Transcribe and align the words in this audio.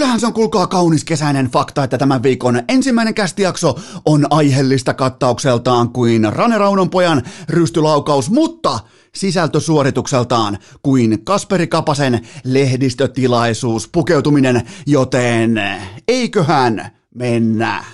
kyllähän 0.00 0.20
se 0.20 0.26
on 0.26 0.32
kuulkaa 0.32 0.66
kaunis 0.66 1.04
kesäinen 1.04 1.46
fakta, 1.46 1.84
että 1.84 1.98
tämän 1.98 2.22
viikon 2.22 2.62
ensimmäinen 2.68 3.14
kästijakso 3.14 3.78
on 4.04 4.26
aiheellista 4.30 4.94
kattaukseltaan 4.94 5.88
kuin 5.88 6.32
Rane 6.32 6.58
Raunonpojan 6.58 7.22
rystylaukaus, 7.48 8.30
mutta 8.30 8.78
sisältösuoritukseltaan 9.14 10.58
kuin 10.82 11.24
Kasperi 11.24 11.66
Kapasen 11.66 12.20
lehdistötilaisuus 12.44 13.88
pukeutuminen, 13.88 14.62
joten 14.86 15.60
eiköhän 16.08 16.90
mennä. 17.14 17.84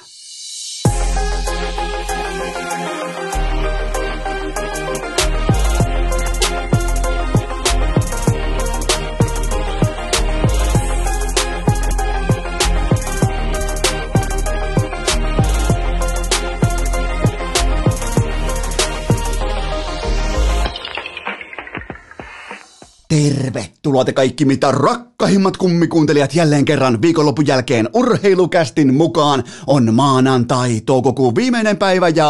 Tervetuloa 23.08 24.04
te 24.04 24.12
kaikki 24.12 24.44
mitä 24.44 24.70
rakkahimmat 24.70 25.56
kummikuuntelijat 25.56 26.34
jälleen 26.34 26.64
kerran 26.64 27.02
viikonlopun 27.02 27.46
jälkeen 27.46 27.88
urheilukästin 27.94 28.94
mukaan 28.94 29.44
on 29.66 29.94
maanantai 29.94 30.80
toukokuun 30.86 31.34
viimeinen 31.34 31.76
päivä 31.76 32.08
ja... 32.08 32.26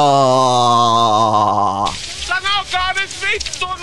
Sanokaa 2.26 2.92
nyt 2.92 3.10
vittu! 3.22 3.75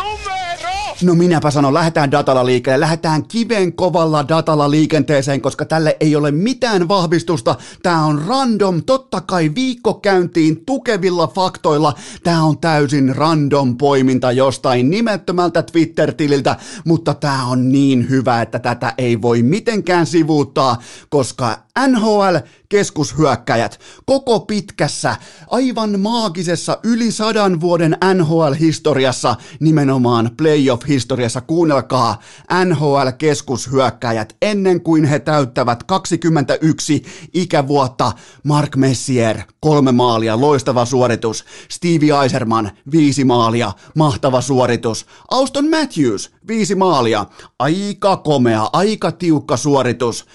No 1.02 1.16
minäpä 1.16 1.52
sanon, 1.52 1.74
lähdetään 1.74 2.12
datalla 2.12 2.46
liikkeelle, 2.46 2.80
lähdetään 2.80 3.28
kiven 3.28 3.74
kovalla 3.74 4.28
datalla 4.28 4.72
liikenteeseen, 4.72 5.42
koska 5.42 5.66
tälle 5.66 5.98
ei 6.00 6.16
ole 6.16 6.32
mitään 6.32 6.88
vahvistusta. 6.88 7.56
Tää 7.84 8.02
on 8.02 8.22
random, 8.28 8.84
totta 8.84 9.22
kai 9.22 9.52
viikko 9.56 9.94
käyntiin 9.94 10.66
tukevilla 10.66 11.28
faktoilla. 11.28 11.94
Tää 12.24 12.44
on 12.44 12.58
täysin 12.58 13.16
random 13.16 13.78
poiminta 13.78 14.32
jostain 14.32 14.90
nimettömältä 14.90 15.64
Twitter-tililtä, 15.64 16.56
mutta 16.86 17.14
tää 17.14 17.44
on 17.44 17.72
niin 17.72 18.10
hyvä, 18.10 18.42
että 18.42 18.60
tätä 18.60 18.94
ei 18.98 19.22
voi 19.22 19.44
mitenkään 19.44 20.06
sivuuttaa, 20.06 20.82
koska 21.10 21.60
NHL 21.88 22.36
keskushyökkäjät 22.74 23.80
koko 24.06 24.40
pitkässä, 24.40 25.16
aivan 25.48 26.00
maagisessa 26.00 26.80
yli 26.84 27.12
sadan 27.12 27.62
vuoden 27.62 27.98
NHL-historiassa, 28.14 29.36
nimenomaan 29.60 30.32
playoff-historiassa, 30.38 31.42
kuunnelkaa 31.42 32.20
NHL-keskushyökkäjät 32.66 34.36
ennen 34.42 34.82
kuin 34.82 35.06
he 35.06 35.20
täyttävät 35.20 35.84
21 35.84 37.04
ikävuotta. 37.34 38.12
Mark 38.44 38.76
Messier, 38.76 39.38
kolme 39.60 39.92
maalia, 39.92 40.42
loistava 40.42 40.86
suoritus. 40.86 41.46
Stevie 41.70 42.22
Eiserman, 42.22 42.72
viisi 42.92 43.24
maalia, 43.24 43.72
mahtava 43.96 44.42
suoritus. 44.42 45.06
Auston 45.32 45.70
Matthews, 45.70 46.32
viisi 46.48 46.76
maalia, 46.76 47.26
aika 47.60 48.18
komea, 48.18 48.70
aika 48.74 49.12
tiukka 49.12 49.58
suoritus. 49.58 50.26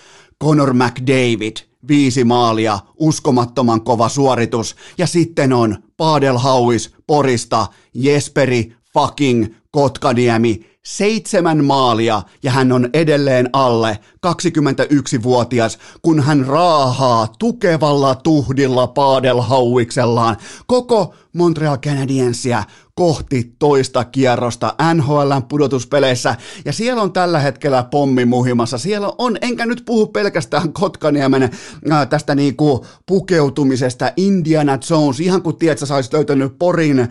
Conor 0.45 0.75
McDavid, 0.75 1.68
viisi 1.89 2.25
maalia, 2.25 2.79
uskomattoman 2.97 3.81
kova 3.81 4.09
suoritus. 4.09 4.77
Ja 4.99 5.07
sitten 5.07 5.53
on 5.53 5.77
Paadel 5.97 6.39
Hauis 6.39 6.95
Porista, 7.07 7.67
Jesperi 7.95 8.73
fucking 8.95 9.55
Kotkaniemi, 9.71 10.67
seitsemän 10.85 11.65
maalia 11.65 12.23
ja 12.43 12.51
hän 12.51 12.73
on 12.73 12.89
edelleen 12.93 13.51
alle 13.53 13.99
21-vuotias, 14.27 15.79
kun 16.03 16.21
hän 16.21 16.47
raahaa 16.47 17.29
tukevalla 17.39 18.15
tuhdilla 18.15 18.87
Paadel 18.87 19.41
Hauiksellaan 19.41 20.37
koko 20.67 21.15
Montreal 21.39 21.79
Canadiensia 21.79 22.65
kohti 22.99 23.55
toista 23.59 24.05
kierrosta 24.05 24.75
NHLn 24.95 25.43
pudotuspeleissä, 25.49 26.37
ja 26.65 26.73
siellä 26.73 27.03
on 27.03 27.13
tällä 27.13 27.39
hetkellä 27.39 27.83
pommi 27.83 28.25
muhimassa. 28.25 28.79
Siellä 28.79 29.13
on, 29.19 29.37
enkä 29.41 29.67
nyt 29.67 29.83
puhu 29.87 30.07
pelkästään 30.07 30.73
Kotkaniemen 30.73 31.43
äh, 31.43 32.09
tästä 32.09 32.35
niinku 32.35 32.87
pukeutumisesta, 33.07 34.13
Indiana 34.17 34.79
Jones, 34.91 35.21
ihan 35.21 35.43
kun 35.43 35.59
tiedät, 35.59 35.79
sä 35.79 35.87
saisit 35.87 36.13
löytänyt 36.13 36.59
Porin 36.59 36.99
äh, 36.99 37.09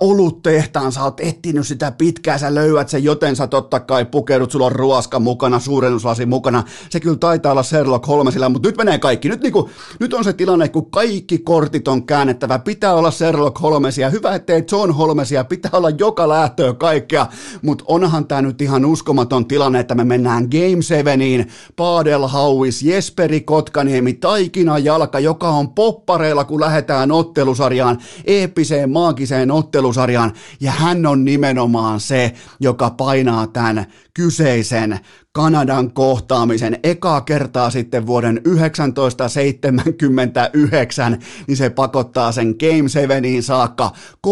oluttehtaan, 0.00 0.92
sä 0.92 1.02
oot 1.02 1.20
etsinyt 1.20 1.66
sitä 1.66 1.92
pitkään, 1.92 2.38
sä 2.38 2.54
löydät 2.54 2.88
sen, 2.88 3.04
joten 3.04 3.36
sä 3.36 3.46
totta 3.46 3.80
kai 3.80 4.04
pukeudut, 4.04 4.50
sulla 4.50 4.66
on 4.66 4.72
ruoska 4.72 5.20
mukana, 5.20 5.58
suurennuslasi 5.58 6.26
mukana, 6.26 6.62
se 6.90 7.00
kyllä 7.00 7.18
taitaa 7.18 7.52
olla 7.52 7.62
Sherlock 7.62 8.06
Holmesilla, 8.06 8.48
mutta 8.48 8.68
nyt 8.68 8.76
menee 8.76 8.98
kaikki, 8.98 9.28
nyt, 9.28 9.42
niinku, 9.42 9.70
nyt 10.00 10.14
on 10.14 10.24
se 10.24 10.32
tilanne, 10.32 10.68
kun 10.68 10.90
kaikki 10.90 11.38
kortit 11.38 11.88
on 11.88 12.06
käännettävä, 12.06 12.58
pitää 12.58 12.94
olla 12.94 13.10
Sherlock 13.10 13.58
Holmesia, 13.68 14.10
hyvä 14.10 14.34
ettei 14.34 14.64
John 14.72 14.92
Holmes 14.92 15.28
ihmisiä, 15.28 15.44
pitää 15.44 15.70
olla 15.74 15.90
joka 15.90 16.28
lähtöä 16.28 16.72
kaikkea, 16.72 17.26
mutta 17.62 17.84
onhan 17.88 18.26
tämä 18.26 18.42
nyt 18.42 18.62
ihan 18.62 18.84
uskomaton 18.84 19.46
tilanne, 19.46 19.80
että 19.80 19.94
me 19.94 20.04
mennään 20.04 20.44
Game 20.44 21.42
7iin, 21.42 21.48
Paadel 21.76 22.26
Hauis, 22.26 22.82
Jesperi 22.82 23.40
Kotkaniemi, 23.40 24.12
Taikina 24.12 24.78
Jalka, 24.78 25.18
joka 25.18 25.48
on 25.48 25.68
poppareilla, 25.68 26.44
kun 26.44 26.60
lähdetään 26.60 27.12
ottelusarjaan, 27.12 27.98
eeppiseen 28.24 28.90
maagiseen 28.90 29.50
ottelusarjaan, 29.50 30.32
ja 30.60 30.70
hän 30.70 31.06
on 31.06 31.24
nimenomaan 31.24 32.00
se, 32.00 32.32
joka 32.60 32.90
painaa 32.90 33.46
tämän 33.46 33.86
kyseisen 34.18 35.00
Kanadan 35.32 35.92
kohtaamisen 35.92 36.78
ekaa 36.82 37.20
kertaa 37.20 37.70
sitten 37.70 38.06
vuoden 38.06 38.40
1979, 38.44 41.18
niin 41.46 41.56
se 41.56 41.70
pakottaa 41.70 42.32
sen 42.32 42.54
Game 42.60 42.88
7 42.88 43.22
saakka 43.40 43.92
3-1 44.26 44.30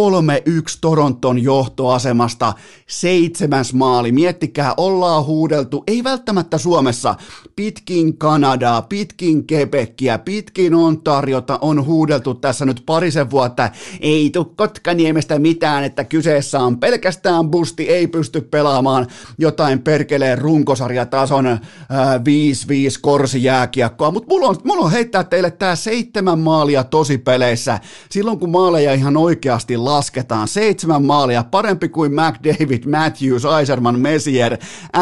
Toronton 0.80 1.42
johtoasemasta, 1.42 2.52
seitsemäs 2.88 3.74
maali. 3.74 4.12
Miettikää, 4.12 4.74
ollaan 4.76 5.24
huudeltu, 5.24 5.84
ei 5.86 6.04
välttämättä 6.04 6.58
Suomessa, 6.58 7.14
pitkin 7.56 8.18
Kanadaa, 8.18 8.82
pitkin 8.82 9.44
Quebecia, 9.52 10.18
pitkin 10.18 10.74
Ontariota 10.74 11.58
on 11.62 11.84
huudeltu 11.84 12.34
tässä 12.34 12.64
nyt 12.64 12.82
parisen 12.86 13.30
vuotta, 13.30 13.70
ei 14.00 14.30
tuu 14.30 14.44
Kotkaniemestä 14.44 15.38
mitään, 15.38 15.84
että 15.84 16.04
kyseessä 16.04 16.60
on 16.60 16.80
pelkästään 16.80 17.50
busti, 17.50 17.88
ei 17.88 18.06
pysty 18.06 18.40
pelaamaan 18.40 19.06
jotain 19.38 19.75
perkeleen 19.82 20.38
runkosarja 20.38 20.96
sarjatason 20.96 21.46
äh, 21.46 21.58
5-5 21.58 21.58
korsijääkiekkoa, 23.00 24.10
mutta 24.10 24.26
mulla 24.28 24.46
on, 24.46 24.56
mulla 24.64 24.84
on 24.84 24.92
heittää 24.92 25.24
teille 25.24 25.50
tää 25.50 25.76
seitsemän 25.76 26.38
maalia 26.38 26.84
tosi 26.84 27.18
peleissä. 27.18 27.80
Silloin 28.10 28.38
kun 28.38 28.50
maaleja 28.50 28.94
ihan 28.94 29.16
oikeasti 29.16 29.76
lasketaan, 29.76 30.48
seitsemän 30.48 31.04
maalia, 31.04 31.44
parempi 31.50 31.88
kuin 31.88 32.12
McDavid, 32.12 32.84
Matthews, 32.90 33.44
Eiserman, 33.58 34.00
Messier 34.00 34.56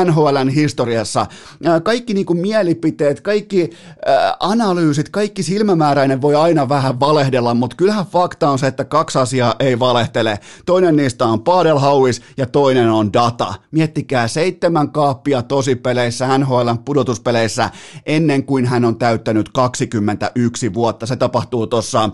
NHLn 0.04 0.48
historiassa. 0.48 1.20
Äh, 1.20 1.82
kaikki 1.82 2.14
niinku 2.14 2.34
mielipiteet, 2.34 3.20
kaikki 3.20 3.70
äh, 4.08 4.16
analyysit, 4.40 5.08
kaikki 5.08 5.42
silmämääräinen 5.42 6.22
voi 6.22 6.34
aina 6.34 6.68
vähän 6.68 7.00
valehdella, 7.00 7.54
mutta 7.54 7.76
kyllähän 7.76 8.06
fakta 8.06 8.50
on 8.50 8.58
se, 8.58 8.66
että 8.66 8.84
kaksi 8.84 9.18
asiaa 9.18 9.54
ei 9.58 9.78
valehtele. 9.78 10.38
Toinen 10.66 10.96
niistä 10.96 11.26
on 11.26 11.42
Padel 11.42 11.78
Howis 11.78 12.22
ja 12.36 12.46
toinen 12.46 12.90
on 12.90 13.12
data. 13.12 13.54
Miettikää 13.70 14.28
seitsemän 14.28 14.53
kaappia 14.92 15.42
tosi 15.42 15.76
peleissä, 15.76 16.38
NHLn 16.38 16.78
pudotuspeleissä, 16.84 17.70
ennen 18.06 18.44
kuin 18.44 18.66
hän 18.66 18.84
on 18.84 18.98
täyttänyt 18.98 19.48
21 19.52 20.74
vuotta. 20.74 21.06
Se 21.06 21.16
tapahtuu 21.16 21.66
tuossa 21.66 22.10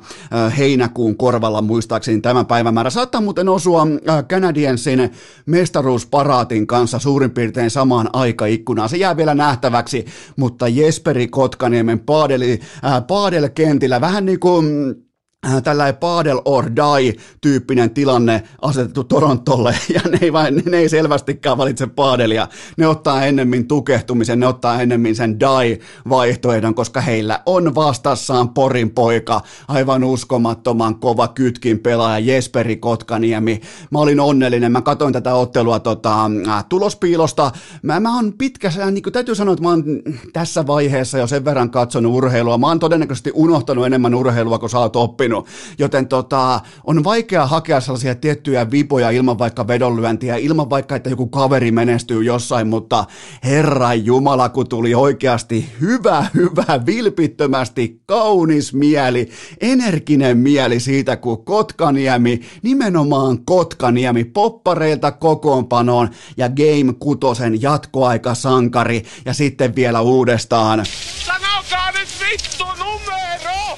heinäkuun 0.58 1.16
korvalla 1.16 1.62
muistaakseni 1.62 2.20
tämän 2.20 2.46
päivämäärä. 2.46 2.90
Saattaa 2.90 3.20
muuten 3.20 3.48
osua 3.48 3.86
Canadiensin 4.28 5.10
mestaruusparaatin 5.46 6.66
kanssa 6.66 6.98
suurin 6.98 7.30
piirtein 7.30 7.70
samaan 7.70 8.10
aikaikkunaan. 8.12 8.88
Se 8.88 8.96
jää 8.96 9.16
vielä 9.16 9.34
nähtäväksi, 9.34 10.04
mutta 10.36 10.68
Jesperi 10.68 11.28
Kotkaniemen 11.28 12.00
paadeli, 12.00 12.60
äh, 12.84 13.06
paadelkentillä 13.06 14.00
vähän 14.00 14.26
niin 14.26 14.41
kuin 14.41 14.94
Äh, 14.94 15.09
tällainen 15.65 15.97
Padel 15.97 16.41
or 16.45 16.65
Die-tyyppinen 16.77 17.91
tilanne 17.91 18.42
asetettu 18.63 19.04
Torontolle, 19.04 19.75
ja 19.95 20.01
ne 20.10 20.19
ei, 20.22 20.33
vain, 20.33 20.63
ne 20.66 20.77
ei 20.77 20.89
selvästikään 20.89 21.59
valitse 21.59 21.87
Padelia. 21.87 22.48
Ne 22.77 22.87
ottaa 22.87 23.25
ennemmin 23.25 23.69
tukehtumisen, 23.69 24.41
ne 24.41 24.47
ottaa 24.47 24.83
ennemmin 24.83 25.16
sen 25.16 25.41
Die-vaihtoehdon, 25.41 26.75
koska 26.75 27.01
heillä 27.01 27.41
on 27.47 27.75
vastassaan 27.75 28.48
Porin 28.48 28.91
poika, 28.91 29.41
aivan 29.69 30.04
uskomattoman 30.04 31.01
kova 31.01 31.28
kytkin 31.28 31.78
pelaaja, 31.78 32.19
Jesperi 32.19 32.77
Kotkaniemi. 32.77 33.60
Mä 33.91 33.98
olin 33.98 34.21
onnellinen, 34.21 34.72
mä 34.72 34.83
katsoin 34.83 35.13
tätä 35.13 35.34
ottelua 35.34 35.81
tota, 35.81 36.31
äh, 36.48 36.65
tulospiilosta. 36.69 37.51
Mä, 37.83 38.01
mä 38.01 38.16
oon 38.16 38.33
pitkä, 38.33 38.71
niin 38.91 39.03
kuin 39.03 39.13
täytyy 39.13 39.34
sanoa, 39.34 39.53
että 39.53 39.63
mä 39.63 39.71
oon 39.71 39.84
tässä 40.33 40.66
vaiheessa 40.66 41.19
jo 41.19 41.27
sen 41.27 41.45
verran 41.45 41.71
katsonut 41.71 42.15
urheilua. 42.15 42.59
Mä 42.59 42.66
oon 42.66 42.78
todennäköisesti 42.78 43.31
unohtanut 43.34 43.87
enemmän 43.87 44.15
urheilua, 44.15 44.59
kun 44.59 44.71
sä 44.71 44.78
oot 44.78 44.97
oppinut 44.97 45.29
voinut. 45.30 45.48
Joten 45.78 46.09
tota, 46.09 46.60
on 46.84 47.04
vaikea 47.04 47.47
hakea 47.47 47.80
sellaisia 47.80 48.15
tiettyjä 48.15 48.71
vipoja 48.71 49.10
ilman 49.10 49.38
vaikka 49.38 49.66
vedonlyöntiä, 49.66 50.36
ilman 50.36 50.71
vaikka, 50.71 50.97
että 50.97 51.10
joku 51.10 51.27
kaveri 51.27 51.72
menestyy 51.72 52.24
jossain, 52.24 52.68
mutta 52.68 53.04
Herra 53.44 53.94
Jumala, 53.94 54.48
kun 54.48 54.68
tuli 54.68 54.94
oikeasti 54.94 55.72
hyvä, 55.80 56.27
hyvä, 56.34 56.86
vilpittömästi 56.86 58.03
kaunis 58.06 58.74
mieli, 58.74 59.30
energinen 59.60 60.38
mieli 60.38 60.80
siitä, 60.80 61.16
kun 61.16 61.44
Kotkaniemi, 61.44 62.41
nimenomaan 62.62 63.44
Kotkaniemi, 63.44 64.24
poppareilta 64.24 65.12
kokoonpanoon 65.12 66.09
ja 66.36 66.48
Game 66.48 66.92
Kutosen 66.98 67.62
jatkoaika 67.62 68.34
sankari 68.34 69.03
ja 69.24 69.34
sitten 69.34 69.74
vielä 69.74 70.00
uudestaan. 70.00 70.84
Sanokaa 71.24 71.91
nyt 71.92 72.09
vittu! 72.21 72.79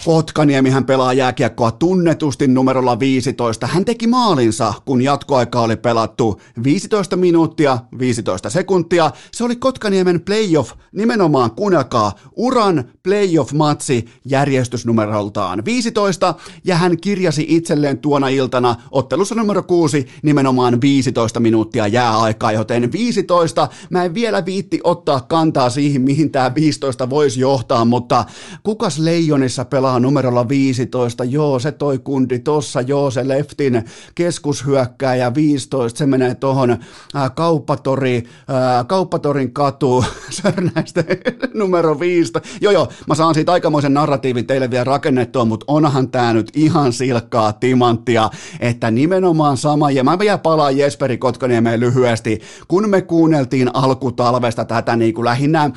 Kotkaniemihän 0.05 0.85
pelaa 0.85 1.13
jääkiekkoa 1.13 1.71
tunnetusti 1.71 2.49
numerolla 2.49 2.99
15. 2.99 3.67
Hän 3.67 3.85
teki 3.85 4.07
maalinsa, 4.07 4.75
kun 4.85 5.03
jatkoaika 5.03 5.61
oli 5.61 5.77
pelattu 5.77 6.41
15 6.65 7.17
minuuttia, 7.17 7.79
15 7.99 8.51
sekuntia. 8.51 9.11
Se 9.33 9.45
oli 9.45 9.57
Kotkaniemen 9.57 10.21
playoff, 10.21 10.73
nimenomaan 10.93 11.51
kuunnelkaa, 11.51 12.13
uran 12.37 12.85
playoff-matsi 13.09 14.09
järjestysnumeroltaan 14.25 15.65
15, 15.65 16.35
ja 16.65 16.77
hän 16.77 16.97
kirjasi 16.97 17.47
itselleen 17.49 17.99
tuona 17.99 18.29
iltana 18.29 18.77
ottelussa 18.91 19.35
numero 19.35 19.63
6 19.63 20.07
nimenomaan 20.23 20.81
15 20.81 21.41
minuuttia 21.41 21.87
jääaikaa, 21.87 22.53
joten 22.53 22.93
15, 22.93 23.69
mä 23.91 24.05
en 24.05 24.15
vielä 24.15 24.45
viitti 24.45 24.81
ottaa 24.85 25.21
kantaa 25.21 25.71
siihen, 25.71 26.03
mihin 26.03 26.31
tämä 26.31 26.55
15 26.55 27.11
voisi 27.11 27.41
johtaa, 27.41 27.85
mutta 27.85 28.25
kukas 28.63 28.99
Leijonissa 28.99 29.65
pelaa 29.65 29.82
numerolla 30.01 30.49
15? 30.49 31.25
Joo, 31.25 31.59
se 31.59 31.73
toi 31.73 31.99
kundi 31.99 32.39
tossa, 32.39 32.81
joo, 32.81 33.11
se 33.11 33.29
leftin 33.29 33.85
keskushyökkääjä 34.15 35.35
15, 35.35 35.99
se 35.99 36.07
menee 36.07 36.35
tuohon 36.35 36.71
äh, 36.71 37.35
kauppatori, 37.35 38.17
äh, 38.17 38.87
kauppatorin 38.87 39.53
katu, 39.53 40.05
Sörnäistä 40.31 41.05
numero 41.55 42.01
5. 42.01 42.33
Joo, 42.61 42.73
joo, 42.73 42.89
mä 43.07 43.15
saan 43.15 43.35
siitä 43.35 43.53
aikamoisen 43.53 43.95
narratiivin 43.95 44.47
teille 44.47 44.71
vielä 44.71 44.85
rakennettua, 44.85 45.45
mutta 45.45 45.65
onhan 45.69 46.11
tää 46.11 46.33
nyt 46.33 46.51
ihan 46.55 46.93
silkkaa 46.93 47.53
timanttia, 47.53 48.31
että 48.61 48.91
nimenomaan 48.91 49.57
sama, 49.57 49.91
ja 49.91 50.05
mä 50.05 50.19
vielä 50.19 50.39
palaan 50.39 50.77
Jesperi 50.77 51.19
Kotkaniemeen 51.19 51.81
lyhyesti, 51.81 52.41
kun 52.69 52.91
me 52.91 53.03
kuunneltiin 53.03 53.71
alkutalvesta 53.75 54.65
tätä 54.65 54.97
niin 54.97 55.15
kuin 55.15 55.25
lähinnä 55.25 55.71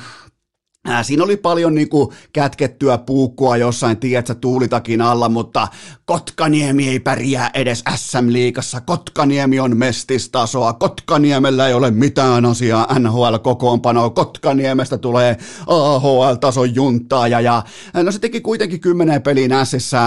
Ää, 0.86 1.02
Siinä 1.02 1.24
oli 1.24 1.36
paljon 1.36 1.74
niin 1.74 1.88
kuin, 1.88 2.08
kätkettyä 2.32 2.98
puukkua 2.98 3.56
jossain, 3.56 3.96
tiedätkö, 3.96 4.34
tuulitakin 4.34 5.02
alla, 5.02 5.28
mutta 5.28 5.68
Kotkaniemi 6.04 6.88
ei 6.88 7.00
pärjää 7.00 7.50
edes 7.54 7.84
SM-liigassa. 7.96 8.80
Kotkaniemi 8.80 9.60
on 9.60 9.76
mestistasoa. 9.76 10.72
Kotkaniemellä 10.72 11.68
ei 11.68 11.74
ole 11.74 11.90
mitään 11.90 12.44
asiaa 12.44 12.86
NHL-kokoonpanoa. 12.98 14.10
Kotkaniemestä 14.10 14.98
tulee 14.98 15.36
AHL-tason 15.66 16.74
junttaaja. 16.74 17.40
Ja, 17.40 17.62
no 18.02 18.12
se 18.12 18.18
teki 18.18 18.40
kuitenkin 18.40 18.80
10 18.80 19.22
peliin 19.22 19.50
Sissä 19.64 19.98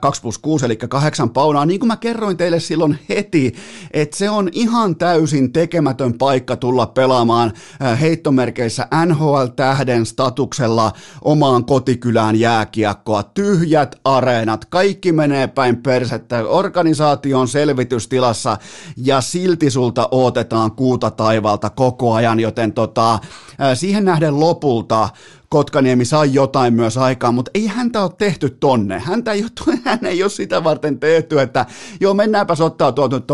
2 0.00 0.22
plus 0.22 0.38
6, 0.38 0.64
eli 0.64 0.76
8 0.76 1.30
paunaa. 1.30 1.66
Niin 1.66 1.80
kuin 1.80 1.88
mä 1.88 1.96
kerroin 1.96 2.36
teille 2.36 2.60
silloin 2.60 2.98
heti, 3.08 3.54
että 3.90 4.16
se 4.16 4.30
on 4.30 4.48
ihan 4.52 4.96
täysin 4.96 5.52
tekemätön 5.52 6.18
paikka 6.18 6.56
tulla 6.56 6.86
pelaamaan 6.86 7.52
heittomerkeissä 8.00 8.88
NHL-tähden 9.06 10.06
statuksella 10.16 10.92
omaan 11.22 11.64
kotikylään 11.64 12.36
jääkiekkoa. 12.36 13.22
Tyhjät 13.22 13.96
areenat, 14.04 14.64
kaikki 14.64 15.12
menee 15.12 15.46
päin 15.46 15.82
persettä, 15.82 16.44
organisaatio 16.48 17.40
on 17.40 17.48
selvitystilassa 17.48 18.56
ja 18.96 19.20
silti 19.20 19.70
sulta 19.70 20.08
otetaan 20.10 20.72
kuuta 20.72 21.10
taivalta 21.10 21.70
koko 21.70 22.14
ajan, 22.14 22.40
joten 22.40 22.72
tota, 22.72 23.18
siihen 23.74 24.04
nähden 24.04 24.40
lopulta 24.40 25.08
Kotkaniemi 25.48 26.04
sai 26.04 26.34
jotain 26.34 26.74
myös 26.74 26.96
aikaan, 26.96 27.34
mutta 27.34 27.50
ei 27.54 27.66
häntä 27.66 28.02
ole 28.02 28.10
tehty 28.18 28.50
tonne. 28.50 28.98
Häntä 28.98 29.32
ei 29.32 29.42
ole, 29.42 29.78
hän 29.84 30.06
ei 30.06 30.22
ole 30.22 30.30
sitä 30.30 30.64
varten 30.64 31.00
tehty, 31.00 31.40
että 31.40 31.66
joo, 32.00 32.14
mennäänpä 32.14 32.54
ottaa 32.60 32.92
tuolta 32.92 33.16
nyt 33.16 33.30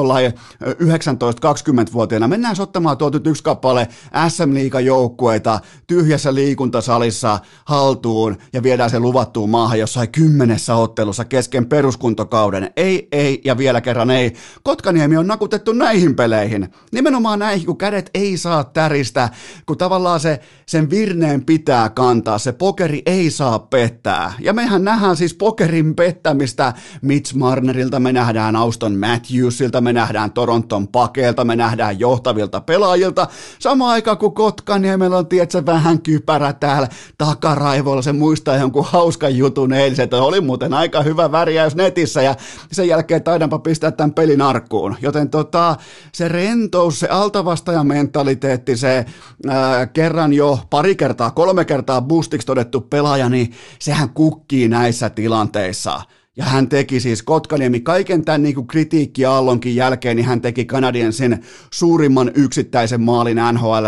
19-20-vuotiaana, 0.62 2.29
mennään 2.29 2.56
ottamaan 2.61 2.99
tuolta 2.99 3.19
nyt 3.19 3.26
yksi 3.26 3.43
kappale 3.43 3.88
SM 4.29 4.53
joukkueita 4.85 5.61
tyhjässä 5.87 6.35
liikuntasalissa 6.35 7.38
haltuun 7.64 8.37
ja 8.53 8.62
viedään 8.62 8.91
se 8.91 8.99
luvattuun 9.00 9.50
maahan 9.50 9.79
jossain 9.79 10.12
kymmenessä 10.12 10.75
ottelussa 10.75 11.25
kesken 11.25 11.67
peruskuntokauden. 11.67 12.70
Ei, 12.76 13.08
ei 13.12 13.41
ja 13.44 13.58
vielä 13.58 13.81
kerran 13.81 14.11
ei. 14.11 14.32
Kotkaniemi 14.62 15.17
on 15.17 15.26
nakutettu 15.26 15.73
näihin 15.73 16.17
peleihin. 16.17 16.69
Nimenomaan 16.93 17.38
näihin, 17.38 17.67
kun 17.67 17.79
kädet 17.79 18.11
ei 18.15 18.37
saa 18.37 18.65
täristä, 18.65 19.29
kun 19.67 19.79
tavallaan 19.79 20.20
se, 20.20 20.41
sen 20.67 20.91
virneen 20.91 21.44
pitää 21.44 21.88
kantaa. 22.02 22.38
Se 22.38 22.52
pokeri 22.52 23.02
ei 23.06 23.31
saa 23.31 23.58
pettää. 23.58 24.32
Ja 24.40 24.52
mehän 24.52 24.84
nähdään 24.84 25.16
siis 25.16 25.34
pokerin 25.34 25.94
pettämistä 25.94 26.72
Mitch 27.02 27.34
Marnerilta, 27.34 28.00
me 28.00 28.12
nähdään 28.12 28.56
Auston 28.56 28.96
Matthewsilta, 28.96 29.81
me 29.81 29.93
nähdään 29.93 30.32
Toronton 30.32 30.88
pakeelta, 30.88 31.44
me 31.44 31.56
nähdään 31.56 32.00
johtavilta 32.00 32.60
pelaajilta. 32.60 33.26
Sama 33.58 33.90
aika 33.90 34.16
kuin 34.16 34.34
Kotkaniemellä 34.34 35.16
on, 35.16 35.26
tiedätkö, 35.26 35.66
vähän 35.66 36.02
kypärä 36.02 36.52
täällä 36.52 36.88
takaraivolla. 37.19 38.02
Se 38.02 38.12
muistaa 38.12 38.56
jonkun 38.56 38.84
hauskan 38.84 39.37
jutun 39.37 39.72
eilisen, 39.72 40.05
että 40.05 40.22
oli 40.22 40.40
muuten 40.40 40.75
aika 40.75 41.02
hyvä 41.02 41.32
värjäys 41.32 41.76
netissä 41.76 42.22
ja 42.22 42.34
sen 42.72 42.88
jälkeen 42.88 43.22
taidanpa 43.22 43.58
pistää 43.58 43.90
tämän 43.90 44.14
pelin 44.14 44.43
arkkuun. 44.43 44.96
Joten 45.02 45.31
tota, 45.31 45.76
se 46.12 46.28
rentous, 46.28 47.00
se 47.00 47.08
altavastajan 47.08 47.87
mentaliteetti, 47.87 48.76
se 48.76 49.06
ää, 49.48 49.87
kerran 49.87 50.32
jo 50.32 50.58
pari 50.70 50.96
kertaa, 50.96 51.31
kolme 51.31 51.64
kertaa 51.64 51.92
kertaa 51.93 52.09
boostiksi 52.09 52.47
todettu 52.47 52.81
pelaaja, 52.81 53.29
niin 53.29 53.53
sehän 53.79 54.11
kukkii 54.11 54.69
näissä 54.69 55.11
tilanteissa. 55.11 56.03
Ja 56.37 56.44
hän 56.44 56.69
teki 56.69 57.00
siis 57.00 57.23
Kotkaniemi 57.23 57.81
kaiken 57.81 58.25
tämän 58.25 58.43
niin 58.43 58.67
kritiikki 58.67 59.25
Aallonkin 59.25 59.77
jälkeen, 59.77 60.17
niin 60.17 60.27
hän 60.27 60.41
teki 60.41 60.67
sen 61.11 61.44
suurimman 61.73 62.31
yksittäisen 62.35 63.00
maalin 63.00 63.39
nhl 63.53 63.87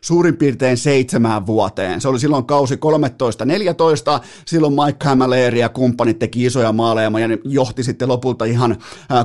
suurin 0.00 0.36
piirtein 0.36 0.76
seitsemään 0.76 1.46
vuoteen. 1.46 2.00
Se 2.00 2.08
oli 2.08 2.18
silloin 2.18 2.44
kausi 2.44 2.74
13-14, 2.74 2.78
silloin 4.46 4.74
Mike 4.74 5.04
Hamaleeri 5.04 5.60
ja 5.60 5.68
kumppanit 5.68 6.18
teki 6.18 6.44
isoja 6.44 6.72
maaleja 6.72 7.18
ja 7.20 7.28
ne 7.28 7.38
johti 7.44 7.82
sitten 7.82 8.08
lopulta 8.08 8.44
ihan 8.44 8.76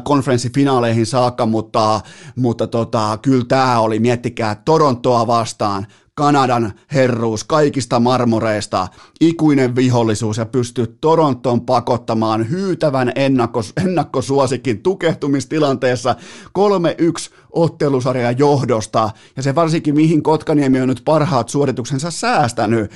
konferenssifinaaleihin 0.03 1.05
saakka, 1.05 1.45
mutta, 1.45 2.01
mutta 2.35 2.67
tota, 2.67 3.19
kyllä 3.21 3.45
tämä 3.47 3.79
oli, 3.79 3.99
miettikää, 3.99 4.61
Torontoa 4.65 5.27
vastaan, 5.27 5.87
Kanadan 6.19 6.73
herruus 6.93 7.43
kaikista 7.43 7.99
marmoreista, 7.99 8.87
ikuinen 9.21 9.75
vihollisuus 9.75 10.37
ja 10.37 10.45
pystyy 10.45 10.97
Toronton 11.01 11.61
pakottamaan 11.61 12.49
hyytävän 12.49 13.11
ennakkos, 13.15 13.73
ennakkosuosikin 13.85 14.83
tukehtumistilanteessa 14.83 16.15
3-1 16.59 17.33
ottelusarjan 17.51 18.37
johdosta, 18.37 19.09
ja 19.35 19.43
se 19.43 19.55
varsinkin 19.55 19.95
mihin 19.95 20.23
Kotkaniemi 20.23 20.81
on 20.81 20.87
nyt 20.87 21.01
parhaat 21.05 21.49
suorituksensa 21.49 22.11
säästänyt 22.11 22.91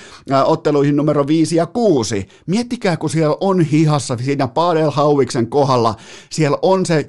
otteluihin 0.46 0.96
numero 0.96 1.28
5 1.28 1.56
ja 1.56 1.66
6. 1.66 2.28
Miettikää, 2.48 2.98
kun 2.98 3.10
siellä 3.10 3.38
on 3.40 3.62
hihassa 3.62 4.18
siinä 4.18 4.48
Padel 4.48 4.92
Hauiksen 4.92 5.48
kohdalla, 5.48 5.96
siellä 6.30 6.58
on 6.62 6.86
se 6.86 7.08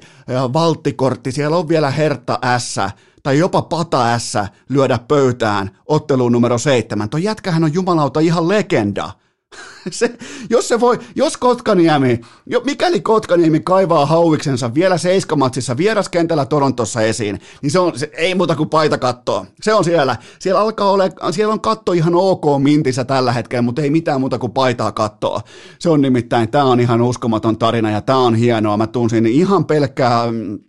valttikortti, 0.53 1.31
siellä 1.31 1.57
on 1.57 1.67
vielä 1.67 1.91
Hertta 1.91 2.39
S, 2.57 2.77
tai 3.25 3.37
jopa 3.37 3.61
pata 3.61 4.19
S 4.19 4.33
lyödä 4.69 4.99
pöytään 5.07 5.77
otteluun 5.85 6.31
numero 6.31 6.57
seitsemän. 6.57 7.09
Tuo 7.09 7.17
jätkähän 7.17 7.63
on 7.63 7.73
jumalauta 7.73 8.19
ihan 8.19 8.47
legenda. 8.47 9.11
Se, 9.91 10.17
jos 10.49 10.67
se 10.67 10.79
voi, 10.79 10.99
jos 11.15 11.37
Kotkaniemi, 11.37 12.21
jo, 12.45 12.61
mikäli 12.65 13.01
Kotkaniemi 13.01 13.59
kaivaa 13.59 14.05
hauiksensa 14.05 14.73
vielä 14.73 14.97
seiskamatsissa 14.97 15.77
vieraskentällä 15.77 16.45
Torontossa 16.45 17.01
esiin, 17.01 17.39
niin 17.61 17.71
se 17.71 17.79
on, 17.79 17.99
se, 17.99 18.09
ei 18.13 18.35
muuta 18.35 18.55
kuin 18.55 18.69
paita 18.69 18.97
kattoa. 18.97 19.45
Se 19.61 19.73
on 19.73 19.83
siellä. 19.83 20.15
Siellä 20.39 20.61
alkaa 20.61 20.91
ole, 20.91 21.11
siellä 21.31 21.53
on 21.53 21.61
katto 21.61 21.93
ihan 21.93 22.15
ok 22.15 22.43
mintissä 22.63 23.03
tällä 23.03 23.31
hetkellä, 23.31 23.61
mutta 23.61 23.81
ei 23.81 23.89
mitään 23.89 24.19
muuta 24.19 24.39
kuin 24.39 24.51
paitaa 24.51 24.91
kattoa. 24.91 25.41
Se 25.79 25.89
on 25.89 26.01
nimittäin, 26.01 26.49
tämä 26.49 26.65
on 26.65 26.79
ihan 26.79 27.01
uskomaton 27.01 27.57
tarina 27.57 27.91
ja 27.91 28.01
tämä 28.01 28.19
on 28.19 28.35
hienoa. 28.35 28.77
Mä 28.77 28.87
tunsin 28.87 29.25
ihan 29.25 29.65
pelkkää 29.65 30.31
mm, 30.31 30.59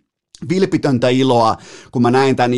vilpitöntä 0.49 1.09
iloa, 1.09 1.57
kun 1.91 2.01
mä 2.01 2.11
näin 2.11 2.35
tämän 2.35 2.51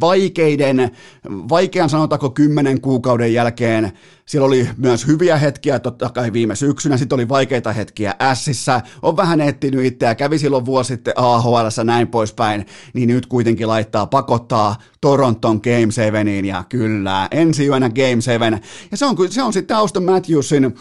vaikeiden, 0.00 0.90
vaikean 1.30 1.90
sanotaanko 1.90 2.30
kymmenen 2.30 2.80
kuukauden 2.80 3.32
jälkeen. 3.32 3.92
Siellä 4.26 4.46
oli 4.46 4.68
myös 4.76 5.06
hyviä 5.06 5.36
hetkiä, 5.36 5.78
totta 5.78 6.08
kai 6.08 6.32
viime 6.32 6.56
syksynä, 6.56 6.96
sitten 6.96 7.16
oli 7.16 7.28
vaikeita 7.28 7.72
hetkiä 7.72 8.14
Sissä, 8.34 8.80
on 9.02 9.16
vähän 9.16 9.40
etsinyt 9.40 9.84
itseä, 9.84 10.14
kävi 10.14 10.38
silloin 10.38 10.64
vuosi 10.64 10.88
sitten 10.88 11.14
AHL 11.16 11.56
näin 11.84 12.08
poispäin, 12.08 12.66
niin 12.92 13.08
nyt 13.08 13.26
kuitenkin 13.26 13.68
laittaa 13.68 14.06
pakottaa 14.06 14.76
Toronton 15.00 15.60
Game 15.62 15.92
7 15.92 16.44
ja 16.44 16.64
kyllä, 16.68 17.28
ensi 17.30 17.66
yönä 17.66 17.90
Game 17.90 18.20
7. 18.20 18.60
Ja 18.90 18.96
se 18.96 19.06
on, 19.06 19.16
se 19.30 19.42
on 19.42 19.52
sitten 19.52 19.76
Auston 19.76 20.04
Matthewsin 20.04 20.74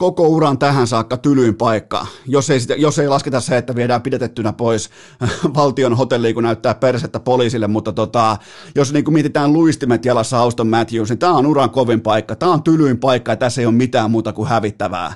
koko 0.00 0.28
uran 0.28 0.58
tähän 0.58 0.86
saakka 0.86 1.16
tylyin 1.16 1.54
paikka, 1.54 2.06
jos 2.26 2.50
ei, 2.50 2.58
jos 2.76 2.98
ei 2.98 3.08
lasketa 3.08 3.40
se, 3.40 3.56
että 3.56 3.74
viedään 3.74 4.02
pidetettynä 4.02 4.52
pois 4.52 4.90
valtion 5.56 5.96
hotelliin, 5.96 6.34
kun 6.34 6.42
näyttää 6.42 6.74
persettä 6.74 7.20
poliisille, 7.20 7.66
mutta 7.66 7.92
tota, 7.92 8.36
jos 8.74 8.92
niin 8.92 9.04
kuin 9.04 9.14
mietitään 9.14 9.52
luistimet 9.52 10.04
jalassa 10.04 10.38
Auston 10.38 10.68
Matthews, 10.68 11.08
niin 11.08 11.18
tämä 11.18 11.32
on 11.32 11.46
uran 11.46 11.70
kovin 11.70 12.00
paikka, 12.00 12.36
tämä 12.36 12.52
on 12.52 12.62
tylyin 12.62 12.98
paikka 12.98 13.32
ja 13.32 13.36
tässä 13.36 13.60
ei 13.60 13.66
ole 13.66 13.74
mitään 13.74 14.10
muuta 14.10 14.32
kuin 14.32 14.48
hävittävää 14.48 15.14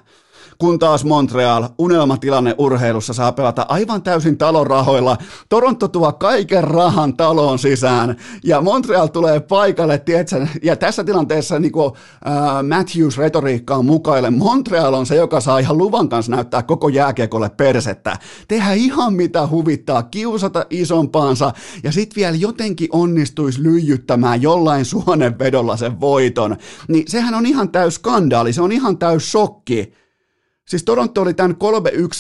kun 0.65 0.79
taas 0.79 1.05
Montreal 1.05 1.69
unelmatilanne 1.79 2.55
urheilussa 2.59 3.13
saa 3.13 3.33
pelata 3.33 3.67
aivan 3.69 4.03
täysin 4.03 4.39
talon 4.39 4.67
rahoilla. 4.67 5.17
Toronto 5.49 5.89
tuo 5.89 6.13
kaiken 6.13 6.65
rahan 6.65 7.17
taloon 7.17 7.59
sisään 7.59 8.17
ja 8.45 8.61
Montreal 8.61 9.07
tulee 9.07 9.41
paikalle, 9.41 9.99
tiedätkö, 9.99 10.47
ja 10.63 10.77
tässä 10.77 11.05
tilanteessa 11.05 11.59
niin 11.59 11.73
kuin, 11.73 11.93
äh, 12.27 12.79
Matthews 12.79 13.19
retoriikka 13.19 13.75
on 13.75 13.85
mukaille. 13.85 14.31
Montreal 14.31 14.95
on 14.95 15.07
se, 15.07 15.17
joka 15.17 15.41
saa 15.41 15.59
ihan 15.59 15.79
luvan 15.79 16.09
kanssa 16.09 16.33
näyttää 16.33 16.63
koko 16.63 16.89
jääkiekolle 16.89 17.49
persettä. 17.49 18.17
Tehdä 18.49 18.73
ihan 18.73 19.15
mitä 19.15 19.47
huvittaa, 19.47 20.03
kiusata 20.03 20.67
isompaansa 20.71 21.53
ja 21.83 21.93
sitten 21.93 22.17
vielä 22.17 22.37
jotenkin 22.37 22.89
onnistuisi 22.93 23.63
lyijyttämään 23.63 24.43
jollain 24.43 24.85
suonenvedolla 24.85 25.77
sen 25.77 26.01
voiton. 26.01 26.57
Niin 26.89 27.05
sehän 27.09 27.35
on 27.35 27.47
ihan 27.47 27.69
täys 27.69 27.95
skandaali, 27.95 28.53
se 28.53 28.63
on 28.63 28.73
ihan 28.73 28.99
täys 28.99 29.33
shokki 29.33 30.04
Siis 30.69 30.85
Toronto 30.85 31.23
oli 31.23 31.35
tämän 31.35 31.57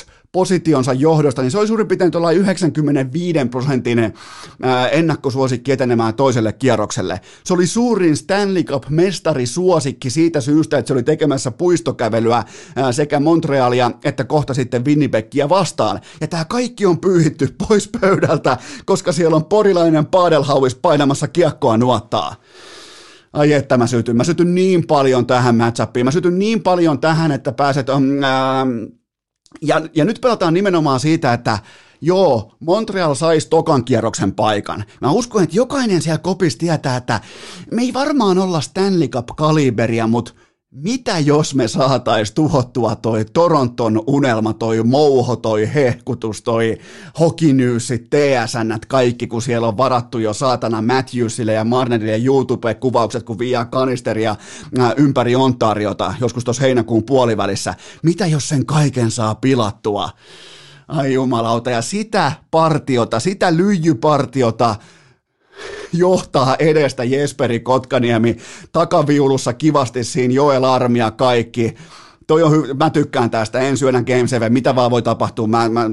3-1 0.05 0.07
positionsa 0.33 0.93
johdosta, 0.93 1.43
niin 1.43 1.51
se 1.51 1.59
oli 1.59 1.67
suurin 1.67 1.89
piirtein 1.89 2.11
tuolla 2.11 2.31
95 2.31 3.39
prosentin 3.51 4.15
ennakkosuosikki 4.91 5.73
etenemään 5.73 6.15
toiselle 6.15 6.53
kierrokselle. 6.53 7.21
Se 7.45 7.55
oli 7.55 7.67
suurin 7.67 8.17
Stanley 8.17 8.63
Cup-mestarisuosikki 8.63 10.11
siitä 10.11 10.41
syystä, 10.41 10.79
että 10.79 10.87
se 10.87 10.93
oli 10.93 11.03
tekemässä 11.03 11.51
puistokävelyä 11.51 12.45
sekä 12.91 13.21
Montrealia 13.21 13.91
että 14.05 14.25
kohta 14.25 14.55
sitten 14.55 14.85
Winnipegia 14.85 15.49
vastaan. 15.49 16.01
Ja 16.21 16.29
tämä 16.29 16.45
kaikki 16.45 16.87
on 16.87 17.01
pyyhitty 17.01 17.55
pois 17.69 17.91
pöydältä, 18.01 18.57
koska 18.85 19.13
siellä 19.13 19.37
on 19.37 19.45
porilainen 19.45 20.07
Padelhauis 20.07 20.75
painamassa 20.75 21.29
kiekkoa 21.29 21.77
nuottaa 21.77 22.37
ai 23.35 23.53
että 23.53 23.77
mä 23.77 23.87
sytyn, 23.87 24.17
mä 24.17 24.25
sytyn 24.25 24.55
niin 24.55 24.87
paljon 24.87 25.27
tähän 25.27 25.57
matchupiin, 25.57 26.07
mä 26.07 26.11
sytyn 26.11 26.39
niin 26.39 26.63
paljon 26.63 27.01
tähän, 27.01 27.33
että 27.33 27.53
pääset, 27.53 27.89
um, 27.89 28.23
ää, 28.23 28.67
ja, 29.63 29.83
ja 29.95 30.05
nyt 30.05 30.19
pelataan 30.21 30.55
nimenomaan 30.55 31.01
siitä, 31.01 31.33
että 31.33 31.59
joo, 32.01 32.57
Montreal 32.61 33.15
saisi 33.15 33.49
tokan 33.49 33.85
kierroksen 33.85 34.33
paikan. 34.33 34.85
Mä 35.01 35.11
uskon, 35.11 35.43
että 35.43 35.57
jokainen 35.57 36.03
siellä 36.03 36.19
kopissa 36.19 36.59
tietää, 36.59 36.97
että 36.97 37.21
me 37.73 37.83
ei 37.83 37.95
varmaan 37.95 38.39
olla 38.39 38.61
Stanley 38.61 39.09
Cup-kaliberia, 39.09 40.07
mutta 40.07 40.33
mitä 40.75 41.19
jos 41.19 41.55
me 41.55 41.69
saatais 41.69 42.33
tuhottua 42.33 42.97
toi 42.97 43.25
Toronton 43.33 44.03
unelma, 44.07 44.53
toi 44.53 44.83
mouho, 44.83 45.37
toi 45.37 45.75
hehkutus, 45.75 46.43
toi 46.43 46.79
hokinyysi, 47.21 47.99
TSN, 47.99 48.79
kaikki, 48.89 49.27
kun 49.27 49.43
siellä 49.43 49.69
on 49.69 49.77
varattu 49.77 50.19
jo 50.19 50.33
saatana 50.33 50.83
Matthewsille 50.83 51.53
ja 51.53 51.65
Marnerille 51.65 52.19
YouTube-kuvaukset, 52.27 53.23
kun 53.23 53.39
viiaa 53.39 53.65
kanisteria 53.65 54.37
ympäri 54.97 55.37
Ontariota, 55.37 56.15
joskus 56.21 56.45
tuossa 56.45 56.63
heinäkuun 56.63 57.05
puolivälissä. 57.05 57.75
Mitä 58.03 58.27
jos 58.27 58.49
sen 58.49 58.67
kaiken 58.67 59.11
saa 59.11 59.35
pilattua? 59.35 60.11
Ai 60.89 61.13
jumalauta, 61.13 61.71
ja 61.71 61.83
sitä 61.83 62.33
partiota, 62.51 63.21
sitä 63.21 63.57
lyijypartiota, 63.57 64.77
johtaa 65.93 66.57
edestä 66.59 67.05
Jesperi 67.05 67.61
Kotkaniemi 67.61 68.37
takaviulussa 68.73 69.53
kivasti 69.53 70.05
siinä 70.05 70.35
Joel 70.35 70.65
Armia 70.65 71.11
kaikki. 71.11 71.75
Toi 72.27 72.43
on 72.43 72.53
hy- 72.53 72.75
mä 72.75 72.91
tykkään 72.91 73.31
tästä, 73.31 73.61
en 73.61 73.77
syödä 73.77 74.03
Game 74.03 74.27
7, 74.27 74.53
mitä 74.53 74.77
vaan 74.77 74.91
voi 74.91 75.03
tapahtua, 75.03 75.47
mä, 75.47 75.69
mä, 75.69 75.91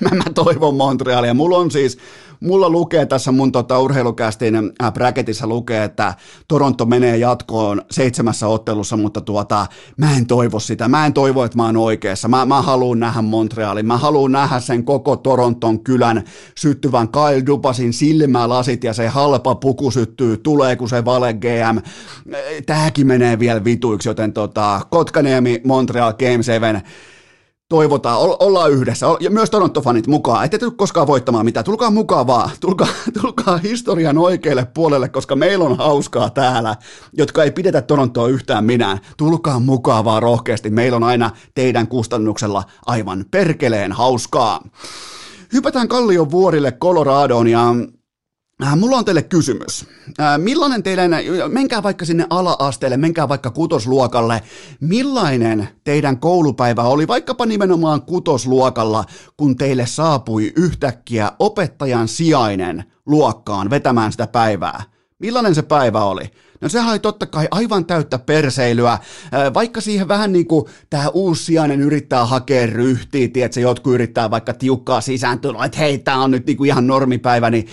mä, 0.00 0.10
mä 0.10 0.24
toivon 0.34 0.74
Montrealia. 0.74 1.34
Mulla 1.34 1.58
on 1.58 1.70
siis, 1.70 1.98
mulla 2.40 2.70
lukee 2.70 3.06
tässä 3.06 3.32
mun 3.32 3.52
tota, 3.52 3.78
urheilukästin 3.78 4.56
äh, 4.56 4.92
bracketissa 4.92 5.46
lukee, 5.46 5.84
että 5.84 6.14
Toronto 6.48 6.86
menee 6.86 7.16
jatkoon 7.16 7.82
seitsemässä 7.90 8.48
ottelussa, 8.48 8.96
mutta 8.96 9.20
tuota, 9.20 9.66
mä 9.96 10.16
en 10.16 10.26
toivo 10.26 10.60
sitä. 10.60 10.88
Mä 10.88 11.06
en 11.06 11.12
toivo, 11.12 11.44
että 11.44 11.56
mä 11.56 11.66
oon 11.66 11.76
oikeassa. 11.76 12.28
Mä, 12.28 12.46
mä 12.46 12.62
haluan 12.62 13.00
nähdä 13.00 13.22
Montrealin. 13.22 13.86
Mä 13.86 13.96
haluan 13.96 14.32
nähdä 14.32 14.60
sen 14.60 14.84
koko 14.84 15.16
Toronton 15.16 15.80
kylän 15.80 16.24
syttyvän 16.54 17.08
Kyle 17.08 17.46
Dupasin 17.46 17.92
silmälasit 17.92 18.84
ja 18.84 18.92
se 18.92 19.08
halpa 19.08 19.54
puku 19.54 19.90
syttyy, 19.90 20.36
tulee 20.36 20.76
kun 20.76 20.88
se 20.88 21.04
vale 21.04 21.34
GM. 21.34 21.78
Tääkin 22.66 23.06
menee 23.06 23.38
vielä 23.38 23.64
vituiksi, 23.64 24.08
joten 24.08 24.32
tota, 24.32 24.80
Kotkaniemi, 24.90 25.60
Montreal, 25.64 26.12
Game 26.12 26.42
7 26.42 26.82
toivotaan, 27.68 28.18
ollaan 28.18 28.70
yhdessä, 28.70 29.06
ja 29.20 29.30
myös 29.30 29.50
Toronto-fanit 29.50 30.06
mukaan, 30.06 30.44
ette 30.44 30.58
tule 30.58 30.72
koskaan 30.76 31.06
voittamaan 31.06 31.44
mitään, 31.44 31.64
tulkaa 31.64 31.90
mukaan 31.90 32.26
vaan, 32.26 32.50
tulkaa, 32.60 32.88
tulkaa 33.20 33.56
historian 33.56 34.18
oikealle 34.18 34.66
puolelle, 34.74 35.08
koska 35.08 35.36
meillä 35.36 35.64
on 35.64 35.76
hauskaa 35.76 36.30
täällä, 36.30 36.76
jotka 37.12 37.44
ei 37.44 37.50
pidetä 37.50 37.82
Torontoa 37.82 38.28
yhtään 38.28 38.64
minään, 38.64 38.98
tulkaa 39.16 39.60
mukaan 39.60 40.04
vaan 40.04 40.22
rohkeasti, 40.22 40.70
meillä 40.70 40.96
on 40.96 41.04
aina 41.04 41.30
teidän 41.54 41.88
kustannuksella 41.88 42.64
aivan 42.86 43.24
perkeleen 43.30 43.92
hauskaa. 43.92 44.60
Hypätään 45.52 45.88
Kallion 45.88 46.30
vuorille 46.30 46.72
Coloradoon 46.72 47.48
ja 47.48 47.74
mulla 48.76 48.96
on 48.96 49.04
teille 49.04 49.22
kysymys. 49.22 49.86
Äh, 50.20 50.38
millainen 50.38 50.82
teidän, 50.82 51.10
menkää 51.48 51.82
vaikka 51.82 52.04
sinne 52.04 52.26
ala-asteelle, 52.30 52.96
menkää 52.96 53.28
vaikka 53.28 53.50
kutosluokalle, 53.50 54.42
millainen 54.80 55.68
teidän 55.84 56.18
koulupäivä 56.20 56.82
oli 56.82 57.08
vaikkapa 57.08 57.46
nimenomaan 57.46 58.02
kutosluokalla, 58.02 59.04
kun 59.36 59.56
teille 59.56 59.86
saapui 59.86 60.52
yhtäkkiä 60.56 61.32
opettajan 61.38 62.08
sijainen 62.08 62.84
luokkaan 63.06 63.70
vetämään 63.70 64.12
sitä 64.12 64.26
päivää? 64.26 64.82
Millainen 65.18 65.54
se 65.54 65.62
päivä 65.62 66.04
oli? 66.04 66.30
No 66.60 66.68
sehän 66.68 66.90
oli 66.90 66.98
totta 66.98 67.26
kai 67.26 67.48
aivan 67.50 67.84
täyttä 67.84 68.18
perseilyä, 68.18 68.92
äh, 68.92 69.00
vaikka 69.54 69.80
siihen 69.80 70.08
vähän 70.08 70.32
niin 70.32 70.46
kuin 70.46 70.64
tämä 70.90 71.08
uusi 71.08 71.44
sijainen 71.44 71.80
yrittää 71.80 72.26
hakea 72.26 72.66
ryhtiä, 72.66 73.28
tiedätkö, 73.28 73.60
jotkut 73.60 73.94
yrittää 73.94 74.30
vaikka 74.30 74.52
tiukkaa 74.52 75.00
sisääntuloa, 75.00 75.64
että 75.64 75.78
hei, 75.78 75.98
tämä 75.98 76.22
on 76.22 76.30
nyt 76.30 76.46
niin 76.46 76.56
kuin 76.56 76.68
ihan 76.68 76.86
normipäivä, 76.86 77.50
niin 77.50 77.66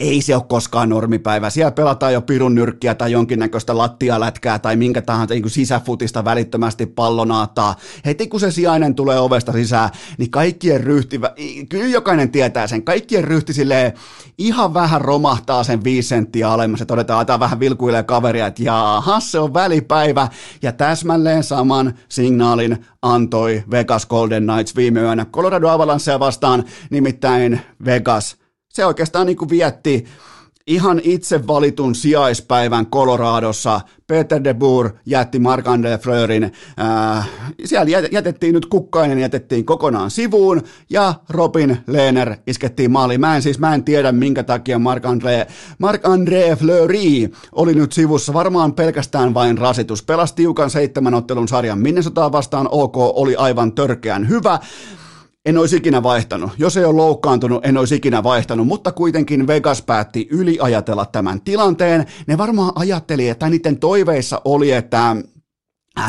ei 0.00 0.22
se 0.22 0.34
ole 0.34 0.44
koskaan 0.48 0.88
normipäivä. 0.88 1.50
Siellä 1.50 1.70
pelataan 1.70 2.12
jo 2.12 2.22
pirun 2.22 2.54
nyrkkiä 2.54 2.94
tai 2.94 3.12
jonkinnäköistä 3.12 3.78
lattialätkää 3.78 4.58
tai 4.58 4.76
minkä 4.76 5.02
tahansa 5.02 5.34
niin 5.34 5.50
sisäfutista 5.50 6.24
välittömästi 6.24 6.86
pallonaattaa. 6.86 7.76
Heti 8.04 8.26
kun 8.26 8.40
se 8.40 8.50
sijainen 8.50 8.94
tulee 8.94 9.18
ovesta 9.18 9.52
sisään, 9.52 9.90
niin 10.18 10.30
kaikkien 10.30 10.80
ryhti, 10.80 11.20
kyllä 11.68 11.86
jokainen 11.86 12.30
tietää 12.30 12.66
sen, 12.66 12.82
kaikkien 12.82 13.24
ryhti 13.24 13.52
silleen 13.52 13.92
ihan 14.38 14.74
vähän 14.74 15.00
romahtaa 15.00 15.64
sen 15.64 15.84
viisi 15.84 16.08
senttiä 16.08 16.50
alemmas 16.50 16.80
ja 16.80 16.86
todetaan, 16.86 17.20
että 17.20 17.40
vähän 17.40 17.60
vilkuilee 17.60 18.02
kaveria, 18.02 18.46
että 18.46 18.62
jaha, 18.62 19.20
se 19.20 19.38
on 19.38 19.54
välipäivä 19.54 20.28
ja 20.62 20.72
täsmälleen 20.72 21.44
saman 21.44 21.94
signaalin 22.08 22.86
antoi 23.02 23.62
Vegas 23.70 24.06
Golden 24.06 24.46
Knights 24.46 24.76
viime 24.76 25.00
yönä 25.00 25.24
Colorado 25.24 25.68
Avalancea 25.68 26.20
vastaan, 26.20 26.64
nimittäin 26.90 27.60
Vegas– 27.84 28.36
se 28.76 28.86
oikeastaan 28.86 29.26
niin 29.26 29.36
kuin 29.36 29.50
vietti 29.50 30.04
ihan 30.66 31.00
itse 31.04 31.46
valitun 31.46 31.94
sijaispäivän 31.94 32.86
Coloradossa. 32.86 33.80
Peter 34.06 34.44
de 34.44 34.54
Boer 34.54 34.90
jätti 35.06 35.38
Mark-André 35.38 36.02
Fleurin. 36.02 36.52
Äh, 36.80 37.28
siellä 37.64 38.08
jätettiin 38.12 38.54
nyt 38.54 38.66
Kukkainen 38.66 39.18
jätettiin 39.18 39.64
kokonaan 39.64 40.10
sivuun 40.10 40.62
ja 40.90 41.14
Robin 41.28 41.78
Lehner 41.86 42.36
iskettiin 42.46 42.90
maaliin. 42.90 43.20
Mä 43.20 43.36
en 43.36 43.42
siis 43.42 43.58
mä 43.58 43.74
en 43.74 43.84
tiedä 43.84 44.12
minkä 44.12 44.42
takia 44.42 44.78
Mark-André, 44.78 45.52
Mark-André 45.78 46.56
Fleury 46.56 47.30
oli 47.52 47.74
nyt 47.74 47.92
sivussa. 47.92 48.32
Varmaan 48.32 48.72
pelkästään 48.72 49.34
vain 49.34 49.58
rasitus. 49.58 50.02
Pelasi 50.02 50.34
tiukan 50.34 50.70
seitsemän 50.70 51.14
ottelun 51.14 51.48
sarjan 51.48 51.78
Minnesotaa 51.78 52.32
vastaan. 52.32 52.68
OK 52.70 52.96
oli 52.96 53.36
aivan 53.36 53.72
törkeän 53.72 54.28
hyvä 54.28 54.58
en 55.46 55.58
olisi 55.58 55.76
ikinä 55.76 56.02
vaihtanut. 56.02 56.50
Jos 56.58 56.76
ei 56.76 56.84
ole 56.84 56.96
loukkaantunut, 56.96 57.66
en 57.66 57.76
olisi 57.76 57.94
ikinä 57.94 58.22
vaihtanut, 58.22 58.66
mutta 58.66 58.92
kuitenkin 58.92 59.46
Vegas 59.46 59.82
päätti 59.82 60.28
yliajatella 60.30 61.06
tämän 61.06 61.40
tilanteen. 61.40 62.06
Ne 62.26 62.38
varmaan 62.38 62.72
ajatteli, 62.74 63.28
että 63.28 63.48
niiden 63.48 63.78
toiveissa 63.78 64.40
oli, 64.44 64.72
että 64.72 65.16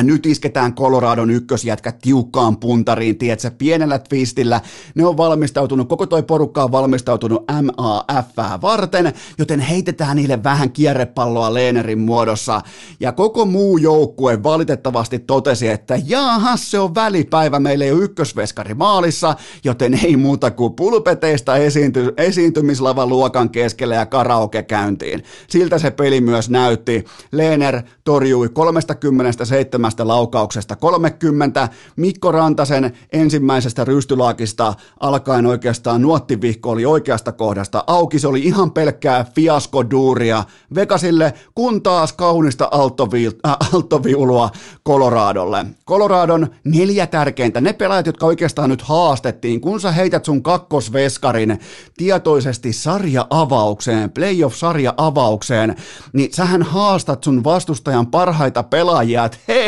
nyt 0.04 0.26
isketään 0.26 0.76
Coloradon 0.76 1.30
ykkösjätkä 1.30 1.92
tiukkaan 1.92 2.58
puntariin, 2.58 3.18
tiedätkö, 3.18 3.52
pienellä 3.52 4.00
twistillä. 4.00 4.62
Ne 4.96 5.06
on 5.06 5.18
valmistautunut, 5.18 5.90
koko 5.90 6.06
toi 6.06 6.24
porukka 6.24 6.64
on 6.64 6.72
valmistautunut 6.72 7.44
MAF 7.62 8.62
varten, 8.62 9.14
joten 9.38 9.60
heitetään 9.60 10.18
niille 10.18 10.44
vähän 10.44 10.72
kierrepalloa 10.72 11.54
Leenerin 11.54 12.00
muodossa. 12.00 12.62
Ja 13.00 13.12
koko 13.12 13.46
muu 13.46 13.78
joukkue 13.78 14.44
valitettavasti 14.44 15.20
totesi, 15.20 15.68
että 15.68 16.00
jaha, 16.06 16.58
se 16.58 16.80
on 16.80 16.96
välipäivä, 16.96 17.60
meillä 17.60 17.86
ei 17.86 17.92
ole 17.92 18.02
ykkösveskari 18.04 18.74
maalissa, 18.74 19.36
joten 19.64 20.00
ei 20.06 20.18
muuta 20.18 20.52
kuin 20.52 20.74
pulpeteista 20.74 21.56
esiinty, 21.56 22.14
esiintymislavan 22.18 23.10
luokan 23.10 23.50
keskelle 23.50 23.96
ja 23.96 24.06
karaoke 24.06 24.64
käyntiin. 24.64 25.24
Siltä 25.48 25.78
se 25.78 25.92
peli 25.92 26.22
myös 26.22 26.50
näytti. 26.50 27.06
Leener 27.32 27.82
torjui 28.04 28.50
37 28.50 29.77
seitsemästä 29.78 30.08
laukauksesta 30.08 30.76
30, 30.76 31.70
Mikko 31.96 32.32
Rantasen 32.32 32.94
ensimmäisestä 33.14 33.86
rystylaakista 33.86 34.74
alkaen 35.00 35.46
oikeastaan 35.46 36.02
nuottivihko 36.02 36.70
oli 36.70 36.86
oikeasta 36.86 37.32
kohdasta 37.32 37.84
auki, 37.88 38.20
se 38.20 38.28
oli 38.28 38.40
ihan 38.40 38.72
pelkkää 38.72 39.26
fiaskoduuria 39.36 40.44
Vegasille, 40.76 41.34
kun 41.56 41.84
taas 41.84 42.14
kaunista 42.14 42.70
alttovi- 42.72 43.40
äh, 43.48 43.58
alttoviulua 43.74 44.50
Coloradolle. 44.88 45.66
Coloradon 45.88 46.48
neljä 46.64 47.08
tärkeintä, 47.08 47.62
ne 47.62 47.74
pelaajat, 47.74 48.06
jotka 48.06 48.26
oikeastaan 48.26 48.70
nyt 48.70 48.82
haastettiin, 48.82 49.62
kun 49.62 49.80
sä 49.80 49.92
heität 49.92 50.26
sun 50.26 50.44
kakkosveskarin 50.44 51.60
tietoisesti 51.98 52.74
sarja-avaukseen, 52.74 54.12
playoff-sarja-avaukseen, 54.12 55.76
niin 56.14 56.34
sähän 56.34 56.64
haastat 56.64 57.24
sun 57.24 57.44
vastustajan 57.44 58.08
parhaita 58.08 58.64
pelaajia, 58.64 59.26
että 59.26 59.38
hei, 59.48 59.67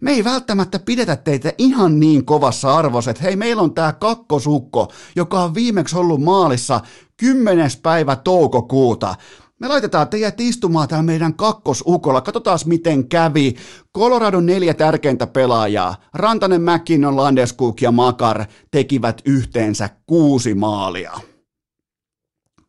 me 0.00 0.10
ei 0.10 0.24
välttämättä 0.24 0.78
pidetä 0.78 1.16
teitä 1.16 1.52
ihan 1.58 2.00
niin 2.00 2.24
kovassa 2.24 2.76
arvossa, 2.76 3.10
että 3.10 3.22
hei, 3.22 3.36
meillä 3.36 3.62
on 3.62 3.74
tämä 3.74 3.92
kakkosukko, 3.92 4.92
joka 5.16 5.42
on 5.42 5.54
viimeksi 5.54 5.98
ollut 5.98 6.22
maalissa 6.22 6.80
10. 7.16 7.70
päivä 7.82 8.16
toukokuuta. 8.16 9.14
Me 9.60 9.68
laitetaan 9.68 10.08
teidät 10.08 10.40
istumaan 10.40 10.88
täällä 10.88 11.02
meidän 11.02 11.34
kakkosukolla. 11.34 12.20
Katsotaan, 12.20 12.58
miten 12.64 13.08
kävi. 13.08 13.54
Coloradon 13.96 14.46
neljä 14.46 14.74
tärkeintä 14.74 15.26
pelaajaa, 15.26 15.96
Rantanen, 16.14 16.62
McKinnon, 16.62 17.16
Landeskuk 17.16 17.82
ja 17.82 17.92
Makar, 17.92 18.44
tekivät 18.70 19.22
yhteensä 19.24 19.90
kuusi 20.06 20.54
maalia. 20.54 21.12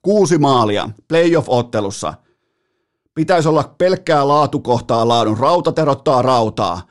Kuusi 0.02 0.38
maalia 0.38 0.90
playoff-ottelussa. 1.08 2.25
Pitäisi 3.15 3.50
olla 3.50 3.75
pelkkää 3.77 4.27
laatukohtaa 4.27 5.07
laadun. 5.07 5.38
Rauta 5.38 5.72
terottaa 5.72 6.22
rautaa. 6.22 6.81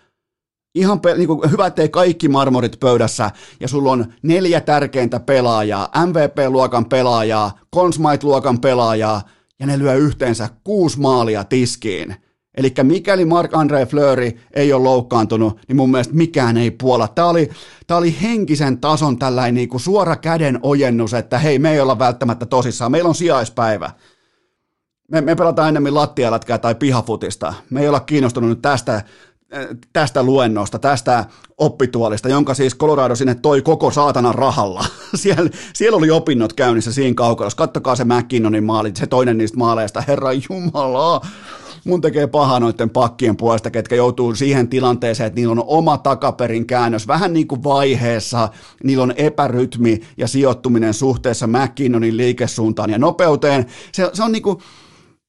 Ihan 0.74 1.00
pe- 1.00 1.14
niin 1.14 1.26
kuin 1.26 1.50
hyvä, 1.50 1.66
ettei 1.66 1.88
kaikki 1.88 2.28
marmorit 2.28 2.80
pöydässä 2.80 3.30
ja 3.60 3.68
sulla 3.68 3.92
on 3.92 4.12
neljä 4.22 4.60
tärkeintä 4.60 5.20
pelaajaa, 5.20 5.88
MVP-luokan 6.06 6.84
pelaajaa, 6.84 7.58
Consmite-luokan 7.76 8.60
pelaajaa 8.60 9.22
ja 9.60 9.66
ne 9.66 9.78
lyö 9.78 9.94
yhteensä 9.94 10.48
kuusi 10.64 11.00
maalia 11.00 11.44
tiskiin. 11.44 12.16
Eli 12.56 12.74
mikäli 12.82 13.24
Mark-Andre 13.24 13.86
Fleury 13.86 14.32
ei 14.54 14.72
ole 14.72 14.82
loukkaantunut, 14.82 15.60
niin 15.68 15.76
mun 15.76 15.90
mielestä 15.90 16.14
mikään 16.14 16.56
ei 16.56 16.70
puola. 16.70 17.08
Tämä 17.08 17.28
oli, 17.28 17.50
tämä 17.86 17.98
oli 17.98 18.16
henkisen 18.22 18.78
tason 18.78 19.18
tällainen 19.18 19.54
niin 19.54 19.80
suora 19.80 20.16
käden 20.16 20.58
ojennus, 20.62 21.14
että 21.14 21.38
hei, 21.38 21.58
me 21.58 21.72
ei 21.72 21.80
olla 21.80 21.98
välttämättä 21.98 22.46
tosissaan, 22.46 22.90
meillä 22.90 23.08
on 23.08 23.14
sijaispäivä. 23.14 23.90
Me, 25.10 25.20
me 25.20 25.34
pelataan 25.34 25.68
enemmän 25.68 25.94
lattialätkää 25.94 26.58
tai 26.58 26.74
pihafutista. 26.74 27.54
Me 27.70 27.80
ei 27.80 27.88
olla 27.88 28.00
kiinnostunut 28.00 28.50
nyt 28.50 28.62
tästä, 28.62 29.02
tästä 29.92 30.22
luennosta, 30.22 30.78
tästä 30.78 31.24
oppituolista, 31.58 32.28
jonka 32.28 32.54
siis 32.54 32.76
Colorado 32.76 33.14
sinne 33.14 33.34
toi 33.34 33.62
koko 33.62 33.90
saatanan 33.90 34.34
rahalla. 34.34 34.84
siellä, 35.14 35.50
siellä 35.74 35.96
oli 35.96 36.10
opinnot 36.10 36.52
käynnissä 36.52 36.92
siinä 36.92 37.14
kaukalossa. 37.14 37.56
Kattokaa 37.56 37.96
se 37.96 38.04
McKinnonin 38.04 38.64
maali, 38.64 38.92
se 38.94 39.06
toinen 39.06 39.38
niistä 39.38 39.58
maaleista. 39.58 40.00
Herra 40.00 40.30
Jumala, 40.32 41.20
mun 41.84 42.00
tekee 42.00 42.26
pahaa 42.26 42.60
noiden 42.60 42.90
pakkien 42.90 43.36
puolesta, 43.36 43.70
ketkä 43.70 43.94
joutuu 43.96 44.34
siihen 44.34 44.68
tilanteeseen, 44.68 45.26
että 45.26 45.40
niillä 45.40 45.52
on 45.52 45.64
oma 45.66 45.98
takaperin 45.98 46.66
käännös, 46.66 47.08
vähän 47.08 47.32
niin 47.32 47.48
kuin 47.48 47.64
vaiheessa, 47.64 48.48
niillä 48.84 49.02
on 49.02 49.14
epärytmi 49.16 50.00
ja 50.16 50.28
sijoittuminen 50.28 50.94
suhteessa 50.94 51.46
McKinnonin 51.46 52.16
liikesuuntaan 52.16 52.90
ja 52.90 52.98
nopeuteen. 52.98 53.66
Se, 53.92 54.10
se 54.12 54.22
on 54.22 54.32
niin 54.32 54.42
kuin, 54.42 54.58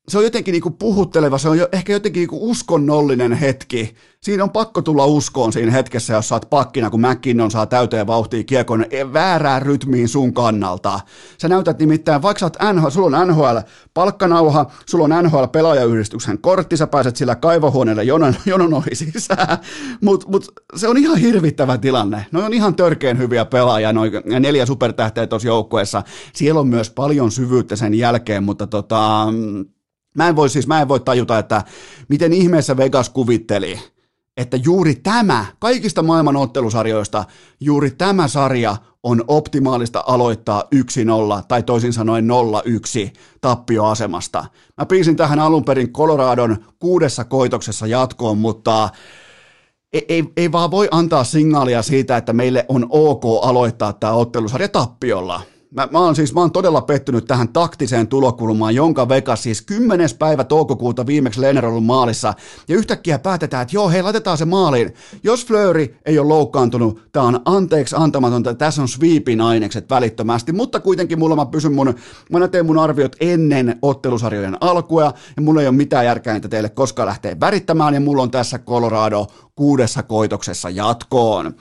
se 0.07 0.17
on 0.17 0.24
jotenkin 0.24 0.51
niinku 0.51 0.71
puhutteleva, 0.71 1.38
se 1.38 1.50
on 1.50 1.57
jo, 1.57 1.67
ehkä 1.71 1.93
jotenkin 1.93 2.19
niinku 2.19 2.50
uskonnollinen 2.50 3.33
hetki. 3.33 3.95
Siinä 4.21 4.43
on 4.43 4.50
pakko 4.50 4.81
tulla 4.81 5.05
uskoon 5.05 5.53
siinä 5.53 5.71
hetkessä, 5.71 6.13
jos 6.13 6.29
saat 6.29 6.50
pakkina, 6.50 6.89
kun 6.89 7.01
McKinnon 7.01 7.51
saa 7.51 7.65
täyteen 7.65 8.07
vauhtia 8.07 8.43
kiekon 8.43 8.85
e, 8.91 9.13
väärään 9.13 9.62
rytmiin 9.62 10.07
sun 10.07 10.33
kannalta. 10.33 11.00
Sä 11.38 11.47
näytät 11.47 11.79
nimittäin, 11.79 12.21
vaikka 12.21 12.39
sä 12.39 12.45
oot 12.45 12.57
NHL, 12.74 12.89
sulla 12.89 13.17
on 13.17 13.27
NHL 13.27 13.57
palkkanauha, 13.93 14.71
sulla 14.85 15.03
on 15.03 15.24
NHL 15.24 15.45
pelaajayhdistyksen 15.45 16.38
kortti, 16.38 16.77
sä 16.77 16.88
pääset 16.88 17.15
sillä 17.15 17.35
kaivohuoneelle 17.35 18.03
jonon, 18.03 18.35
jonon 18.45 18.74
ohi 18.74 18.95
sisään, 18.95 19.57
mutta 20.01 20.27
mut, 20.29 20.47
se 20.75 20.88
on 20.88 20.97
ihan 20.97 21.17
hirvittävä 21.17 21.77
tilanne. 21.77 22.25
No 22.31 22.45
on 22.45 22.53
ihan 22.53 22.75
törkeen 22.75 23.17
hyviä 23.17 23.45
pelaajia, 23.45 23.93
noin 23.93 24.12
neljä 24.39 24.65
supertähteä 24.65 25.27
tuossa 25.27 25.47
joukkueessa. 25.47 26.03
Siellä 26.34 26.60
on 26.60 26.67
myös 26.67 26.89
paljon 26.89 27.32
syvyyttä 27.32 27.75
sen 27.75 27.93
jälkeen, 27.93 28.43
mutta 28.43 28.67
tota, 28.67 29.27
Mä 30.15 30.30
en 30.30 30.36
voi 30.36 30.49
siis, 30.49 30.67
mä 30.67 30.82
en 30.82 30.88
voi 30.88 30.99
tajuta, 30.99 31.39
että 31.39 31.63
miten 32.10 32.34
ihmeessä 32.34 32.78
Vegas 32.78 33.10
kuvitteli, 33.10 33.80
että 34.38 34.58
juuri 34.58 34.95
tämä, 34.95 35.45
kaikista 35.60 36.04
maailman 36.04 36.36
ottelusarjoista, 36.36 37.25
juuri 37.60 37.91
tämä 37.91 38.28
sarja 38.28 38.78
on 39.04 39.23
optimaalista 39.28 40.04
aloittaa 40.08 40.63
1-0 40.75 41.43
tai 41.47 41.63
toisin 41.63 41.93
sanoen 41.93 42.28
0-1 43.08 43.17
tappioasemasta. 43.41 44.45
Mä 44.78 44.86
piisin 44.86 45.15
tähän 45.15 45.39
alun 45.39 45.65
perin 45.65 45.93
Coloradon 45.93 46.58
kuudessa 46.80 47.23
koitoksessa 47.23 47.88
jatkoon, 47.88 48.38
mutta 48.38 48.89
ei, 49.93 50.06
ei, 50.08 50.23
ei 50.38 50.51
vaan 50.51 50.71
voi 50.71 50.88
antaa 50.91 51.23
signaalia 51.23 51.82
siitä, 51.82 52.17
että 52.17 52.34
meille 52.34 52.65
on 52.69 52.88
ok 52.89 53.23
aloittaa 53.41 53.93
tämä 53.93 54.13
ottelusarja 54.13 54.69
tappiolla– 54.69 55.41
Mä, 55.75 55.88
mä, 55.91 55.99
oon 55.99 56.15
siis, 56.15 56.33
mä 56.33 56.39
oon 56.39 56.51
todella 56.51 56.81
pettynyt 56.81 57.25
tähän 57.25 57.49
taktiseen 57.49 58.07
tulokulmaan, 58.07 58.75
jonka 58.75 59.09
Vegas 59.09 59.43
siis 59.43 59.61
10. 59.61 60.09
päivä 60.19 60.43
toukokuuta 60.43 61.05
viimeksi 61.05 61.41
Lehner 61.41 61.65
ollut 61.65 61.85
maalissa, 61.85 62.33
ja 62.67 62.75
yhtäkkiä 62.75 63.19
päätetään, 63.19 63.61
että 63.61 63.75
joo, 63.75 63.89
hei, 63.89 64.03
laitetaan 64.03 64.38
se 64.38 64.45
maaliin. 64.45 64.93
Jos 65.23 65.45
Flööri 65.45 65.97
ei 66.05 66.19
ole 66.19 66.27
loukkaantunut, 66.27 67.01
tää 67.11 67.23
on 67.23 67.39
anteeksi 67.45 67.95
antamatonta, 67.99 68.53
tässä 68.53 68.81
on 68.81 68.88
sweepin 68.88 69.41
ainekset 69.41 69.89
välittömästi, 69.89 70.51
mutta 70.51 70.79
kuitenkin 70.79 71.19
mulla 71.19 71.35
mä 71.35 71.45
pysyn 71.45 71.73
mun, 71.73 71.95
mä 72.31 72.47
teen 72.47 72.65
mun 72.65 72.79
arviot 72.79 73.15
ennen 73.19 73.79
ottelusarjojen 73.81 74.57
alkua, 74.61 75.13
ja 75.35 75.41
mulla 75.41 75.61
ei 75.61 75.67
ole 75.67 75.75
mitään 75.75 76.05
järkeä 76.05 76.35
että 76.35 76.49
teille 76.49 76.69
koskaan 76.69 77.07
lähtee 77.07 77.38
värittämään, 77.39 77.93
ja 77.93 77.99
mulla 77.99 78.23
on 78.23 78.31
tässä 78.31 78.59
Colorado 78.59 79.27
kuudessa 79.55 80.03
koitoksessa 80.03 80.69
jatkoon. 80.69 81.53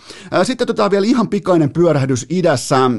Sitten 0.42 0.64
otetaan 0.64 0.90
vielä 0.90 1.06
ihan 1.06 1.28
pikainen 1.28 1.72
pyörähdys 1.72 2.26
idässä. 2.30 2.90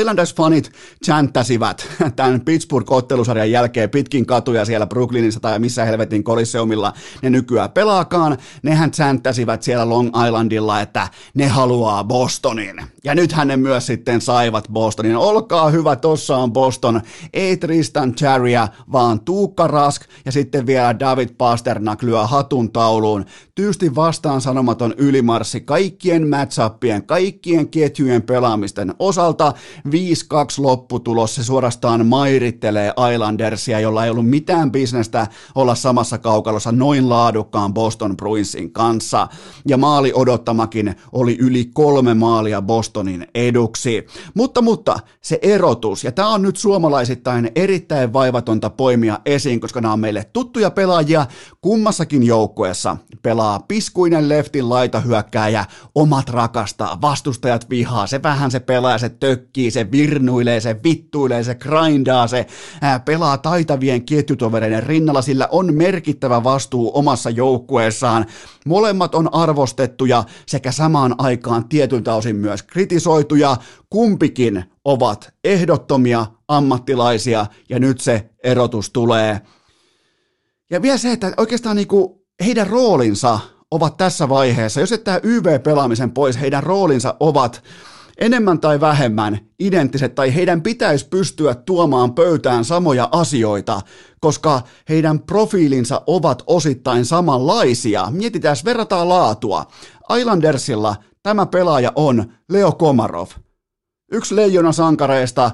Islanders-fanit 0.00 0.72
chanttäsivät 1.04 1.88
tämän 2.16 2.40
Pittsburgh-ottelusarjan 2.40 3.50
jälkeen 3.50 3.90
pitkin 3.90 4.26
katuja 4.26 4.64
siellä 4.64 4.86
Brooklynissa 4.86 5.40
tai 5.40 5.58
missä 5.58 5.84
helvetin 5.84 6.24
kolisseumilla 6.24 6.92
ne 7.22 7.30
nykyään 7.30 7.70
pelaakaan. 7.70 8.38
Nehän 8.62 8.90
chanttäsivät 8.90 9.62
siellä 9.62 9.88
Long 9.88 10.10
Islandilla, 10.26 10.80
että 10.80 11.08
ne 11.34 11.48
haluaa 11.48 12.04
Bostonin. 12.04 12.82
Ja 13.04 13.14
nythän 13.14 13.48
ne 13.48 13.56
myös 13.56 13.86
sitten 13.86 14.20
saivat 14.20 14.68
Bostonin. 14.72 15.16
Olkaa 15.16 15.70
hyvä, 15.70 15.96
tossa 15.96 16.36
on 16.36 16.52
Boston. 16.52 17.00
Ei 17.32 17.56
Tristan 17.56 18.14
Charia, 18.14 18.68
vaan 18.92 19.20
Tuukka 19.20 19.66
Rask 19.66 20.02
ja 20.24 20.32
sitten 20.32 20.66
vielä 20.66 20.98
David 20.98 21.28
Pasternak 21.38 22.02
lyö 22.02 22.26
hatun 22.26 22.72
tauluun. 22.72 23.24
Tyysti 23.54 23.94
vastaan 23.94 24.40
sanomaton 24.40 24.94
ylimarssi 24.96 25.60
kaikkien 25.60 26.28
matchappien, 26.28 27.06
kaikkien 27.06 27.68
ketjujen 27.68 28.22
pelaamisten 28.22 28.94
osalta. 28.98 29.52
5-2 29.88 29.90
lopputulos, 30.58 31.34
se 31.34 31.44
suorastaan 31.44 32.06
mairittelee 32.06 32.92
Islandersia, 33.14 33.80
jolla 33.80 34.04
ei 34.04 34.10
ollut 34.10 34.28
mitään 34.28 34.72
bisnestä 34.72 35.26
olla 35.54 35.74
samassa 35.74 36.18
kaukalossa 36.18 36.72
noin 36.72 37.08
laadukkaan 37.08 37.74
Boston 37.74 38.16
Bruinsin 38.16 38.72
kanssa. 38.72 39.28
Ja 39.68 39.76
maali 39.76 40.12
odottamakin 40.14 40.94
oli 41.12 41.36
yli 41.40 41.64
kolme 41.74 42.14
maalia 42.14 42.62
Bostonin 42.90 43.26
eduksi. 43.34 44.06
Mutta, 44.34 44.62
mutta 44.62 44.98
se 45.20 45.38
erotus, 45.42 46.04
ja 46.04 46.12
tämä 46.12 46.28
on 46.28 46.42
nyt 46.42 46.56
suomalaisittain 46.56 47.50
erittäin 47.54 48.12
vaivatonta 48.12 48.70
poimia 48.70 49.18
esiin, 49.24 49.60
koska 49.60 49.80
nämä 49.80 49.92
on 49.92 50.00
meille 50.00 50.24
tuttuja 50.32 50.70
pelaajia 50.70 51.26
kummassakin 51.60 52.22
joukkueessa. 52.22 52.96
Pelaa 53.22 53.60
piskuinen 53.60 54.28
leftin 54.28 54.68
laitahyökkääjä, 54.68 55.64
omat 55.94 56.28
rakastaa, 56.28 57.00
vastustajat 57.00 57.70
vihaa, 57.70 58.06
se 58.06 58.22
vähän 58.22 58.50
se 58.50 58.60
pelaa, 58.60 58.98
se 58.98 59.08
tökkii, 59.08 59.70
se 59.70 59.90
virnuilee, 59.90 60.60
se 60.60 60.76
vittuilee, 60.84 61.44
se 61.44 61.54
grindaa, 61.54 62.26
se 62.26 62.46
ää, 62.80 63.00
pelaa 63.00 63.38
taitavien 63.38 64.04
ketjutovereiden 64.04 64.82
rinnalla, 64.82 65.22
sillä 65.22 65.48
on 65.50 65.74
merkittävä 65.74 66.44
vastuu 66.44 66.90
omassa 66.94 67.30
joukkueessaan. 67.30 68.26
Molemmat 68.66 69.14
on 69.14 69.34
arvostettuja 69.34 70.24
sekä 70.46 70.72
samaan 70.72 71.14
aikaan 71.18 71.68
tietyltä 71.68 72.14
osin 72.14 72.36
myös 72.36 72.62
kritisoituja. 72.80 73.56
Kumpikin 73.90 74.64
ovat 74.84 75.34
ehdottomia 75.44 76.26
ammattilaisia 76.48 77.46
ja 77.68 77.78
nyt 77.78 78.00
se 78.00 78.30
erotus 78.44 78.90
tulee. 78.90 79.40
Ja 80.70 80.82
vielä 80.82 80.98
se, 80.98 81.12
että 81.12 81.32
oikeastaan 81.36 81.76
niinku 81.76 82.26
heidän 82.44 82.66
roolinsa 82.66 83.38
ovat 83.70 83.96
tässä 83.96 84.28
vaiheessa, 84.28 84.80
jos 84.80 84.90
jättää 84.90 85.20
YV-pelaamisen 85.22 86.12
pois, 86.12 86.40
heidän 86.40 86.62
roolinsa 86.62 87.16
ovat 87.20 87.62
enemmän 88.18 88.60
tai 88.60 88.80
vähemmän 88.80 89.38
identtiset 89.58 90.14
tai 90.14 90.34
heidän 90.34 90.62
pitäisi 90.62 91.08
pystyä 91.08 91.54
tuomaan 91.54 92.14
pöytään 92.14 92.64
samoja 92.64 93.08
asioita, 93.12 93.80
koska 94.20 94.62
heidän 94.88 95.20
profiilinsa 95.20 96.02
ovat 96.06 96.42
osittain 96.46 97.04
samanlaisia. 97.04 98.08
Mietitään, 98.10 98.56
verrataan 98.64 99.08
laatua. 99.08 99.66
Islandersilla 100.18 100.96
tämä 101.22 101.46
pelaaja 101.46 101.92
on 101.94 102.32
Leo 102.48 102.72
Komarov. 102.72 103.28
Yksi 104.12 104.36
leijona 104.36 104.72
sankareista, 104.72 105.50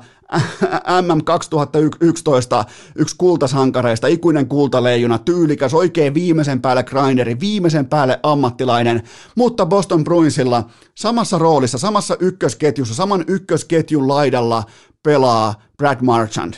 MM 1.03 1.25
2011, 1.25 2.65
yksi 2.95 3.15
kultasankareista, 3.19 4.07
ikuinen 4.07 4.49
kultaleijuna, 4.49 5.19
tyylikäs, 5.19 5.75
oikein 5.75 6.15
viimeisen 6.15 6.61
päälle 6.61 6.83
grinderi, 6.85 7.41
viimeisen 7.41 7.87
päälle 7.87 8.21
ammattilainen, 8.23 9.03
mutta 9.37 9.67
Boston 9.67 10.05
Bruinsilla 10.05 10.71
samassa 10.95 11.39
roolissa, 11.39 11.79
samassa 11.79 12.17
ykkösketjussa, 12.21 12.95
saman 12.95 13.25
ykkösketjun 13.29 14.09
laidalla 14.09 14.65
pelaa 15.03 15.55
Brad 15.79 15.99
Marchand. 16.03 16.55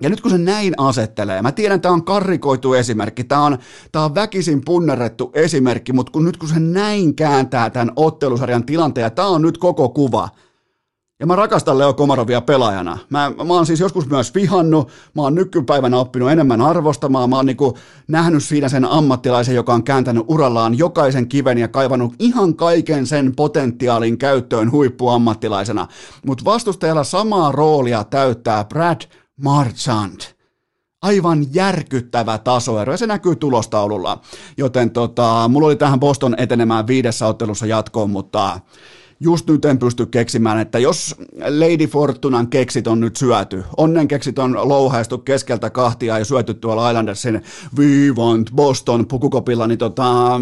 Ja 0.00 0.10
nyt 0.10 0.20
kun 0.20 0.30
se 0.30 0.38
näin 0.38 0.74
asettelee, 0.76 1.42
mä 1.42 1.52
tiedän, 1.52 1.80
tämä 1.80 1.94
on 1.94 2.04
karrikoitu 2.04 2.74
esimerkki, 2.74 3.24
tämä 3.24 3.44
on, 3.44 3.58
tämä 3.92 4.04
on 4.04 4.14
väkisin 4.14 4.64
punnerrettu 4.64 5.30
esimerkki, 5.34 5.92
mutta 5.92 6.12
kun 6.12 6.24
nyt 6.24 6.36
kun 6.36 6.48
se 6.48 6.60
näin 6.60 7.14
kääntää 7.14 7.70
tämän 7.70 7.92
ottelusarjan 7.96 8.66
tilanteen, 8.66 9.02
ja 9.02 9.10
tämä 9.10 9.28
on 9.28 9.42
nyt 9.42 9.58
koko 9.58 9.88
kuva– 9.88 10.28
ja 11.20 11.26
mä 11.26 11.36
rakastan 11.36 11.78
Leo 11.78 11.94
Komarovia 11.94 12.40
pelaajana. 12.40 12.98
Mä, 13.10 13.32
mä 13.46 13.54
oon 13.54 13.66
siis 13.66 13.80
joskus 13.80 14.08
myös 14.08 14.34
vihannut, 14.34 14.88
mä 15.14 15.22
oon 15.22 15.34
nykypäivänä 15.34 15.98
oppinut 15.98 16.30
enemmän 16.30 16.60
arvostamaan, 16.60 17.30
mä 17.30 17.36
oon 17.36 17.46
niinku 17.46 17.78
nähnyt 18.08 18.44
siinä 18.44 18.68
sen 18.68 18.84
ammattilaisen, 18.84 19.54
joka 19.54 19.74
on 19.74 19.84
kääntänyt 19.84 20.24
urallaan 20.28 20.78
jokaisen 20.78 21.28
kiven 21.28 21.58
ja 21.58 21.68
kaivannut 21.68 22.14
ihan 22.18 22.54
kaiken 22.54 23.06
sen 23.06 23.36
potentiaalin 23.36 24.18
käyttöön 24.18 24.70
huippuammattilaisena. 24.70 25.86
Mutta 26.26 26.44
vastustajalla 26.44 27.04
samaa 27.04 27.52
roolia 27.52 28.04
täyttää 28.04 28.64
Brad 28.64 29.00
Marchand 29.44 30.20
aivan 31.02 31.54
järkyttävä 31.54 32.38
tasoero, 32.38 32.92
ja 32.92 32.96
se 32.96 33.06
näkyy 33.06 33.36
tulostaululla. 33.36 34.20
Joten 34.56 34.90
tota, 34.90 35.48
mulla 35.48 35.66
oli 35.66 35.76
tähän 35.76 36.00
Boston 36.00 36.34
etenemään 36.38 36.86
viidessä 36.86 37.26
ottelussa 37.26 37.66
jatkoon, 37.66 38.10
mutta 38.10 38.60
just 39.20 39.46
nyt 39.50 39.64
en 39.64 39.78
pysty 39.78 40.06
keksimään, 40.06 40.58
että 40.58 40.78
jos 40.78 41.14
Lady 41.36 41.86
Fortunan 41.86 42.48
keksit 42.48 42.86
on 42.86 43.00
nyt 43.00 43.16
syöty, 43.16 43.64
onnen 43.76 44.08
keksit 44.08 44.38
on 44.38 44.68
louhaistu 44.68 45.18
keskeltä 45.18 45.70
kahtia 45.70 46.18
ja 46.18 46.24
syöty 46.24 46.54
tuolla 46.54 46.90
Islandersin 46.90 47.42
We 47.78 48.12
want 48.16 48.50
Boston 48.56 49.06
pukukopilla, 49.06 49.66
niin 49.66 49.78
tota, 49.78 50.40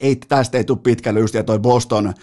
ei, 0.00 0.16
tästä 0.16 0.58
ei 0.58 0.64
tule 0.64 0.78
pitkä 0.82 1.14
lysti, 1.14 1.38
ja 1.38 1.44
toi 1.44 1.58
Boston, 1.58 2.14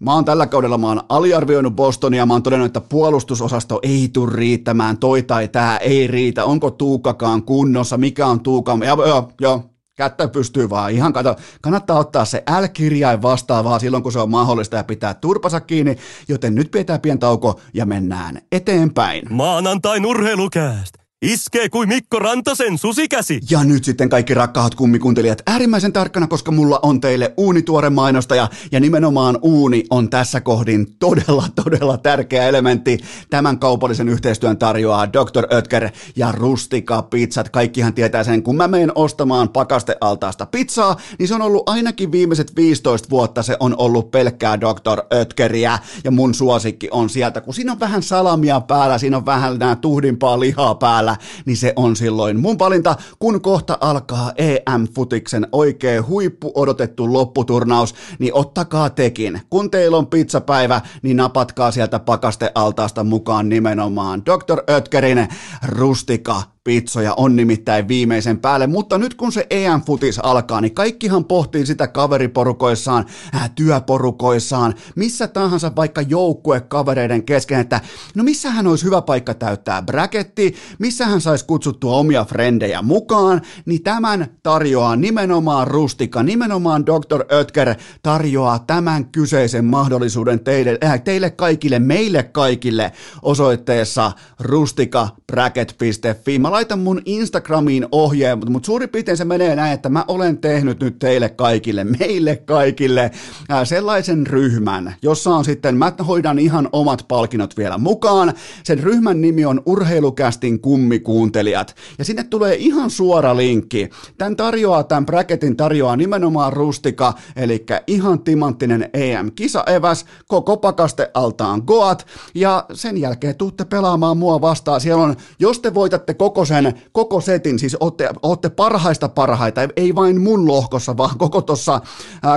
Mä 0.00 0.14
oon 0.14 0.24
tällä 0.24 0.46
kaudella 0.46 0.78
mä 0.78 0.88
oon 0.88 1.00
aliarvioinut 1.08 1.76
Bostonia, 1.76 2.26
mä 2.26 2.34
oon 2.34 2.42
todennut, 2.42 2.66
että 2.66 2.80
puolustusosasto 2.80 3.78
ei 3.82 4.10
tule 4.12 4.32
riittämään, 4.34 4.98
toi 4.98 5.22
tai 5.22 5.48
tää 5.48 5.76
ei 5.76 6.06
riitä, 6.06 6.44
onko 6.44 6.70
Tuukakaan 6.70 7.42
kunnossa, 7.42 7.96
mikä 7.96 8.26
on 8.26 8.40
Tuuka, 8.40 8.78
ja 8.80 8.96
joo, 9.06 9.32
joo, 9.40 9.70
kättä 9.96 10.28
pystyy 10.28 10.70
vaan. 10.70 10.92
Ihan 10.92 11.12
kato, 11.12 11.36
kannattaa 11.60 11.98
ottaa 11.98 12.24
se 12.24 12.42
L-kirjain 12.60 13.22
vastaavaa 13.22 13.78
silloin, 13.78 14.02
kun 14.02 14.12
se 14.12 14.18
on 14.18 14.30
mahdollista 14.30 14.76
ja 14.76 14.84
pitää 14.84 15.14
turpansa 15.14 15.60
kiinni, 15.60 15.96
joten 16.28 16.54
nyt 16.54 16.70
pidetään 16.70 17.00
pieni 17.00 17.18
tauko 17.18 17.60
ja 17.74 17.86
mennään 17.86 18.38
eteenpäin. 18.52 19.22
Maanantain 19.30 20.06
urheilukääst! 20.06 21.01
Iskee 21.22 21.68
kuin 21.68 21.88
Mikko 21.88 22.18
Rantasen 22.18 22.78
susikäsi. 22.78 23.40
Ja 23.50 23.64
nyt 23.64 23.84
sitten 23.84 24.08
kaikki 24.08 24.34
rakkaat 24.34 24.74
kummikuuntelijat 24.74 25.42
äärimmäisen 25.46 25.92
tarkkana, 25.92 26.26
koska 26.26 26.52
mulla 26.52 26.80
on 26.82 27.00
teille 27.00 27.34
uunituore 27.36 27.90
mainostaja 27.90 28.48
ja 28.72 28.80
nimenomaan 28.80 29.38
uuni 29.42 29.84
on 29.90 30.10
tässä 30.10 30.40
kohdin 30.40 30.86
todella, 30.98 31.44
todella 31.64 31.96
tärkeä 31.98 32.48
elementti. 32.48 32.98
Tämän 33.30 33.58
kaupallisen 33.58 34.08
yhteistyön 34.08 34.58
tarjoaa 34.58 35.12
Dr. 35.12 35.54
Ötker 35.54 35.90
ja 36.16 36.32
Rustika 36.32 37.02
Pizzat. 37.02 37.48
Kaikkihan 37.48 37.94
tietää 37.94 38.24
sen, 38.24 38.42
kun 38.42 38.56
mä 38.56 38.68
menen 38.68 38.92
ostamaan 38.94 39.48
pakastealtaasta 39.48 40.46
pizzaa, 40.46 40.96
niin 41.18 41.28
se 41.28 41.34
on 41.34 41.42
ollut 41.42 41.68
ainakin 41.68 42.12
viimeiset 42.12 42.56
15 42.56 43.10
vuotta 43.10 43.42
se 43.42 43.56
on 43.60 43.74
ollut 43.78 44.10
pelkkää 44.10 44.60
Dr. 44.60 45.02
Ötkeriä 45.14 45.78
ja 46.04 46.10
mun 46.10 46.34
suosikki 46.34 46.88
on 46.90 47.10
sieltä, 47.10 47.40
kun 47.40 47.54
siinä 47.54 47.72
on 47.72 47.80
vähän 47.80 48.02
salamia 48.02 48.60
päällä, 48.60 48.98
siinä 48.98 49.16
on 49.16 49.26
vähän 49.26 49.58
nää 49.58 49.76
tuhdimpaa 49.76 50.40
lihaa 50.40 50.74
päällä, 50.74 51.11
päällä, 51.16 51.42
niin 51.46 51.56
se 51.56 51.72
on 51.76 51.96
silloin 51.96 52.40
mun 52.40 52.58
valinta, 52.58 52.96
kun 53.18 53.40
kohta 53.40 53.78
alkaa 53.80 54.32
EM-futiksen 54.36 55.48
oikein 55.52 56.06
huippu 56.06 56.52
odotettu 56.54 57.12
lopputurnaus, 57.12 57.94
niin 58.18 58.34
ottakaa 58.34 58.90
tekin. 58.90 59.40
Kun 59.50 59.70
teillä 59.70 59.96
on 59.96 60.06
pizzapäivä, 60.06 60.80
niin 61.02 61.16
napatkaa 61.16 61.70
sieltä 61.70 61.98
pakastealtaasta 61.98 63.04
mukaan 63.04 63.48
nimenomaan 63.48 64.22
Dr. 64.26 64.62
Ötkerin 64.70 65.28
rustika 65.68 66.42
pizzoja 66.64 67.14
on 67.16 67.36
nimittäin 67.36 67.88
viimeisen 67.88 68.38
päälle, 68.38 68.66
mutta 68.66 68.98
nyt 68.98 69.14
kun 69.14 69.32
se 69.32 69.46
EM-futis 69.50 70.18
alkaa, 70.22 70.60
niin 70.60 70.74
kaikkihan 70.74 71.24
pohtii 71.24 71.66
sitä 71.66 71.88
kaveriporukoissaan, 71.88 73.06
äh, 73.34 73.50
työporukoissaan, 73.54 74.74
missä 74.96 75.28
tahansa 75.28 75.72
vaikka 75.76 76.02
joukkuekavereiden 76.02 77.24
kesken, 77.24 77.60
että 77.60 77.80
no 78.14 78.24
missähän 78.24 78.66
olisi 78.66 78.84
hyvä 78.84 79.02
paikka 79.02 79.34
täyttää 79.34 79.82
bracketti, 79.82 80.54
missä 80.78 81.06
hän 81.06 81.20
saisi 81.20 81.46
kutsuttua 81.46 81.96
omia 81.96 82.24
frendejä 82.24 82.82
mukaan, 82.82 83.40
niin 83.66 83.82
tämän 83.82 84.26
tarjoaa 84.42 84.96
nimenomaan 84.96 85.66
Rustika, 85.66 86.22
nimenomaan 86.22 86.86
Dr. 86.86 87.24
Ötker 87.32 87.74
tarjoaa 88.02 88.58
tämän 88.58 89.06
kyseisen 89.06 89.64
mahdollisuuden 89.64 90.40
teille, 90.40 90.78
äh, 90.84 91.02
teille 91.02 91.30
kaikille, 91.30 91.78
meille 91.78 92.22
kaikille 92.22 92.92
osoitteessa 93.22 94.12
rustikabracket.fi. 94.40 96.38
Mä 96.38 96.51
laitan 96.52 96.78
mun 96.78 97.02
Instagramiin 97.04 97.86
ohjeen, 97.92 98.38
mutta 98.50 98.66
suurin 98.66 98.88
piirtein 98.88 99.16
se 99.16 99.24
menee 99.24 99.56
näin, 99.56 99.72
että 99.72 99.88
mä 99.88 100.04
olen 100.08 100.38
tehnyt 100.38 100.80
nyt 100.80 100.98
teille 100.98 101.28
kaikille, 101.28 101.84
meille 101.84 102.36
kaikille 102.36 103.10
ää, 103.48 103.64
sellaisen 103.64 104.26
ryhmän, 104.26 104.94
jossa 105.02 105.30
on 105.30 105.44
sitten, 105.44 105.76
mä 105.76 105.92
hoidan 106.06 106.38
ihan 106.38 106.68
omat 106.72 107.04
palkinnot 107.08 107.56
vielä 107.56 107.78
mukaan. 107.78 108.32
Sen 108.64 108.78
ryhmän 108.78 109.20
nimi 109.20 109.44
on 109.44 109.62
Urheilukästin 109.66 110.60
kummikuuntelijat. 110.60 111.76
Ja 111.98 112.04
sinne 112.04 112.24
tulee 112.24 112.54
ihan 112.54 112.90
suora 112.90 113.36
linkki. 113.36 113.90
Tämän 114.18 114.36
tarjoaa, 114.36 114.84
tämän 114.84 115.06
bracketin 115.06 115.56
tarjoaa 115.56 115.96
nimenomaan 115.96 116.52
Rustika, 116.52 117.12
eli 117.36 117.64
ihan 117.86 118.20
timanttinen 118.20 118.90
EM-kisaeväs, 118.92 120.04
koko 120.26 120.56
pakaste 120.56 121.10
altaan 121.14 121.62
Goat, 121.66 122.06
ja 122.34 122.64
sen 122.72 122.98
jälkeen 122.98 123.36
tuutte 123.36 123.64
pelaamaan 123.64 124.16
mua 124.16 124.40
vastaan. 124.40 124.80
Siellä 124.80 125.02
on, 125.02 125.16
jos 125.38 125.58
te 125.60 125.74
voitatte 125.74 126.14
koko 126.14 126.41
koko 126.42 126.62
sen, 126.62 126.74
koko 126.92 127.20
setin, 127.20 127.58
siis 127.58 127.76
olette, 127.80 128.08
olette 128.22 128.50
parhaista 128.50 129.08
parhaita, 129.08 129.60
ei 129.76 129.94
vain 129.94 130.20
mun 130.20 130.48
lohkossa, 130.48 130.96
vaan 130.96 131.18
koko 131.18 131.42
tuossa 131.42 131.80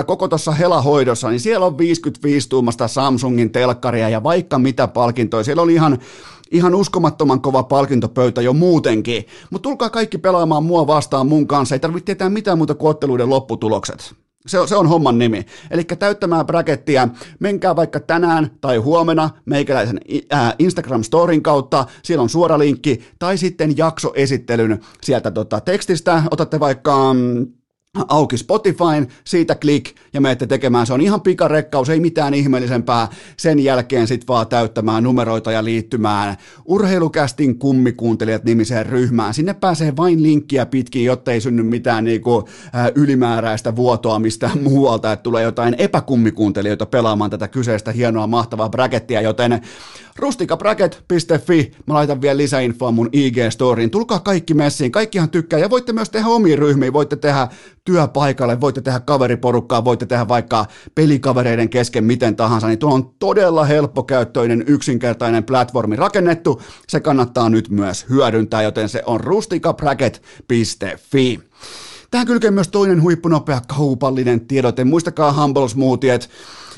koko 0.06 0.28
tossa 0.28 0.52
helahoidossa, 0.52 1.30
niin 1.30 1.40
siellä 1.40 1.66
on 1.66 1.78
55 1.78 2.48
tuumasta 2.48 2.88
Samsungin 2.88 3.52
telkkaria 3.52 4.08
ja 4.08 4.22
vaikka 4.22 4.58
mitä 4.58 4.88
palkintoja, 4.88 5.44
siellä 5.44 5.62
oli 5.62 5.74
ihan 5.74 5.98
ihan 6.50 6.74
uskomattoman 6.74 7.40
kova 7.40 7.62
palkintopöytä 7.62 8.42
jo 8.42 8.52
muutenkin. 8.52 9.26
Mutta 9.50 9.62
tulkaa 9.62 9.90
kaikki 9.90 10.18
pelaamaan 10.18 10.64
mua 10.64 10.86
vastaan 10.86 11.26
mun 11.26 11.46
kanssa, 11.46 11.74
ei 11.74 11.78
tarvitse 11.78 12.04
tietää 12.04 12.30
mitään 12.30 12.58
muuta 12.58 12.74
kuin 12.74 12.90
otteluiden 12.90 13.30
lopputulokset. 13.30 14.14
Se 14.46 14.58
on, 14.58 14.68
se 14.68 14.76
on 14.76 14.88
homman 14.88 15.18
nimi. 15.18 15.46
Eli 15.70 15.84
täyttämään 15.84 16.46
brackettia, 16.46 17.08
menkää 17.40 17.76
vaikka 17.76 18.00
tänään 18.00 18.50
tai 18.60 18.76
huomenna 18.76 19.30
meikäläisen 19.44 20.00
Instagram-storin 20.58 21.42
kautta, 21.42 21.86
siellä 22.02 22.22
on 22.22 22.28
suora 22.28 22.58
linkki, 22.58 23.04
tai 23.18 23.38
sitten 23.38 23.76
jaksoesittelyn 23.76 24.80
sieltä 25.02 25.30
tota, 25.30 25.60
tekstistä, 25.60 26.22
otatte 26.30 26.60
vaikka... 26.60 27.14
Mm, 27.14 27.46
auki 28.08 28.38
Spotifyn, 28.38 29.08
siitä 29.24 29.54
klik 29.54 29.94
ja 30.16 30.20
menette 30.20 30.46
tekemään. 30.46 30.86
Se 30.86 30.92
on 30.92 31.00
ihan 31.00 31.20
pikarekkaus, 31.20 31.88
ei 31.88 32.00
mitään 32.00 32.34
ihmeellisempää. 32.34 33.08
Sen 33.36 33.58
jälkeen 33.58 34.06
sit 34.06 34.28
vaan 34.28 34.46
täyttämään 34.46 35.02
numeroita 35.02 35.52
ja 35.52 35.64
liittymään 35.64 36.36
Urheilukästin 36.64 37.58
kummikuuntelijat 37.58 38.44
nimiseen 38.44 38.86
ryhmään. 38.86 39.34
Sinne 39.34 39.54
pääsee 39.54 39.96
vain 39.96 40.22
linkkiä 40.22 40.66
pitkin, 40.66 41.04
jotta 41.04 41.32
ei 41.32 41.40
synny 41.40 41.62
mitään 41.62 42.04
niinku, 42.04 42.48
ä, 42.74 42.92
ylimääräistä 42.94 43.76
vuotoa 43.76 44.18
mistään 44.18 44.62
muualta, 44.68 45.12
että 45.12 45.22
tulee 45.22 45.42
jotain 45.42 45.74
epäkummikuuntelijoita 45.78 46.86
pelaamaan 46.86 47.30
tätä 47.30 47.48
kyseistä 47.48 47.92
hienoa 47.92 48.26
mahtavaa 48.26 48.68
brackettia, 48.68 49.20
joten 49.20 49.60
rustikabracket.fi, 50.18 51.72
mä 51.86 51.94
laitan 51.94 52.20
vielä 52.20 52.36
lisäinfoa 52.36 52.90
mun 52.90 53.10
IG-storiin. 53.12 53.90
Tulkaa 53.90 54.18
kaikki 54.20 54.54
messiin, 54.54 54.92
kaikkihan 54.92 55.30
tykkää 55.30 55.58
ja 55.58 55.70
voitte 55.70 55.92
myös 55.92 56.10
tehdä 56.10 56.28
omiin 56.28 56.58
ryhmiin, 56.58 56.92
voitte 56.92 57.16
tehdä 57.16 57.48
työpaikalle, 57.84 58.60
voitte 58.60 58.80
tehdä 58.80 59.00
kaveriporukkaa, 59.00 59.84
voitte 59.84 60.05
tehdä 60.06 60.28
vaikka 60.28 60.66
pelikavereiden 60.94 61.68
kesken 61.68 62.04
miten 62.04 62.36
tahansa, 62.36 62.66
niin 62.66 62.78
tuo 62.78 62.94
on 62.94 63.14
todella 63.18 63.64
helppokäyttöinen, 63.64 64.64
yksinkertainen 64.66 65.44
platformi 65.44 65.96
rakennettu. 65.96 66.62
Se 66.88 67.00
kannattaa 67.00 67.48
nyt 67.48 67.68
myös 67.68 68.06
hyödyntää, 68.08 68.62
joten 68.62 68.88
se 68.88 69.02
on 69.06 69.20
rustikabracket.fi. 69.20 71.40
Tähän 72.10 72.26
kylkee 72.26 72.50
myös 72.50 72.68
toinen 72.68 73.02
huippunopea 73.02 73.60
kaupallinen 73.68 74.40
tiedote. 74.40 74.84
Muistakaa 74.84 75.32
Humble 75.32 75.68
Smoothie, 75.68 76.18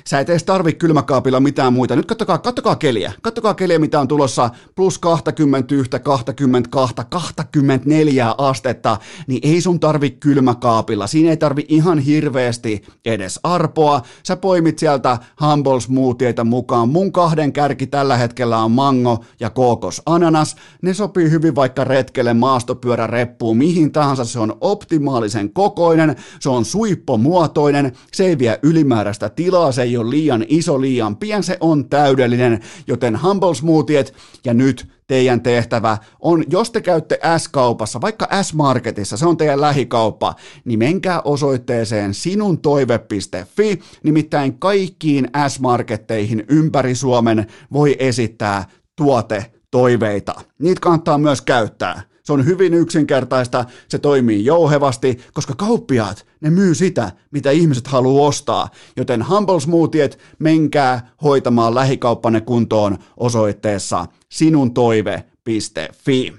sä 0.09 0.21
et 0.21 0.31
edes 0.31 0.45
tarvi 0.45 0.73
kylmäkaapilla 0.73 1.41
mitään 1.41 1.73
muita. 1.73 1.97
Nyt 1.97 2.07
kattokaa, 2.07 2.39
kattokaa 2.39 2.77
keliä. 2.77 3.13
Kattokaa 3.23 3.55
keliä, 3.55 3.79
mitä 3.79 4.01
on 4.01 4.09
tulossa 4.09 4.51
plus 4.75 4.99
21, 4.99 5.91
22, 6.03 6.95
24 7.11 8.35
astetta, 8.39 8.97
niin 9.27 9.41
ei 9.43 9.61
sun 9.61 9.81
tarvi 9.81 10.11
kylmäkaapilla. 10.11 11.07
Siinä 11.07 11.31
ei 11.31 11.37
tarvi 11.37 11.65
ihan 11.69 11.99
hirveästi 11.99 12.83
edes 13.05 13.41
arpoa. 13.43 14.03
Sä 14.23 14.37
poimit 14.37 14.79
sieltä 14.79 15.19
humble 15.41 15.81
smoothieita 15.81 16.45
mukaan. 16.45 16.89
Mun 16.89 17.13
kahden 17.13 17.53
kärki 17.53 17.87
tällä 17.87 18.17
hetkellä 18.17 18.59
on 18.59 18.71
mango 18.71 19.25
ja 19.41 19.51
kookos 19.51 20.03
ananas. 20.07 20.57
Ne 20.83 20.95
sopii 20.95 21.31
hyvin 21.31 21.55
vaikka 21.55 21.85
retkelle, 21.85 22.35
maastopyöräreppuun, 22.35 23.57
mihin 23.57 23.93
tahansa. 23.93 24.25
Se 24.25 24.39
on 24.39 24.57
optimaalisen 24.61 25.53
kokoinen, 25.53 26.17
se 26.41 26.49
on 26.49 26.65
suippomuotoinen, 26.65 27.93
se 28.13 28.25
ei 28.25 28.39
vie 28.39 28.59
ylimääräistä 28.63 29.29
tilaa, 29.29 29.73
se 29.73 29.83
ei 29.83 29.98
ole 29.99 30.11
liian 30.11 30.45
iso, 30.49 30.81
liian 30.81 31.17
pien, 31.17 31.43
se 31.43 31.57
on 31.61 31.89
täydellinen, 31.89 32.61
joten 32.87 33.23
Humble 33.23 33.55
Smoothiet 33.55 34.15
ja 34.45 34.55
nyt 34.55 34.89
teidän 35.07 35.41
tehtävä 35.41 35.99
on, 36.21 36.45
jos 36.51 36.71
te 36.71 36.81
käytte 36.81 37.19
S-kaupassa, 37.39 38.01
vaikka 38.01 38.29
S-marketissa, 38.43 39.17
se 39.17 39.27
on 39.27 39.37
teidän 39.37 39.61
lähikauppa, 39.61 40.35
niin 40.65 40.79
menkää 40.79 41.21
osoitteeseen 41.21 42.15
sinuntoive.fi, 42.15 43.81
nimittäin 44.03 44.59
kaikkiin 44.59 45.29
S-marketteihin 45.49 46.45
ympäri 46.49 46.95
Suomen 46.95 47.47
voi 47.73 47.97
esittää 47.99 48.65
tuote 48.97 49.47
toiveita. 49.71 50.35
Niitä 50.59 50.81
kannattaa 50.81 51.19
myös 51.19 51.43
käyttää. 51.43 52.03
Se 52.29 52.33
on 52.33 52.47
hyvin 52.47 52.75
yksinkertaista, 52.75 53.65
se 53.89 53.99
toimii 53.99 54.45
jouhevasti, 54.45 55.19
koska 55.33 55.55
kauppiaat, 55.55 56.27
ne 56.41 56.51
myy 56.51 56.75
sitä, 56.75 57.13
mitä 57.31 57.51
ihmiset 57.51 57.87
haluaa 57.87 58.29
ostaa. 58.29 58.69
Joten 58.97 59.29
Humble 59.29 59.61
Smoothiet, 59.61 60.19
menkää 60.39 61.11
hoitamaan 61.23 61.75
lähikauppanne 61.75 62.41
kuntoon 62.41 62.99
osoitteessa 63.17 64.07
sinuntoive.fi. 64.29 66.35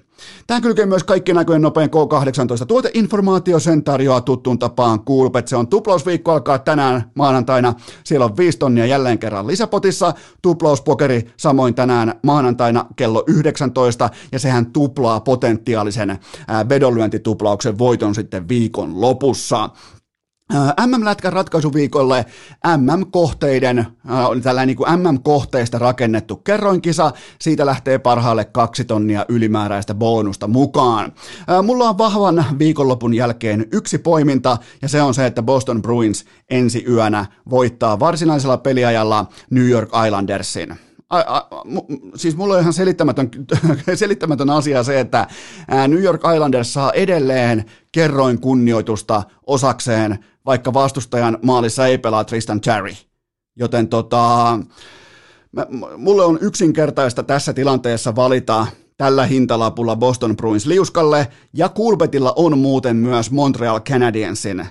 Tähän 0.47 0.61
kylkee 0.61 0.85
myös 0.85 1.03
kaikkien 1.03 1.35
näköjen 1.35 1.61
nopein 1.61 1.89
K18 1.89 2.65
tuoteinformaatio, 2.65 3.59
sen 3.59 3.83
tarjoaa 3.83 4.21
tuttuun 4.21 4.59
tapaan 4.59 5.05
Coolbet. 5.05 5.47
Se 5.47 5.55
on 5.55 5.67
tuplausviikko 5.67 6.31
alkaa 6.31 6.59
tänään 6.59 7.11
maanantaina. 7.15 7.73
Siellä 8.03 8.25
on 8.25 8.37
5 8.37 8.57
tonnia 8.57 8.85
jälleen 8.85 9.19
kerran 9.19 9.47
lisäpotissa. 9.47 10.13
Tuplauspokeri 10.41 11.33
samoin 11.37 11.75
tänään 11.75 12.19
maanantaina 12.23 12.85
kello 12.95 13.23
19 13.27 14.09
ja 14.31 14.39
sehän 14.39 14.71
tuplaa 14.71 15.19
potentiaalisen 15.19 16.19
vedonlyöntituplauksen 16.69 17.77
voiton 17.77 18.15
sitten 18.15 18.47
viikon 18.47 19.01
lopussa. 19.01 19.69
MM-lätkän 20.87 21.33
ratkaisuviikolle 21.33 22.25
MM-kohteiden, 22.77 23.85
tällainen 24.43 24.67
niin 24.67 24.77
kuin 24.77 24.99
MM-kohteista 24.99 25.79
rakennettu 25.79 26.35
kerroinkisa, 26.35 27.11
siitä 27.39 27.65
lähtee 27.65 27.99
parhaalle 27.99 28.45
kaksi 28.45 28.85
tonnia 28.85 29.25
ylimääräistä 29.29 29.93
bonusta 29.93 30.47
mukaan. 30.47 31.11
Mulla 31.63 31.89
on 31.89 31.97
vahvan 31.97 32.45
viikonlopun 32.59 33.13
jälkeen 33.13 33.65
yksi 33.71 33.97
poiminta, 33.97 34.57
ja 34.81 34.87
se 34.87 35.01
on 35.01 35.13
se, 35.13 35.25
että 35.25 35.43
Boston 35.43 35.81
Bruins 35.81 36.25
ensi 36.49 36.85
yönä 36.89 37.25
voittaa 37.49 37.99
varsinaisella 37.99 38.57
peliajalla 38.57 39.25
New 39.49 39.69
York 39.69 39.89
Islandersin 40.05 40.79
a, 41.09 41.19
a, 41.19 41.47
mu, 41.65 41.81
siis 42.15 42.37
mulla 42.37 42.53
on 42.53 42.59
ihan 42.59 42.73
selittämätön, 42.73 43.29
selittämätön 43.95 44.49
asia 44.49 44.83
se, 44.83 44.99
että 44.99 45.27
New 45.87 46.03
York 46.03 46.21
Islanders 46.35 46.73
saa 46.73 46.91
edelleen 46.91 47.65
kerroin 47.91 48.41
kunnioitusta 48.41 49.23
osakseen, 49.47 50.19
vaikka 50.49 50.73
vastustajan 50.73 51.37
maalissa 51.41 51.87
ei 51.87 51.97
pelaa 51.97 52.23
Tristan 52.23 52.61
Cherry. 52.61 52.93
Joten 53.55 53.87
tota, 53.87 54.59
mä, 55.51 55.65
mulle 55.97 56.23
on 56.23 56.37
yksinkertaista 56.41 57.23
tässä 57.23 57.53
tilanteessa 57.53 58.15
valita 58.15 58.67
tällä 58.97 59.25
hintalapulla 59.25 59.95
Boston 59.95 60.37
Bruins 60.37 60.65
liuskalle, 60.65 61.27
ja 61.53 61.69
Coolbetilla 61.69 62.33
on 62.35 62.57
muuten 62.57 62.95
myös 62.95 63.31
Montreal 63.31 63.79
Canadiensin 63.79 64.65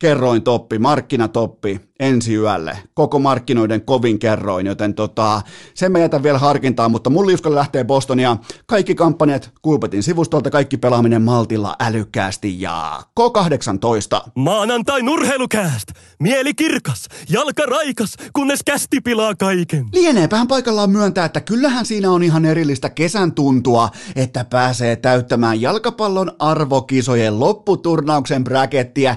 kerroin 0.00 0.42
toppi, 0.42 0.78
markkinatoppi 0.78 1.80
ensi 2.00 2.34
yölle. 2.34 2.78
Koko 2.94 3.18
markkinoiden 3.18 3.82
kovin 3.84 4.18
kerroin, 4.18 4.66
joten 4.66 4.94
tota, 4.94 5.42
sen 5.74 5.92
mä 5.92 5.98
jätän 5.98 6.22
vielä 6.22 6.38
harkintaa, 6.38 6.88
mutta 6.88 7.10
mun 7.10 7.26
liuskalle 7.26 7.56
lähtee 7.56 7.84
Bostonia. 7.84 8.36
Kaikki 8.66 8.94
kampanjat 8.94 9.50
Kulpetin 9.62 10.02
sivustolta, 10.02 10.50
kaikki 10.50 10.76
pelaaminen 10.76 11.22
maltilla 11.22 11.76
älykkäästi 11.80 12.60
ja 12.60 13.02
K18. 13.20 14.30
Maanantai 14.34 15.02
nurheilukääst! 15.02 15.88
Mieli 16.18 16.54
kirkas, 16.54 17.08
jalka 17.30 17.62
raikas, 17.66 18.16
kunnes 18.32 18.60
kästi 18.62 19.00
pilaa 19.00 19.34
kaiken. 19.34 19.86
Lieneepähän 19.92 20.48
paikallaan 20.48 20.90
myöntää, 20.90 21.24
että 21.24 21.40
kyllähän 21.40 21.86
siinä 21.86 22.10
on 22.10 22.22
ihan 22.22 22.44
erillistä 22.44 22.90
kesän 22.90 23.32
tuntua, 23.32 23.88
että 24.16 24.44
pääsee 24.44 24.96
täyttämään 24.96 25.60
jalkapallon 25.60 26.32
arvokisojen 26.38 27.40
lopputurnauksen 27.40 28.44
bräkettiä 28.44 29.16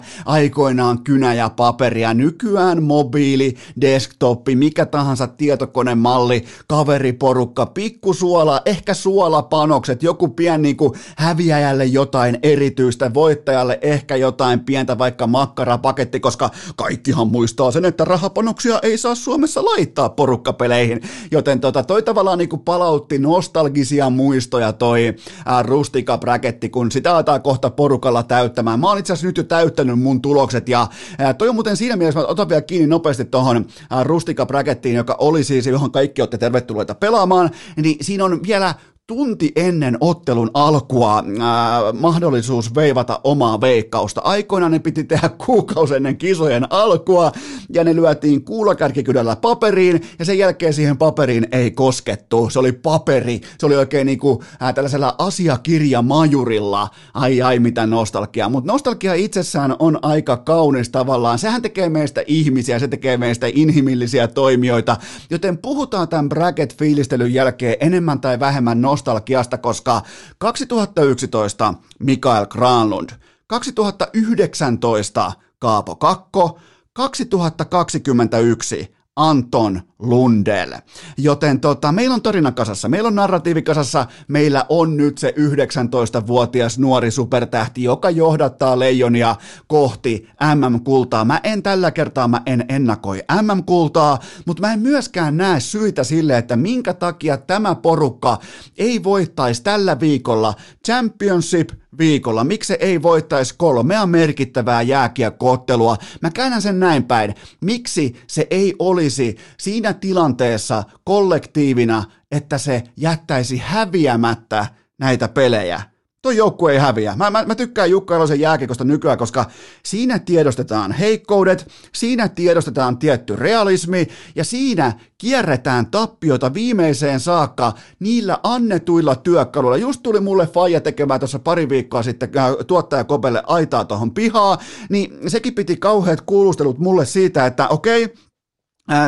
aikoinaan 0.73 1.03
kynä 1.03 1.33
ja 1.33 1.49
paperia. 1.49 2.13
Nykyään 2.13 2.83
mobiili, 2.83 3.55
desktopi, 3.81 4.55
mikä 4.55 4.85
tahansa 4.85 5.27
tietokonemalli, 5.27 6.45
kaveriporukka, 6.67 7.65
pikkusuola, 7.65 8.61
ehkä 8.65 8.93
suolapanokset, 8.93 10.03
joku 10.03 10.27
pieni 10.27 10.61
niin 10.61 10.77
kuin 10.77 10.93
häviäjälle 11.17 11.85
jotain 11.85 12.39
erityistä, 12.43 13.13
voittajalle 13.13 13.79
ehkä 13.81 14.15
jotain 14.15 14.59
pientä 14.59 14.97
vaikka 14.97 15.27
makkarapaketti, 15.27 16.19
koska 16.19 16.49
kaikkihan 16.75 17.27
muistaa 17.27 17.71
sen, 17.71 17.85
että 17.85 18.05
rahapanoksia 18.05 18.79
ei 18.83 18.97
saa 18.97 19.15
Suomessa 19.15 19.65
laittaa 19.65 20.09
porukkapeleihin, 20.09 21.01
joten 21.31 21.59
tota, 21.59 21.83
toi 21.83 22.03
tavallaan 22.03 22.37
niin 22.37 22.49
kuin 22.49 22.61
palautti 22.61 23.19
nostalgisia 23.19 24.09
muistoja 24.09 24.73
toi 24.73 25.15
ää, 25.45 25.63
rustika 25.63 26.17
braketti, 26.17 26.69
kun 26.69 26.91
sitä 26.91 27.13
aletaan 27.13 27.41
kohta 27.41 27.69
porukalla 27.69 28.23
täyttämään. 28.23 28.79
Mä 28.79 28.87
oon 28.87 28.97
itse 28.97 29.13
asiassa 29.13 29.27
nyt 29.27 29.37
jo 29.37 29.43
täyttänyt 29.43 29.99
mun 29.99 30.21
tulokset 30.21 30.62
ja 30.69 30.87
ää, 31.19 31.33
toi 31.33 31.49
on 31.49 31.55
muuten 31.55 31.77
siinä 31.77 31.95
mielessä, 31.95 32.19
mä 32.19 32.25
otan 32.25 32.49
vielä 32.49 32.61
kiinni 32.61 32.87
nopeasti 32.87 33.25
tuohon 33.25 33.65
Rustika 34.03 34.47
joka 34.93 35.15
oli 35.19 35.43
siis, 35.43 35.67
johon 35.67 35.91
kaikki 35.91 36.21
olette 36.21 36.37
tervetulleita 36.37 36.95
pelaamaan, 36.95 37.51
niin 37.75 37.97
siinä 38.01 38.25
on 38.25 38.39
vielä 38.47 38.73
tunti 39.07 39.51
ennen 39.55 39.97
ottelun 39.99 40.51
alkua 40.53 41.23
ää, 41.41 41.93
mahdollisuus 41.93 42.75
veivata 42.75 43.19
omaa 43.23 43.61
veikkausta. 43.61 44.21
Aikoinaan 44.21 44.71
ne 44.71 44.79
piti 44.79 45.03
tehdä 45.03 45.29
kuukausi 45.45 45.95
ennen 45.95 46.17
kisojen 46.17 46.67
alkua, 46.69 47.31
ja 47.73 47.83
ne 47.83 47.95
lyötiin 47.95 48.43
kuulakärkikydällä 48.43 49.35
paperiin, 49.35 50.01
ja 50.19 50.25
sen 50.25 50.37
jälkeen 50.37 50.73
siihen 50.73 50.97
paperiin 50.97 51.47
ei 51.51 51.71
koskettu. 51.71 52.49
Se 52.49 52.59
oli 52.59 52.71
paperi, 52.71 53.41
se 53.59 53.65
oli 53.65 53.75
oikein 53.75 54.05
niinku 54.05 54.43
ää, 54.59 54.73
tällaisella 54.73 55.15
asiakirjamajurilla. 55.17 56.89
Ai 57.13 57.41
ai, 57.41 57.59
mitä 57.59 57.87
nostalgia. 57.87 58.49
Mutta 58.49 58.71
nostalgia 58.71 59.13
itsessään 59.13 59.75
on 59.79 59.99
aika 60.01 60.37
kaunis 60.37 60.89
tavallaan. 60.89 61.39
Sehän 61.39 61.61
tekee 61.61 61.89
meistä 61.89 62.23
ihmisiä, 62.27 62.79
se 62.79 62.87
tekee 62.87 63.17
meistä 63.17 63.47
inhimillisiä 63.53 64.27
toimijoita, 64.27 64.97
joten 65.29 65.57
puhutaan 65.57 66.07
tämän 66.07 66.29
bracket-fiilistelyn 66.29 67.33
jälkeen 67.33 67.75
enemmän 67.79 68.21
tai 68.21 68.39
vähemmän 68.39 68.81
nostalgia 68.81 68.92
nostalgiasta, 68.93 69.57
koska 69.57 70.01
2011 70.39 71.73
Mikael 71.99 72.45
Granlund, 72.45 73.09
2019 73.47 75.31
Kaapo 75.59 75.95
Kakko, 75.95 76.59
2021 76.93 78.95
Anton 79.15 79.81
Lundell. 79.99 80.73
Joten 81.17 81.59
tota, 81.59 81.91
meillä 81.91 82.13
on 82.13 82.21
tarina 82.21 82.51
kasassa, 82.51 82.89
meillä 82.89 83.07
on 83.07 83.15
narratiivi 83.15 83.61
kasassa, 83.61 84.07
meillä 84.27 84.65
on 84.69 84.97
nyt 84.97 85.17
se 85.17 85.33
19-vuotias 85.37 86.79
nuori 86.79 87.11
supertähti, 87.11 87.83
joka 87.83 88.09
johdattaa 88.09 88.79
leijonia 88.79 89.35
kohti 89.67 90.27
MM-kultaa. 90.55 91.25
Mä 91.25 91.39
en 91.43 91.63
tällä 91.63 91.91
kertaa, 91.91 92.27
mä 92.27 92.41
en 92.45 92.65
ennakoi 92.69 93.23
MM-kultaa, 93.41 94.19
mutta 94.45 94.61
mä 94.61 94.73
en 94.73 94.79
myöskään 94.79 95.37
näe 95.37 95.59
syitä 95.59 96.03
sille, 96.03 96.37
että 96.37 96.55
minkä 96.55 96.93
takia 96.93 97.37
tämä 97.37 97.75
porukka 97.75 98.37
ei 98.77 99.03
voittaisi 99.03 99.63
tällä 99.63 99.99
viikolla 99.99 100.53
Championship 100.85 101.69
viikolla. 101.97 102.43
Miksi 102.43 102.73
ei 102.79 103.01
voittaisi 103.01 103.55
kolmea 103.57 104.05
merkittävää 104.05 104.81
jääkiekkoottelua? 104.81 105.97
Mä 106.21 106.31
käännän 106.31 106.61
sen 106.61 106.79
näin 106.79 107.03
päin. 107.03 107.35
Miksi 107.61 108.15
se 108.27 108.47
ei 108.49 108.75
olisi 108.79 109.37
siinä 109.59 109.93
tilanteessa 109.93 110.83
kollektiivina, 111.03 112.03
että 112.31 112.57
se 112.57 112.83
jättäisi 112.97 113.57
häviämättä 113.57 114.67
näitä 114.99 115.27
pelejä? 115.27 115.92
Toi 116.23 116.37
joukkue 116.37 116.71
ei 116.71 116.77
häviä. 116.77 117.13
Mä, 117.15 117.29
mä, 117.29 117.43
mä 117.45 117.55
tykkään 117.55 117.89
Jukka 117.89 118.15
Elosen 118.15 118.39
jääkiekosta 118.39 118.83
nykyään, 118.83 119.17
koska 119.17 119.45
siinä 119.85 120.19
tiedostetaan 120.19 120.91
heikkoudet, 120.91 121.67
siinä 121.93 122.29
tiedostetaan 122.29 122.97
tietty 122.97 123.35
realismi 123.35 124.07
ja 124.35 124.43
siinä 124.43 124.93
kierretään 125.17 125.87
tappiota 125.91 126.53
viimeiseen 126.53 127.19
saakka 127.19 127.73
niillä 127.99 128.37
annetuilla 128.43 129.15
työkaluilla. 129.15 129.77
Just 129.77 130.03
tuli 130.03 130.19
mulle 130.19 130.47
faija 130.47 130.81
tekemään 130.81 131.19
tuossa 131.19 131.39
pari 131.39 131.69
viikkoa 131.69 132.03
sitten 132.03 132.29
äh, 132.37 132.51
tuottaja 132.67 133.03
Kopelle 133.03 133.43
aitaa 133.47 133.85
tuohon 133.85 134.13
pihaa, 134.13 134.57
niin 134.89 135.29
sekin 135.29 135.55
piti 135.55 135.77
kauheat 135.77 136.21
kuulustelut 136.21 136.79
mulle 136.79 137.05
siitä, 137.05 137.45
että 137.45 137.67
okei, 137.67 138.13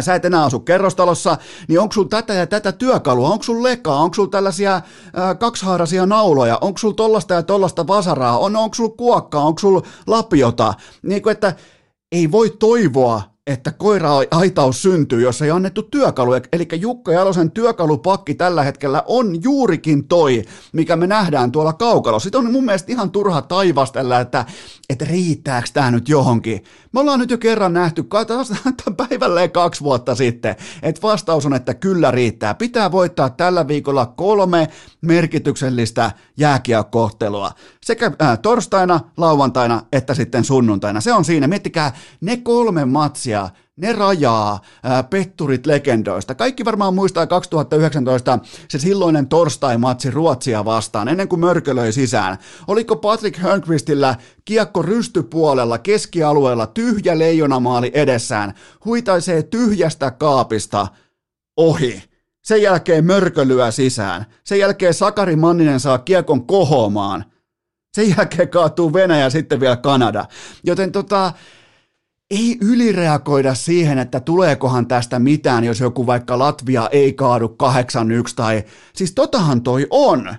sä 0.01 0.15
et 0.15 0.25
enää 0.25 0.43
asu 0.43 0.59
kerrostalossa, 0.59 1.37
niin 1.67 1.79
onko 1.79 1.93
sulla 1.93 2.09
tätä 2.09 2.33
ja 2.33 2.47
tätä 2.47 2.71
työkalua, 2.71 3.29
onko 3.29 3.43
sulla 3.43 3.63
lekaa, 3.63 3.99
onko 3.99 4.13
sulla 4.13 4.29
tällaisia 4.29 4.81
ää, 5.13 6.05
nauloja, 6.05 6.57
onko 6.61 6.77
sulla 6.77 6.95
tollasta 6.95 7.33
ja 7.33 7.43
tollasta 7.43 7.87
vasaraa, 7.87 8.39
on, 8.39 8.55
onko 8.55 8.75
sulla 8.75 8.95
kuokkaa, 8.97 9.43
onko 9.43 9.59
sulla 9.59 9.81
lapiota, 10.07 10.73
niin 11.03 11.21
kuin, 11.21 11.31
että 11.31 11.55
ei 12.11 12.31
voi 12.31 12.49
toivoa, 12.49 13.21
että 13.47 13.71
koira-aitaus 13.71 14.81
syntyy, 14.81 15.21
jos 15.21 15.41
ei 15.41 15.51
annettu 15.51 15.83
työkaluja. 15.83 16.41
Eli 16.53 16.67
Jukka 16.79 17.11
Jalosen 17.11 17.51
työkalupakki 17.51 18.33
tällä 18.33 18.63
hetkellä 18.63 19.03
on 19.05 19.43
juurikin 19.43 20.07
toi, 20.07 20.43
mikä 20.73 20.95
me 20.95 21.07
nähdään 21.07 21.51
tuolla 21.51 21.73
kaukalo. 21.73 22.19
Sitten 22.19 22.39
on 22.39 22.51
mun 22.51 22.65
mielestä 22.65 22.91
ihan 22.91 23.11
turha 23.11 23.41
taivastella, 23.41 24.19
että, 24.19 24.45
että 24.89 25.05
riittääkö 25.05 25.67
tämä 25.73 25.91
nyt 25.91 26.09
johonkin. 26.09 26.63
Me 26.95 27.01
ollaan 27.01 27.19
nyt 27.19 27.31
jo 27.31 27.37
kerran 27.37 27.73
nähty, 27.73 28.03
päivälleen 28.97 29.51
kaksi 29.51 29.83
vuotta 29.83 30.15
sitten, 30.15 30.55
että 30.81 31.01
vastaus 31.01 31.45
on, 31.45 31.53
että 31.53 31.73
kyllä 31.73 32.11
riittää. 32.11 32.53
Pitää 32.53 32.91
voittaa 32.91 33.29
tällä 33.29 33.67
viikolla 33.67 34.05
kolme 34.05 34.67
merkityksellistä 35.01 36.11
jääkiekkohtelua. 36.37 37.51
Sekä 37.85 38.11
äh, 38.21 38.39
torstaina, 38.39 38.99
lauantaina 39.17 39.81
että 39.91 40.13
sitten 40.13 40.43
sunnuntaina. 40.43 41.01
Se 41.01 41.13
on 41.13 41.25
siinä. 41.25 41.47
Miettikää 41.47 41.93
ne 42.21 42.37
kolme 42.37 42.85
matsia, 42.85 43.49
ne 43.77 43.93
rajaa 43.93 44.59
ää, 44.83 45.03
petturit 45.03 45.65
legendoista. 45.65 46.35
Kaikki 46.35 46.65
varmaan 46.65 46.93
muistaa 46.93 47.27
2019 47.27 48.39
se 48.69 48.79
silloinen 48.79 49.27
torstai-matsi 49.27 50.11
Ruotsia 50.11 50.65
vastaan, 50.65 51.07
ennen 51.07 51.27
kuin 51.27 51.39
mörkölöi 51.39 51.93
sisään. 51.93 52.37
Oliko 52.67 52.95
Patrick 52.95 53.37
Hörnqvistillä 53.37 54.15
kiekko 54.45 54.81
rystypuolella 54.81 55.77
keskialueella 55.77 56.67
tyhjä 56.67 57.19
leijonamaali 57.19 57.91
edessään, 57.93 58.53
huitaisee 58.85 59.43
tyhjästä 59.43 60.11
kaapista 60.11 60.87
ohi. 61.57 62.03
Sen 62.43 62.61
jälkeen 62.61 63.05
mörkölyä 63.05 63.71
sisään. 63.71 64.25
Sen 64.43 64.59
jälkeen 64.59 64.93
Sakari 64.93 65.35
Manninen 65.35 65.79
saa 65.79 65.97
kiekon 65.97 66.47
kohomaan. 66.47 67.25
Sen 67.95 68.15
jälkeen 68.17 68.49
kaatuu 68.49 68.93
Venäjä 68.93 69.29
sitten 69.29 69.59
vielä 69.59 69.77
Kanada. 69.77 70.25
Joten 70.63 70.91
tota, 70.91 71.33
ei 72.31 72.57
ylireagoida 72.61 73.55
siihen, 73.55 73.97
että 73.99 74.19
tuleekohan 74.19 74.87
tästä 74.87 75.19
mitään, 75.19 75.63
jos 75.63 75.79
joku 75.79 76.07
vaikka 76.07 76.39
Latvia 76.39 76.89
ei 76.91 77.13
kaadu 77.13 77.55
8-1 77.63 78.33
tai... 78.35 78.63
Siis 78.93 79.13
totahan 79.15 79.61
toi 79.61 79.87
on. 79.89 80.35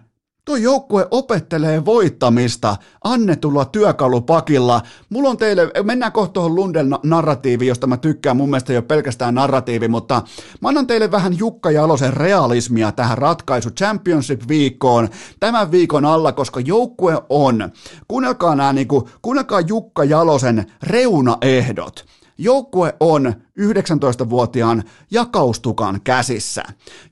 Tuo 0.46 0.56
joukkue 0.56 1.08
opettelee 1.10 1.84
voittamista 1.84 2.76
annetulla 3.04 3.64
työkalupakilla. 3.64 4.82
Mulla 5.10 5.30
on 5.30 5.36
teille, 5.36 5.70
mennään 5.82 6.12
kohta 6.12 6.32
tuohon 6.32 6.54
Lunden 6.54 6.90
narratiivi, 7.02 7.66
josta 7.66 7.86
mä 7.86 7.96
tykkään, 7.96 8.36
mun 8.36 8.50
mielestä 8.50 8.72
ei 8.72 8.76
ole 8.76 8.84
pelkästään 8.84 9.34
narratiivi, 9.34 9.88
mutta 9.88 10.22
mä 10.60 10.68
annan 10.68 10.86
teille 10.86 11.10
vähän 11.10 11.38
Jukka 11.38 11.70
Jalosen 11.70 12.12
realismia 12.12 12.92
tähän 12.92 13.18
ratkaisu 13.18 13.70
Championship-viikkoon 13.70 15.08
tämän 15.40 15.70
viikon 15.70 16.04
alla, 16.04 16.32
koska 16.32 16.60
joukkue 16.60 17.22
on, 17.28 17.72
kuunnelkaa 18.08 18.54
nämä, 18.54 18.72
niin 18.72 18.88
kuin, 18.88 19.04
kuunnelkaa 19.22 19.60
Jukka 19.60 20.04
Jalosen 20.04 20.66
reunaehdot. 20.82 22.04
Joukkue 22.38 22.94
on 23.00 23.34
19-vuotiaan 23.60 24.82
jakaustukan 25.10 26.00
käsissä. 26.04 26.62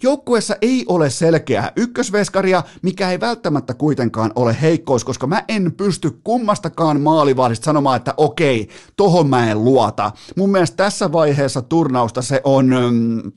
Joukkueessa 0.03 0.57
ei 0.63 0.85
ole 0.89 1.11
selkeää 1.11 1.73
ykkösveskaria, 1.77 2.63
mikä 2.83 3.11
ei 3.11 3.21
välttämättä 3.21 3.75
kuitenkaan 3.75 4.33
ole 4.37 4.57
heikkous, 4.63 5.05
koska 5.05 5.27
mä 5.27 5.45
en 5.49 5.73
pysty 5.73 6.21
kummastakaan 6.25 7.01
maalivahdista 7.01 7.65
sanomaan, 7.65 7.97
että 7.97 8.15
okei, 8.17 8.69
tohon 8.97 9.29
mä 9.29 9.51
en 9.51 9.65
luota. 9.65 10.13
Mun 10.37 10.51
mielestä 10.51 10.77
tässä 10.77 11.13
vaiheessa 11.13 11.63
turnausta 11.63 12.23
se 12.23 12.41
on... 12.45 12.67
Mm, 12.67 13.33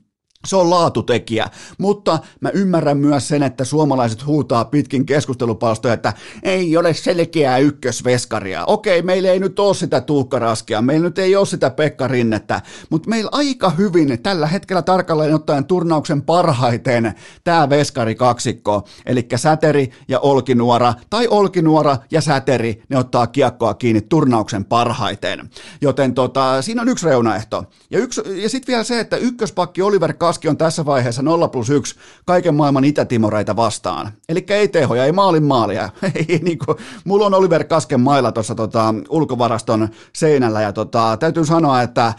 se 0.46 0.56
on 0.56 0.70
laatutekijä, 0.70 1.48
mutta 1.78 2.18
mä 2.40 2.50
ymmärrän 2.50 2.98
myös 2.98 3.28
sen, 3.28 3.42
että 3.42 3.64
suomalaiset 3.64 4.26
huutaa 4.26 4.64
pitkin 4.64 5.06
keskustelupalstoja, 5.06 5.94
että 5.94 6.12
ei 6.42 6.76
ole 6.76 6.94
selkeää 6.94 7.58
ykkösveskaria. 7.58 8.64
Okei, 8.64 9.02
meillä 9.02 9.28
ei 9.30 9.38
nyt 9.40 9.58
ole 9.58 9.74
sitä 9.74 10.00
Tuukkaraskia, 10.00 10.82
meillä 10.82 11.04
nyt 11.04 11.18
ei 11.18 11.36
ole 11.36 11.46
sitä 11.46 11.70
Pekka 11.70 12.08
Rinnettä, 12.08 12.62
mutta 12.90 13.08
meillä 13.08 13.30
aika 13.32 13.70
hyvin 13.70 14.22
tällä 14.22 14.46
hetkellä 14.46 14.82
tarkalleen 14.82 15.34
ottaen 15.34 15.64
turnauksen 15.64 16.22
parhaiten 16.22 17.14
tämä 17.44 17.70
veskari 17.70 18.14
kaksikko, 18.14 18.88
eli 19.06 19.26
Säteri 19.36 19.90
ja 20.08 20.20
Olkinuora, 20.20 20.94
tai 21.10 21.28
Olkinuora 21.28 21.96
ja 22.10 22.20
Säteri, 22.20 22.82
ne 22.88 22.98
ottaa 22.98 23.26
kiekkoa 23.26 23.74
kiinni 23.74 24.00
turnauksen 24.00 24.64
parhaiten. 24.64 25.50
Joten 25.80 26.14
tota, 26.14 26.62
siinä 26.62 26.82
on 26.82 26.88
yksi 26.88 27.06
reunaehto. 27.06 27.64
Ja, 27.90 27.98
yksi, 27.98 28.20
ja 28.42 28.48
sitten 28.48 28.72
vielä 28.72 28.84
se, 28.84 29.00
että 29.00 29.16
ykköspakki 29.16 29.82
Oliver 29.82 30.12
Kaski 30.38 30.48
on 30.48 30.56
tässä 30.56 30.84
vaiheessa 30.84 31.22
0 31.22 31.48
plus 31.48 31.70
1 31.70 31.94
kaiken 32.26 32.54
maailman 32.54 32.84
itätimoreita 32.84 33.56
vastaan. 33.56 34.12
Eli 34.28 34.44
ei 34.48 34.68
tehoja, 34.68 35.04
ei 35.04 35.12
maalin 35.12 35.44
maalia. 35.44 35.90
ei, 36.28 36.38
niin 36.42 36.58
kuin, 36.58 36.78
mulla 37.04 37.26
on 37.26 37.34
Oliver 37.34 37.64
Kasken 37.64 38.00
mailla 38.00 38.32
tuossa 38.32 38.54
tota, 38.54 38.94
ulkovaraston 39.08 39.88
seinällä 40.12 40.62
ja 40.62 40.72
tota, 40.72 41.16
täytyy 41.16 41.44
sanoa, 41.44 41.82
että 41.82 42.14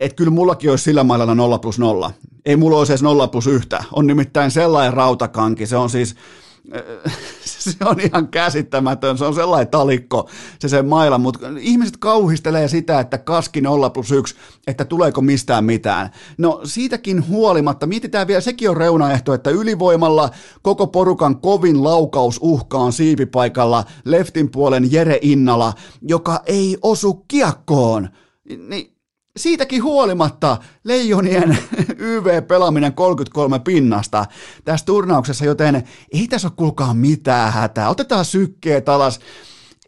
et 0.00 0.12
kyllä 0.12 0.30
mullakin 0.30 0.70
olisi 0.70 0.84
sillä 0.84 1.04
mailalla 1.04 1.34
0 1.34 1.58
plus 1.58 1.78
0. 1.78 2.10
Ei 2.44 2.56
mulla 2.56 2.78
olisi 2.78 2.92
edes 2.92 3.02
0 3.02 3.28
plus 3.28 3.46
yhtä. 3.46 3.84
On 3.92 4.06
nimittäin 4.06 4.50
sellainen 4.50 4.94
rautakanki, 4.94 5.66
se 5.66 5.76
on 5.76 5.90
siis 5.90 6.16
se 7.44 7.76
on 7.84 8.00
ihan 8.00 8.28
käsittämätön, 8.28 9.18
se 9.18 9.24
on 9.24 9.34
sellainen 9.34 9.68
talikko 9.68 10.28
se 10.58 10.68
sen 10.68 10.86
maila, 10.86 11.18
mutta 11.18 11.40
ihmiset 11.60 11.96
kauhistelee 11.96 12.68
sitä, 12.68 13.00
että 13.00 13.18
kaski 13.18 13.60
0 13.60 13.90
plus 13.90 14.12
1, 14.12 14.34
että 14.66 14.84
tuleeko 14.84 15.20
mistään 15.20 15.64
mitään. 15.64 16.10
No 16.38 16.60
siitäkin 16.64 17.28
huolimatta, 17.28 17.86
mietitään 17.86 18.26
vielä, 18.26 18.40
sekin 18.40 18.70
on 18.70 18.76
reunaehto, 18.76 19.34
että 19.34 19.50
ylivoimalla 19.50 20.30
koko 20.62 20.86
porukan 20.86 21.40
kovin 21.40 21.84
laukaus 21.84 22.38
uhkaan 22.42 22.92
siipipaikalla 22.92 23.84
leftin 24.04 24.50
puolen 24.50 24.92
Jere 24.92 25.18
Innala, 25.22 25.72
joka 26.02 26.42
ei 26.46 26.78
osu 26.82 27.14
kiekkoon. 27.14 28.08
Niin 28.68 28.95
siitäkin 29.36 29.82
huolimatta 29.82 30.56
Leijonien 30.84 31.58
YV-pelaaminen 31.98 32.92
33 32.92 33.58
pinnasta 33.58 34.26
tässä 34.64 34.86
turnauksessa, 34.86 35.44
joten 35.44 35.82
ei 36.12 36.28
tässä 36.28 36.48
ole 36.48 36.54
kuulkaa 36.56 36.94
mitään 36.94 37.52
hätää. 37.52 37.88
Otetaan 37.88 38.24
sykkeet 38.24 38.88
alas. 38.88 39.20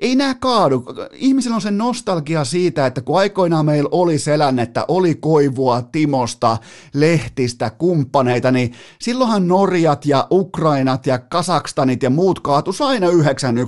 Ei 0.00 0.16
nämä 0.16 0.34
kaadu. 0.34 0.84
Ihmisillä 1.12 1.54
on 1.54 1.60
se 1.60 1.70
nostalgia 1.70 2.44
siitä, 2.44 2.86
että 2.86 3.00
kun 3.00 3.18
aikoinaan 3.18 3.66
meillä 3.66 3.88
oli 3.92 4.18
selännettä, 4.18 4.84
oli 4.88 5.14
koivua 5.14 5.82
Timosta, 5.82 6.56
Lehtistä, 6.94 7.70
kumppaneita, 7.70 8.50
niin 8.50 8.72
silloinhan 9.00 9.48
Norjat 9.48 10.06
ja 10.06 10.26
Ukrainat 10.30 11.06
ja 11.06 11.18
Kasakstanit 11.18 12.02
ja 12.02 12.10
muut 12.10 12.40
kaatus 12.40 12.80
aina 12.80 13.06
9-1 13.06 13.10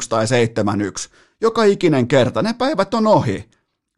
tai 0.08 0.24
7-1. 0.24 0.28
Joka 1.40 1.64
ikinen 1.64 2.08
kerta. 2.08 2.42
Ne 2.42 2.54
päivät 2.58 2.94
on 2.94 3.06
ohi. 3.06 3.50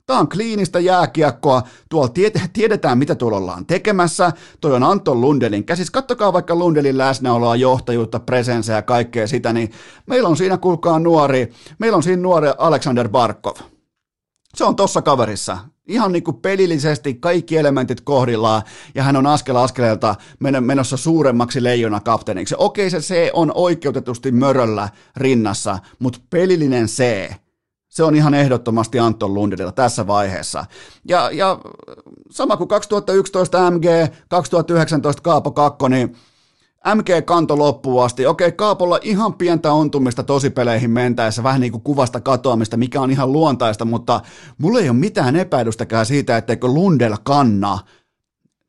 Tämä 0.06 0.18
on 0.18 0.28
kliinistä 0.28 0.80
jääkiekkoa, 0.80 1.62
tuolla 1.88 2.12
tiedetään 2.52 2.98
mitä 2.98 3.14
tuolla 3.14 3.36
ollaan 3.36 3.66
tekemässä, 3.66 4.32
toi 4.60 4.74
on 4.74 4.82
Anton 4.82 5.20
Lundelin 5.20 5.64
käsis, 5.64 5.90
kattokaa 5.90 6.32
vaikka 6.32 6.54
Lundelin 6.54 6.98
läsnäoloa, 6.98 7.56
johtajuutta, 7.56 8.20
presensää 8.20 8.76
ja 8.76 8.82
kaikkea 8.82 9.26
sitä, 9.26 9.52
niin 9.52 9.70
meillä 10.06 10.28
on 10.28 10.36
siinä 10.36 10.58
kuulkaa 10.58 10.98
nuori, 10.98 11.52
meillä 11.78 11.96
on 11.96 12.02
siinä 12.02 12.22
nuori 12.22 12.48
Alexander 12.58 13.08
Barkov. 13.08 13.56
Se 14.54 14.64
on 14.64 14.76
tossa 14.76 15.02
kaverissa. 15.02 15.58
Ihan 15.88 16.12
niin 16.12 16.22
kuin 16.22 16.36
pelillisesti 16.36 17.14
kaikki 17.14 17.56
elementit 17.56 18.00
kohdillaan 18.00 18.62
ja 18.94 19.02
hän 19.02 19.16
on 19.16 19.26
askel 19.26 19.56
askeleelta 19.56 20.14
menossa 20.60 20.96
suuremmaksi 20.96 21.62
leijona 21.62 22.00
kapteeniksi. 22.00 22.54
Okei, 22.58 22.90
se 22.90 22.98
C 22.98 23.30
on 23.32 23.52
oikeutetusti 23.54 24.32
möröllä 24.32 24.88
rinnassa, 25.16 25.78
mutta 25.98 26.20
pelillinen 26.30 26.86
C 26.86 27.30
se 27.92 28.02
on 28.02 28.14
ihan 28.14 28.35
ehdottomasti 28.35 28.98
Anton 28.98 29.35
Lundellilla 29.35 29.72
tässä 29.72 30.07
vaiheessa. 30.07 30.64
Ja, 31.09 31.31
ja 31.33 31.59
sama 32.31 32.57
kuin 32.57 32.68
2011 32.68 33.70
MG, 33.70 33.85
2019 34.28 35.22
Kaapo 35.22 35.50
Kakko, 35.50 35.88
niin 35.88 36.16
MG 36.94 37.24
kanto 37.24 37.59
loppuun 37.59 38.05
asti. 38.05 38.26
Okei, 38.26 38.52
Kaapolla 38.52 38.98
ihan 39.02 39.35
pientä 39.35 39.72
ontumista 39.72 40.22
tosipeleihin 40.22 40.90
mentäessä, 40.90 41.42
vähän 41.42 41.61
niin 41.61 41.72
kuin 41.72 41.83
kuvasta 41.83 42.20
katoamista, 42.20 42.76
mikä 42.76 43.00
on 43.00 43.11
ihan 43.11 43.33
luontaista, 43.33 43.85
mutta 43.85 44.20
mulla 44.59 44.81
ei 44.81 44.88
ole 44.88 44.98
mitään 44.98 45.37
epäilystäkään 45.37 46.07
siitä, 46.07 46.37
etteikö 46.37 46.66
Lundell 46.66 47.16
kanna 47.22 47.78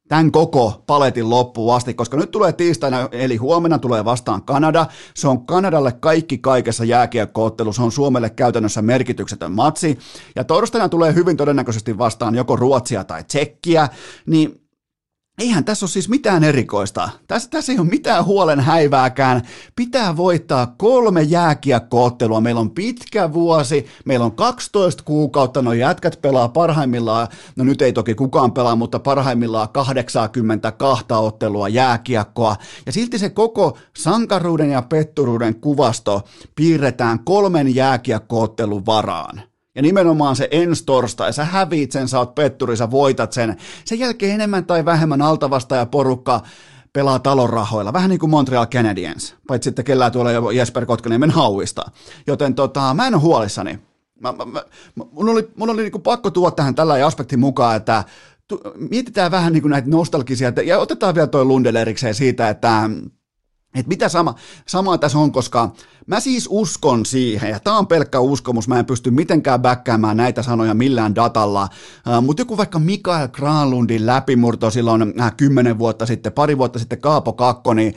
tämän 0.08 0.32
koko 0.32 0.84
paletin 0.88 1.30
loppuun 1.30 1.76
asti, 1.76 1.94
koska 1.94 2.18
nyt 2.18 2.32
tulee 2.32 2.54
tiistaina, 2.54 3.10
eli 3.12 3.36
huomenna 3.38 3.80
tulee 3.80 4.06
vastaan 4.06 4.44
Kanada. 4.44 4.86
Se 5.16 5.28
on 5.28 5.46
Kanadalle 5.46 5.92
kaikki 5.92 6.38
kaikessa 6.38 6.84
jääkiekkoottelu, 6.86 7.74
se 7.74 7.82
on 7.82 7.92
Suomelle 7.92 8.30
käytännössä 8.30 8.82
merkityksetön 8.82 9.52
matsi. 9.52 10.00
Ja 10.36 10.44
torstaina 10.44 10.90
tulee 10.90 11.14
hyvin 11.14 11.38
todennäköisesti 11.38 11.98
vastaan 11.98 12.36
joko 12.36 12.56
Ruotsia 12.56 13.04
tai 13.04 13.24
Tsekkiä, 13.24 13.90
niin 14.26 14.63
Eihän 15.40 15.66
tässä 15.66 15.86
ole 15.86 15.90
siis 15.90 16.10
mitään 16.10 16.44
erikoista. 16.44 17.10
Tässä, 17.28 17.50
tässä 17.50 17.72
ei 17.72 17.80
ole 17.80 17.88
mitään 17.88 18.26
huolen 18.26 18.60
häivääkään. 18.60 19.42
Pitää 19.76 20.18
voittaa 20.18 20.68
kolme 20.78 21.22
jääkiekkoottelua. 21.22 22.42
Meillä 22.42 22.62
on 22.62 22.72
pitkä 22.72 23.34
vuosi, 23.34 23.86
meillä 24.06 24.26
on 24.26 24.32
12 24.32 25.04
kuukautta, 25.04 25.62
no 25.62 25.74
jätkät 25.74 26.22
pelaa 26.22 26.50
parhaimmillaan, 26.50 27.28
no 27.56 27.64
nyt 27.64 27.82
ei 27.82 27.94
toki 27.94 28.16
kukaan 28.16 28.52
pelaa, 28.52 28.76
mutta 28.76 29.00
parhaimmillaan 29.00 29.70
82 29.70 31.06
ottelua 31.10 31.70
jääkiekkoa. 31.70 32.56
Ja 32.86 32.92
silti 32.92 33.20
se 33.20 33.30
koko 33.30 33.78
sankaruuden 33.98 34.70
ja 34.70 34.82
petturuuden 34.82 35.56
kuvasto 35.56 36.22
piirretään 36.56 37.20
kolmen 37.24 37.76
jääkiekkoottelun 37.76 38.86
varaan. 38.86 39.53
Ja 39.76 39.82
nimenomaan 39.82 40.36
se 40.36 40.48
ensi 40.52 40.84
torstai, 40.86 41.34
sä 41.34 41.46
häviit 41.46 41.92
sen, 41.92 42.08
sä 42.08 42.20
oot 42.20 42.36
petturi, 42.36 42.78
sä 42.78 42.92
voitat 42.92 43.32
sen. 43.32 43.58
Sen 43.86 44.00
jälkeen 44.00 44.36
enemmän 44.36 44.66
tai 44.66 44.86
vähemmän 44.86 45.22
altavasta 45.22 45.76
ja 45.76 45.86
porukka 45.86 46.42
pelaa 46.94 47.20
talon 47.20 47.50
rahoilla, 47.50 47.94
vähän 47.94 48.10
niin 48.10 48.20
kuin 48.20 48.30
Montreal 48.30 48.66
Canadiens, 48.66 49.36
paitsi 49.48 49.68
sitten 49.68 49.86
kellään 49.86 50.12
tuolla 50.12 50.52
Jesper 50.52 50.86
Kotkaniemen 50.86 51.32
hauista. 51.32 51.92
Joten 52.28 52.56
tota, 52.56 52.94
mä 52.94 53.08
en 53.08 53.14
ole 53.14 53.22
huolissani. 53.22 53.80
Mä, 54.20 54.32
mä, 54.32 54.46
mä, 54.46 54.64
mun 55.12 55.30
oli, 55.30 55.50
mun 55.56 55.70
oli 55.70 55.82
niin 55.82 56.02
pakko 56.02 56.32
tuoda 56.32 56.56
tähän 56.56 56.76
tällä 56.76 57.06
aspektin 57.06 57.40
mukaan, 57.40 57.76
että 57.76 58.04
tu, 58.48 58.62
mietitään 58.90 59.32
vähän 59.32 59.54
niin 59.54 59.62
kuin 59.62 59.70
näitä 59.70 59.90
nostalgisia, 59.90 60.54
ja 60.66 60.80
otetaan 60.80 61.16
vielä 61.16 61.28
toi 61.28 61.46
Lundell 61.46 61.76
erikseen 61.76 62.16
siitä, 62.16 62.50
että 62.50 62.90
että 63.76 63.90
mitä 63.90 64.10
sama, 64.10 64.36
samaa 64.66 64.98
tässä 64.98 65.18
on, 65.18 65.32
koska 65.32 65.70
mä 66.08 66.20
siis 66.20 66.48
uskon 66.52 67.06
siihen, 67.06 67.50
ja 67.50 67.60
tämä 67.60 67.78
on 67.78 67.88
pelkkä 67.88 68.20
uskomus, 68.20 68.68
mä 68.68 68.80
en 68.80 68.86
pysty 68.86 69.12
mitenkään 69.12 69.62
backkäämään 69.62 70.18
näitä 70.18 70.44
sanoja 70.44 70.74
millään 70.74 71.16
datalla, 71.16 71.70
uh, 72.08 72.24
mutta 72.24 72.42
joku 72.42 72.58
vaikka 72.58 72.80
Mikael 72.80 73.28
Granlundin 73.28 74.06
läpimurto 74.06 74.70
silloin 74.70 75.22
äh, 75.22 75.34
kymmenen 75.38 75.80
vuotta 75.80 76.06
sitten, 76.06 76.34
pari 76.34 76.58
vuotta 76.58 76.80
sitten 76.80 77.02
Kaapo 77.02 77.34
Kakko, 77.34 77.74
niin 77.74 77.96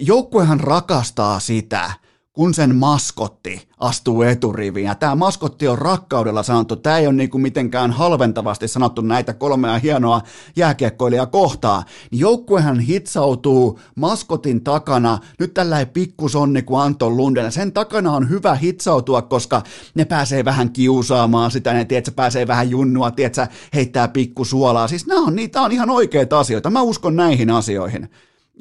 joukkuehan 0.00 0.60
rakastaa 0.60 1.40
sitä, 1.40 1.90
kun 2.32 2.54
sen 2.54 2.76
maskotti 2.76 3.68
astuu 3.78 4.22
eturiviin. 4.22 4.86
Ja 4.86 4.94
tämä 4.94 5.14
maskotti 5.14 5.68
on 5.68 5.78
rakkaudella 5.78 6.42
sanottu. 6.42 6.76
Tämä 6.76 6.98
ei 6.98 7.06
ole 7.06 7.14
niinku 7.14 7.38
mitenkään 7.38 7.90
halventavasti 7.90 8.68
sanottu 8.68 9.02
näitä 9.02 9.34
kolmea 9.34 9.78
hienoa 9.78 10.20
jääkiekkoilijaa 10.56 11.26
kohtaa. 11.26 11.84
Niin 12.10 12.20
joukkuehan 12.20 12.80
hitsautuu 12.80 13.80
maskotin 13.94 14.64
takana. 14.64 15.18
Nyt 15.38 15.54
tällä 15.54 15.86
pikkusonni 15.86 16.62
kuin 16.62 16.80
Anton 16.80 17.16
Lunden. 17.16 17.52
Sen 17.52 17.72
takana 17.72 18.12
on 18.12 18.28
hyvä 18.28 18.54
hitsautua, 18.54 19.22
koska 19.22 19.62
ne 19.94 20.04
pääsee 20.04 20.44
vähän 20.44 20.72
kiusaamaan 20.72 21.50
sitä. 21.50 21.72
Ne 21.72 21.84
tiedät, 21.84 22.16
pääsee 22.16 22.46
vähän 22.46 22.70
junnua, 22.70 23.10
tiedät, 23.10 23.36
heittää 23.74 24.08
pikkusuolaa. 24.08 24.88
Siis 24.88 25.06
nämä 25.06 25.26
on, 25.26 25.36
niitä 25.36 25.62
on 25.62 25.72
ihan 25.72 25.90
oikeita 25.90 26.40
asioita. 26.40 26.70
Mä 26.70 26.82
uskon 26.82 27.16
näihin 27.16 27.50
asioihin. 27.50 28.08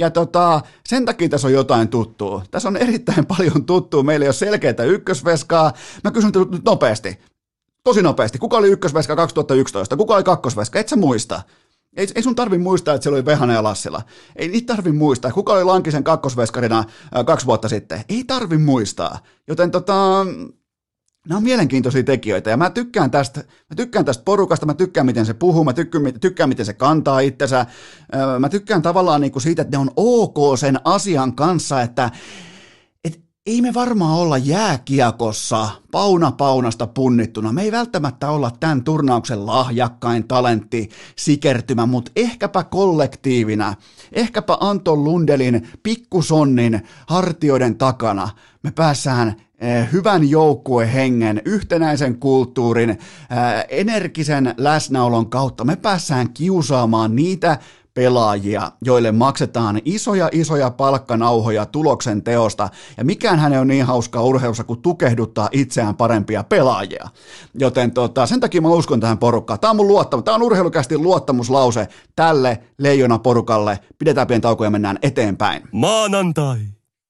Ja 0.01 0.09
tota, 0.09 0.61
sen 0.87 1.05
takia 1.05 1.29
tässä 1.29 1.47
on 1.47 1.53
jotain 1.53 1.87
tuttua. 1.87 2.43
Tässä 2.51 2.69
on 2.69 2.77
erittäin 2.77 3.25
paljon 3.37 3.65
tuttua. 3.65 4.03
Meillä 4.03 4.23
ei 4.23 4.27
ole 4.27 4.33
selkeää 4.33 4.83
ykkösveskaa. 4.87 5.73
Mä 6.03 6.11
kysyn 6.11 6.31
nyt 6.51 6.65
nopeasti. 6.65 7.19
Tosi 7.83 8.01
nopeasti. 8.01 8.37
Kuka 8.37 8.57
oli 8.57 8.69
ykkösveska 8.69 9.15
2011? 9.15 9.97
Kuka 9.97 10.15
oli 10.15 10.23
kakkosveska? 10.23 10.79
Et 10.79 10.89
sä 10.89 10.95
muista. 10.95 11.41
Ei, 11.97 12.07
ei 12.15 12.23
sun 12.23 12.35
tarvi 12.35 12.57
muistaa, 12.57 12.93
että 12.95 13.03
siellä 13.03 13.15
oli 13.15 13.25
Vehanen 13.25 13.53
ja 13.53 13.63
Lassila. 13.63 14.01
Ei 14.35 14.47
niitä 14.47 14.73
tarvi 14.73 14.91
muistaa. 14.91 15.31
Kuka 15.31 15.53
oli 15.53 15.63
Lankisen 15.63 16.03
kakkosveskarina 16.03 16.79
äh, 16.79 17.25
kaksi 17.25 17.45
vuotta 17.45 17.69
sitten? 17.69 18.03
Ei 18.09 18.23
tarvi 18.23 18.57
muistaa. 18.57 19.19
Joten 19.47 19.71
tota, 19.71 20.25
Nämä 21.27 21.37
on 21.37 21.43
mielenkiintoisia 21.43 22.03
tekijöitä 22.03 22.49
ja 22.49 22.57
mä 22.57 22.69
tykkään 22.69 23.11
tästä, 23.11 23.39
mä 23.39 23.75
tykkään 23.75 24.05
tästä 24.05 24.23
porukasta, 24.23 24.65
mä 24.65 24.73
tykkään 24.73 25.05
miten 25.05 25.25
se 25.25 25.33
puhuu, 25.33 25.63
mä 25.63 25.73
tykkään, 25.73 26.03
tykkään 26.21 26.49
miten 26.49 26.65
se 26.65 26.73
kantaa 26.73 27.19
itsensä, 27.19 27.65
mä 28.39 28.49
tykkään 28.49 28.81
tavallaan 28.81 29.21
niin 29.21 29.31
kuin 29.31 29.43
siitä, 29.43 29.61
että 29.61 29.77
ne 29.77 29.81
on 29.81 29.91
ok 29.95 30.57
sen 30.59 30.79
asian 30.83 31.35
kanssa, 31.35 31.81
että 31.81 32.11
et 33.03 33.19
ei 33.45 33.61
me 33.61 33.73
varmaan 33.73 34.19
olla 34.19 34.37
jääkiekossa 34.37 35.69
pauna 35.91 36.31
paunasta 36.31 36.87
punnittuna. 36.87 37.53
Me 37.53 37.61
ei 37.61 37.71
välttämättä 37.71 38.29
olla 38.29 38.51
tämän 38.59 38.83
turnauksen 38.83 39.45
lahjakkain 39.45 40.27
talentti 40.27 40.89
sikertymä, 41.17 41.85
mutta 41.85 42.11
ehkäpä 42.15 42.63
kollektiivina, 42.63 43.73
ehkäpä 44.13 44.57
Anton 44.59 45.03
Lundelin 45.03 45.69
pikkusonnin 45.83 46.81
hartioiden 47.07 47.77
takana 47.77 48.29
me 48.63 48.71
päässään 48.71 49.35
hyvän 49.91 50.29
joukkuehengen, 50.29 51.41
yhtenäisen 51.45 52.19
kulttuurin, 52.19 52.89
eh, 52.89 52.97
energisen 53.69 54.53
läsnäolon 54.57 55.29
kautta 55.29 55.63
me 55.63 55.75
päässään 55.75 56.33
kiusaamaan 56.33 57.15
niitä 57.15 57.57
pelaajia, 57.93 58.71
joille 58.81 59.11
maksetaan 59.11 59.81
isoja 59.85 60.29
isoja 60.31 60.69
palkkanauhoja 60.69 61.65
tuloksen 61.65 62.23
teosta, 62.23 62.69
ja 62.97 63.05
mikään 63.05 63.39
hän 63.39 63.53
on 63.53 63.67
niin 63.67 63.85
hauskaa 63.85 64.23
urheilussa 64.23 64.63
kuin 64.63 64.81
tukehduttaa 64.81 65.49
itseään 65.51 65.95
parempia 65.95 66.43
pelaajia. 66.43 67.07
Joten 67.53 67.91
tota, 67.91 68.25
sen 68.25 68.39
takia 68.39 68.61
mä 68.61 68.69
uskon 68.69 68.99
tähän 68.99 69.17
porukkaan. 69.17 69.59
Tämä 69.59 69.71
on 69.71 69.75
mun 69.75 69.87
luottamus, 69.87 70.23
tämä 70.23 70.35
on 70.35 70.43
urheilukästi 70.43 70.97
luottamuslause 70.97 71.87
tälle 72.15 72.63
leijona 72.77 73.19
porukalle. 73.19 73.79
Pidetään 73.99 74.27
pieni 74.27 74.41
tauko 74.41 74.63
ja 74.63 74.69
mennään 74.69 74.99
eteenpäin. 75.01 75.63
Maanantai. 75.71 76.59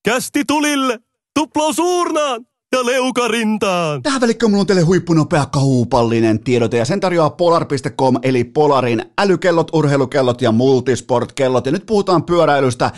Kästi 0.03 0.45
tulille. 0.47 1.11
tupla 1.34 1.73
suurnaan! 1.73 2.50
Ja 2.76 2.86
leukarintaan. 2.86 4.03
Tähän 4.03 4.22
välikköön 4.22 4.51
mulla 4.51 4.61
on 4.61 4.67
teille 4.67 4.82
huippunopea 4.82 5.45
kaupallinen 5.45 6.43
tiedote 6.43 6.78
ja 6.78 6.86
sen 6.86 6.99
tarjoaa 6.99 7.30
polar.com 7.30 8.15
eli 8.22 8.43
Polarin 8.43 9.05
älykellot, 9.17 9.74
urheilukellot 9.74 10.41
ja 10.41 10.51
multisportkellot. 10.51 11.65
Ja 11.65 11.72
nyt 11.72 11.86
puhutaan 11.86 12.24
pyöräilystä. 12.24 12.91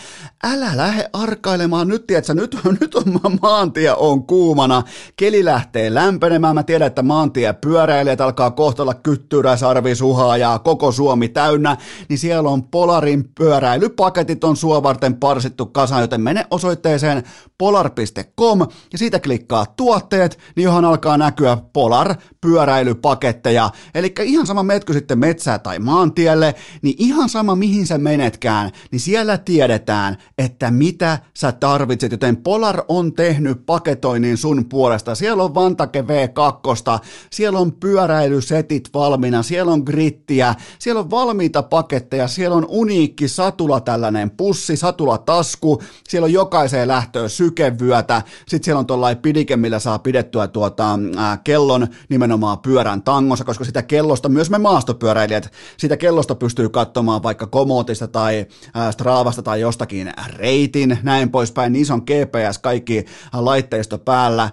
Älä 0.44 0.78
lähde 0.78 1.10
arkailemaan 1.14 1.88
nyt, 1.88 2.08
tiedätkö, 2.08 2.34
nyt, 2.34 2.58
nyt 2.82 2.96
on 2.96 3.20
maantie 3.42 3.94
on 3.94 4.24
kuumana. 4.24 4.84
Keli 5.16 5.46
lähtee 5.46 5.94
lämpenemään. 5.94 6.56
Mä 6.56 6.64
tiedän, 6.64 6.88
että 6.88 7.04
maantie 7.04 7.54
pyöräilijät 7.54 8.22
alkaa 8.22 8.52
kohtalla 8.52 8.94
kyttyrä, 8.94 9.58
sarvi, 9.58 9.96
suhaa 9.96 10.38
ja 10.38 10.60
koko 10.60 10.92
Suomi 10.92 11.30
täynnä. 11.30 11.78
Niin 12.10 12.20
siellä 12.20 12.50
on 12.50 12.64
Polarin 12.64 13.30
pyöräilypaketit 13.38 14.44
on 14.44 14.58
sua 14.58 14.84
varten 14.84 15.16
parsittu 15.16 15.66
kasaan, 15.66 16.02
joten 16.02 16.22
mene 16.22 16.48
osoitteeseen 16.52 17.24
polar.com 17.58 18.60
ja 18.92 18.98
siitä 18.98 19.20
klikkaa 19.20 19.63
tuotteet, 19.66 20.40
niin 20.56 20.64
johon 20.64 20.86
alkaa 20.86 21.18
näkyä 21.18 21.58
Polar 21.74 22.16
pyöräilypaketteja. 22.42 23.70
Eli 23.96 24.14
ihan 24.24 24.48
sama 24.48 24.64
metkö 24.64 24.94
sitten 24.94 25.20
metsää 25.20 25.60
tai 25.60 25.80
maantielle, 25.80 26.56
niin 26.82 26.96
ihan 26.98 27.30
sama 27.30 27.56
mihin 27.56 27.88
sä 27.88 27.98
menetkään, 27.98 28.72
niin 28.92 29.00
siellä 29.00 29.38
tiedetään, 29.38 30.18
että 30.38 30.72
mitä 30.72 31.20
sä 31.34 31.52
tarvitset, 31.52 32.12
joten 32.12 32.38
Polar 32.38 32.84
on 32.88 33.14
tehnyt 33.14 33.66
paketoinnin 33.66 34.38
sun 34.38 34.66
puolesta. 34.70 35.16
Siellä 35.16 35.44
on 35.44 35.56
Vantake 35.56 36.02
V2, 36.02 37.06
siellä 37.32 37.60
on 37.60 37.72
pyöräilysetit 37.72 38.90
valmiina, 38.94 39.44
siellä 39.44 39.72
on 39.72 39.84
grittiä, 39.86 40.56
siellä 40.80 41.00
on 41.00 41.12
valmiita 41.12 41.64
paketteja, 41.64 42.28
siellä 42.28 42.58
on 42.58 42.66
uniikki 42.70 43.28
satula 43.28 43.80
tällainen 43.80 44.32
pussi, 44.32 44.78
satula 44.78 45.18
tasku, 45.18 45.82
siellä 46.10 46.26
on 46.26 46.34
jokaiseen 46.34 46.88
lähtöön 46.88 47.30
sykevyötä, 47.30 48.22
sitten 48.48 48.66
siellä 48.66 48.80
on 48.80 48.88
tuollainen 48.88 49.22
pidike, 49.22 49.53
millä 49.58 49.80
saa 49.80 50.00
pidettyä 50.00 50.48
tuota, 50.48 51.00
ää, 51.18 51.38
kellon 51.44 51.88
nimenomaan 52.10 52.60
pyörän 52.60 53.02
tangossa, 53.02 53.46
koska 53.46 53.64
sitä 53.64 53.82
kellosta, 53.82 54.30
myös 54.30 54.50
me 54.50 54.58
maastopyöräilijät, 54.58 55.52
sitä 55.78 55.98
kellosta 55.98 56.36
pystyy 56.36 56.70
katsomaan 56.70 57.24
vaikka 57.24 57.48
Komotista 57.48 58.08
tai 58.08 58.46
Stravasta 58.92 59.42
tai 59.42 59.62
jostakin 59.62 60.14
reitin, 60.28 61.00
näin 61.04 61.32
poispäin, 61.32 61.74
niin 61.74 61.92
on 61.92 62.02
GPS, 62.02 62.58
kaikki 62.58 63.06
laitteisto 63.34 63.98
päällä, 63.98 64.50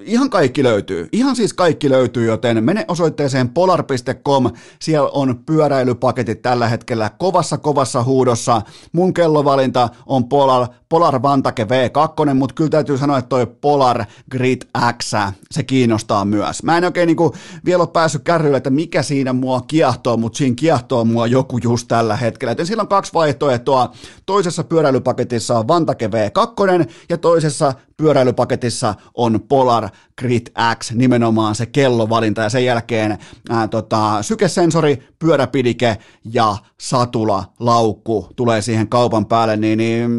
ihan 0.00 0.30
kaikki 0.30 0.62
löytyy, 0.62 1.08
ihan 1.12 1.36
siis 1.36 1.52
kaikki 1.52 1.90
löytyy, 1.90 2.26
joten 2.26 2.64
mene 2.64 2.84
osoitteeseen 2.88 3.48
polar.com, 3.48 4.50
siellä 4.78 5.08
on 5.08 5.40
pyöräilypaketit 5.46 6.42
tällä 6.42 6.68
hetkellä 6.68 7.10
kovassa 7.18 7.58
kovassa 7.58 8.02
huudossa, 8.02 8.62
mun 8.92 9.14
kellovalinta 9.14 9.88
on 10.06 10.28
Polar, 10.28 10.68
Polar 10.88 11.22
Vantake 11.22 11.64
V2, 11.64 12.34
mutta 12.34 12.54
kyllä 12.54 12.70
täytyy 12.70 12.98
sanoa, 12.98 13.18
että 13.18 13.28
toi 13.28 13.46
Polar 13.46 14.04
Grid 14.30 14.62
X, 15.02 15.12
se 15.50 15.62
kiinnostaa 15.62 16.24
myös. 16.24 16.62
Mä 16.62 16.78
en 16.78 16.84
oikein 16.84 17.06
niinku 17.06 17.34
vielä 17.64 17.82
ole 17.82 17.90
päässyt 17.92 18.22
kärryille, 18.22 18.56
että 18.56 18.70
mikä 18.70 19.02
siinä 19.02 19.32
mua 19.32 19.60
kiehtoo, 19.60 20.16
mutta 20.16 20.36
siinä 20.36 20.54
kiehtoo 20.54 21.04
mua 21.04 21.26
joku 21.26 21.58
just 21.58 21.88
tällä 21.88 22.16
hetkellä. 22.16 22.50
Joten 22.50 22.66
sillä 22.66 22.80
on 22.80 22.88
kaksi 22.88 23.12
vaihtoehtoa. 23.14 23.92
Toisessa 24.26 24.64
pyöräilypaketissa 24.64 25.58
on 25.58 25.68
Vantake 25.68 26.06
V2 26.06 26.90
ja 27.08 27.18
toisessa 27.18 27.72
pyöräilypaketissa 27.96 28.94
on 29.14 29.40
Polar 29.48 29.88
Grid 30.18 30.46
X, 30.78 30.92
nimenomaan 30.92 31.54
se 31.54 31.66
kellovalinta 31.66 32.42
ja 32.42 32.48
sen 32.48 32.64
jälkeen 32.64 33.18
ää, 33.48 33.68
tota, 33.68 34.22
sykesensori, 34.22 35.08
pyöräpidike 35.18 35.96
ja 36.24 36.56
satula, 36.80 37.44
laukku 37.60 38.28
tulee 38.36 38.62
siihen 38.62 38.88
kaupan 38.88 39.26
päälle, 39.26 39.56
niin, 39.56 39.78
niin 39.78 40.10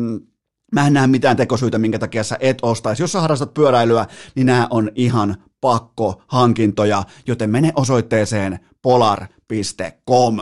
Mä 0.72 0.88
en 0.88 0.94
näe 0.94 1.08
mitään 1.08 1.38
tekosyitä, 1.38 1.78
minkä 1.78 2.00
takia 2.00 2.24
sä 2.24 2.38
et 2.40 2.58
ostaisi. 2.62 3.04
Jos 3.04 3.12
sä 3.12 3.22
harrastat 3.22 3.54
pyöräilyä, 3.54 4.06
niin 4.36 4.46
nämä 4.46 4.68
on 4.70 4.92
ihan 4.96 5.36
pakko 5.62 6.22
hankintoja, 6.28 7.04
joten 7.28 7.50
mene 7.50 7.72
osoitteeseen 7.76 8.60
polar.com. 8.82 10.38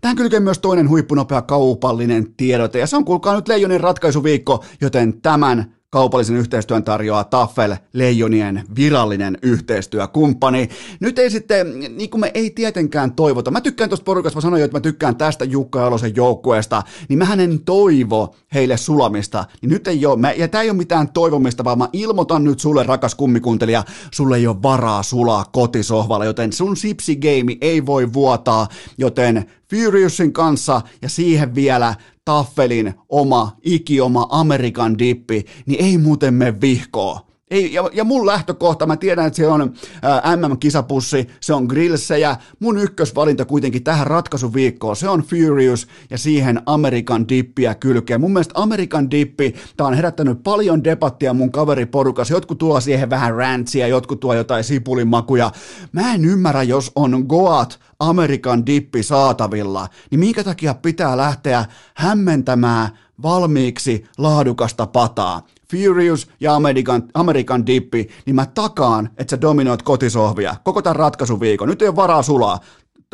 Tähän 0.00 0.16
kylkee 0.16 0.40
myös 0.40 0.58
toinen 0.58 0.88
huippunopea 0.88 1.42
kaupallinen 1.42 2.34
tiedote, 2.36 2.78
ja 2.78 2.86
se 2.86 2.96
on 2.96 3.04
kuulkaa 3.04 3.34
nyt 3.36 3.48
Leijonin 3.48 3.80
ratkaisuviikko, 3.80 4.64
joten 4.80 5.20
tämän 5.20 5.74
kaupallisen 5.94 6.36
yhteistyön 6.36 6.84
tarjoaa 6.84 7.24
Taffel 7.24 7.76
Leijonien 7.92 8.64
virallinen 8.76 9.38
yhteistyökumppani. 9.42 10.68
Nyt 11.00 11.18
ei 11.18 11.30
sitten, 11.30 11.80
niin 11.80 12.10
kuin 12.10 12.20
me 12.20 12.30
ei 12.34 12.50
tietenkään 12.50 13.12
toivota, 13.12 13.50
mä 13.50 13.60
tykkään 13.60 13.90
tuosta 13.90 14.04
porukasta, 14.04 14.36
mä 14.36 14.40
sanoin 14.40 14.60
jo, 14.60 14.64
että 14.64 14.76
mä 14.76 14.80
tykkään 14.80 15.16
tästä 15.16 15.44
Jukka 15.44 15.80
Jalosen 15.80 16.16
joukkueesta, 16.16 16.82
niin 17.08 17.18
mä 17.18 17.32
en 17.38 17.60
toivo 17.64 18.36
heille 18.54 18.76
sulamista, 18.76 19.44
niin 19.62 19.70
nyt 19.70 19.88
ei 19.88 20.06
ole, 20.06 20.18
mä, 20.18 20.32
ja 20.32 20.48
tää 20.48 20.62
ei 20.62 20.70
ole 20.70 20.76
mitään 20.76 21.12
toivomista, 21.12 21.64
vaan 21.64 21.78
mä 21.78 21.88
ilmoitan 21.92 22.44
nyt 22.44 22.60
sulle, 22.60 22.82
rakas 22.82 23.14
kummikuntelija, 23.14 23.84
sulle 24.10 24.36
ei 24.36 24.46
ole 24.46 24.62
varaa 24.62 25.02
sulaa 25.02 25.44
kotisohvalla, 25.52 26.24
joten 26.24 26.52
sun 26.52 26.76
sipsigeimi 26.76 27.58
ei 27.60 27.86
voi 27.86 28.12
vuotaa, 28.12 28.68
joten 28.98 29.46
Furiousin 29.74 30.32
kanssa 30.32 30.82
ja 31.02 31.08
siihen 31.08 31.54
vielä 31.54 31.94
Taffelin 32.24 32.94
oma, 33.08 33.56
ikioma 33.62 34.26
Amerikan 34.30 34.98
dippi, 34.98 35.44
niin 35.66 35.84
ei 35.84 35.98
muuten 35.98 36.34
me 36.34 36.60
vihkoa. 36.60 37.26
Ei, 37.50 37.72
ja, 37.72 37.90
ja 37.92 38.04
mun 38.04 38.26
lähtökohta, 38.26 38.86
mä 38.86 38.96
tiedän, 38.96 39.26
että 39.26 39.36
siellä 39.36 39.54
on 39.54 39.72
ää, 40.02 40.36
MM-kisapussi, 40.36 41.28
se 41.40 41.54
on 41.54 41.64
grillsejä, 41.64 42.36
mun 42.60 42.78
ykkösvalinta 42.78 43.44
kuitenkin 43.44 43.84
tähän 43.84 44.06
ratkaisuviikkoon, 44.06 44.96
se 44.96 45.08
on 45.08 45.22
Furious 45.22 45.88
ja 46.10 46.18
siihen 46.18 46.62
Amerikan 46.66 47.28
dippiä 47.28 47.74
kylkeen. 47.74 48.20
Mun 48.20 48.32
mielestä 48.32 48.54
Amerikan 48.56 49.10
dippi, 49.10 49.54
tää 49.76 49.86
on 49.86 49.94
herättänyt 49.94 50.42
paljon 50.42 50.84
debattia 50.84 51.34
mun 51.34 51.52
kaveriporukassa, 51.52 52.34
jotkut 52.34 52.58
tuo 52.58 52.80
siihen 52.80 53.10
vähän 53.10 53.34
rantsia, 53.34 53.86
jotkut 53.86 54.20
tuo 54.20 54.34
jotain 54.34 54.64
sipulimakuja. 54.64 55.50
Mä 55.92 56.14
en 56.14 56.24
ymmärrä, 56.24 56.62
jos 56.62 56.92
on 56.94 57.24
Goat 57.28 57.80
Amerikan 57.98 58.66
dippi 58.66 59.02
saatavilla, 59.02 59.88
niin 60.10 60.20
minkä 60.20 60.44
takia 60.44 60.74
pitää 60.74 61.16
lähteä 61.16 61.64
hämmentämään 61.94 62.88
valmiiksi 63.22 64.04
laadukasta 64.18 64.86
pataa. 64.86 65.42
Furious 65.70 66.28
ja 66.40 66.54
American, 66.54 67.02
American 67.14 67.66
Dippi, 67.66 68.08
niin 68.26 68.36
mä 68.36 68.46
takaan, 68.46 69.10
että 69.18 69.30
sä 69.30 69.40
dominoit 69.40 69.82
kotisohvia 69.82 70.56
koko 70.64 70.82
tämän 70.82 70.96
ratkaisuviikon. 70.96 71.68
Nyt 71.68 71.82
ei 71.82 71.88
ole 71.88 71.96
varaa 71.96 72.22
sulaa 72.22 72.60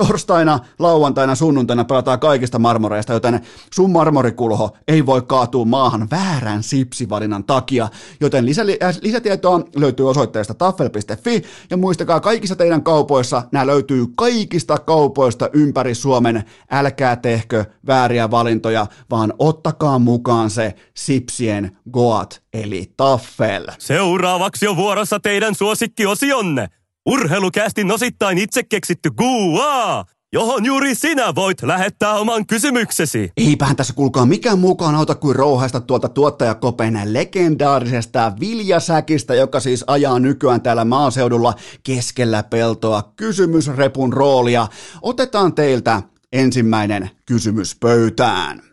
torstaina, 0.06 0.58
lauantaina, 0.78 1.34
sunnuntaina 1.34 1.84
pelataan 1.84 2.20
kaikista 2.20 2.58
marmoreista, 2.58 3.12
joten 3.12 3.40
sun 3.74 3.90
marmorikulho 3.90 4.76
ei 4.88 5.06
voi 5.06 5.22
kaatua 5.22 5.64
maahan 5.64 6.10
väärän 6.10 6.62
sipsivalinnan 6.62 7.44
takia, 7.44 7.88
joten 8.20 8.46
lisä, 8.46 8.62
äh, 8.82 8.96
lisätietoa 9.02 9.60
löytyy 9.76 10.08
osoitteesta 10.08 10.54
taffel.fi 10.54 11.42
ja 11.70 11.76
muistakaa 11.76 12.20
kaikissa 12.20 12.56
teidän 12.56 12.82
kaupoissa, 12.82 13.42
nämä 13.52 13.66
löytyy 13.66 14.06
kaikista 14.16 14.78
kaupoista 14.78 15.50
ympäri 15.52 15.94
Suomen, 15.94 16.44
älkää 16.70 17.16
tehkö 17.16 17.64
vääriä 17.86 18.30
valintoja, 18.30 18.86
vaan 19.10 19.34
ottakaa 19.38 19.98
mukaan 19.98 20.50
se 20.50 20.74
sipsien 20.94 21.76
goat 21.90 22.42
eli 22.52 22.92
taffel. 22.96 23.66
Seuraavaksi 23.78 24.66
on 24.66 24.76
vuorossa 24.76 25.20
teidän 25.20 25.54
suosikkiosionne. 25.54 26.79
Urheilukästin 27.06 27.92
osittain 27.92 28.38
itse 28.38 28.62
keksitty 28.62 29.10
Gua, 29.10 30.04
johon 30.32 30.64
juuri 30.64 30.94
sinä 30.94 31.34
voit 31.34 31.62
lähettää 31.62 32.14
oman 32.14 32.46
kysymyksesi. 32.46 33.32
Eipähän 33.36 33.76
tässä 33.76 33.92
kuulkaa 33.94 34.26
mikään 34.26 34.58
mukaan 34.58 34.94
auta 34.94 35.14
kuin 35.14 35.36
rouhaista 35.36 35.80
tuolta 35.80 36.08
tuottajakopen 36.08 37.00
legendaarisesta 37.04 38.32
viljasäkistä, 38.40 39.34
joka 39.34 39.60
siis 39.60 39.84
ajaa 39.86 40.18
nykyään 40.18 40.60
täällä 40.60 40.84
maaseudulla 40.84 41.54
keskellä 41.82 42.42
peltoa 42.42 43.12
kysymysrepun 43.16 44.12
roolia. 44.12 44.66
Otetaan 45.02 45.54
teiltä 45.54 46.02
ensimmäinen 46.32 47.10
kysymys 47.26 47.76
pöytään. 47.80 48.69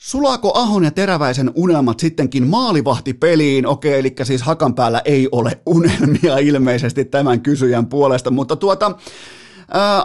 Sulaako 0.00 0.58
Ahon 0.58 0.84
ja 0.84 0.90
Teräväisen 0.90 1.50
unelmat 1.54 2.00
sittenkin 2.00 2.46
maalivahtipeliin? 2.46 3.66
Okei, 3.66 3.98
eli 3.98 4.14
siis 4.22 4.42
hakan 4.42 4.74
päällä 4.74 5.02
ei 5.04 5.28
ole 5.32 5.60
unelmia 5.66 6.38
ilmeisesti 6.38 7.04
tämän 7.04 7.40
kysyjän 7.40 7.86
puolesta, 7.86 8.30
mutta 8.30 8.56
tuota, 8.56 8.98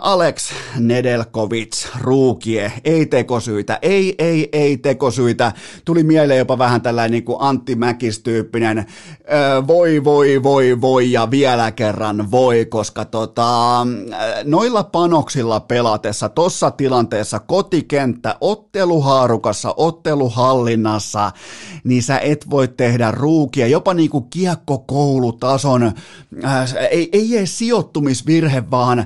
Alex 0.02 0.52
Nedelkovic, 0.80 1.88
ruukie, 2.02 2.74
ei 2.84 3.06
tekosyitä, 3.06 3.80
ei, 3.82 4.16
ei, 4.18 4.50
ei 4.52 4.78
tekosyitä. 4.78 5.52
Tuli 5.86 6.04
mieleen 6.04 6.40
jopa 6.40 6.58
vähän 6.58 6.82
tällainen 6.82 7.12
niin 7.12 7.24
kuin 7.24 7.38
Antti 7.40 7.76
Mäkis-tyyppinen, 7.76 8.86
voi, 9.68 10.04
voi, 10.04 10.44
voi, 10.44 10.82
voi 10.82 11.12
ja 11.12 11.32
vielä 11.32 11.72
kerran 11.72 12.32
voi, 12.32 12.66
koska 12.66 13.06
tota, 13.06 13.88
noilla 14.44 14.84
panoksilla 14.84 15.60
pelatessa, 15.60 16.30
tossa 16.30 16.72
tilanteessa, 16.72 17.40
kotikenttä, 17.40 18.36
otteluhaarukassa, 18.42 19.74
otteluhallinnassa, 19.78 21.32
niin 21.84 22.04
sä 22.04 22.18
et 22.18 22.50
voi 22.50 22.68
tehdä 22.68 23.12
ruukia, 23.12 23.68
jopa 23.68 23.94
niin 23.94 24.10
kuin 24.10 24.26
kiekkokoulutason, 24.30 25.92
ää, 26.44 26.66
ei, 26.92 27.10
ei 27.12 27.38
edes 27.38 27.58
sijoittumisvirhe, 27.58 28.64
vaan 28.72 29.06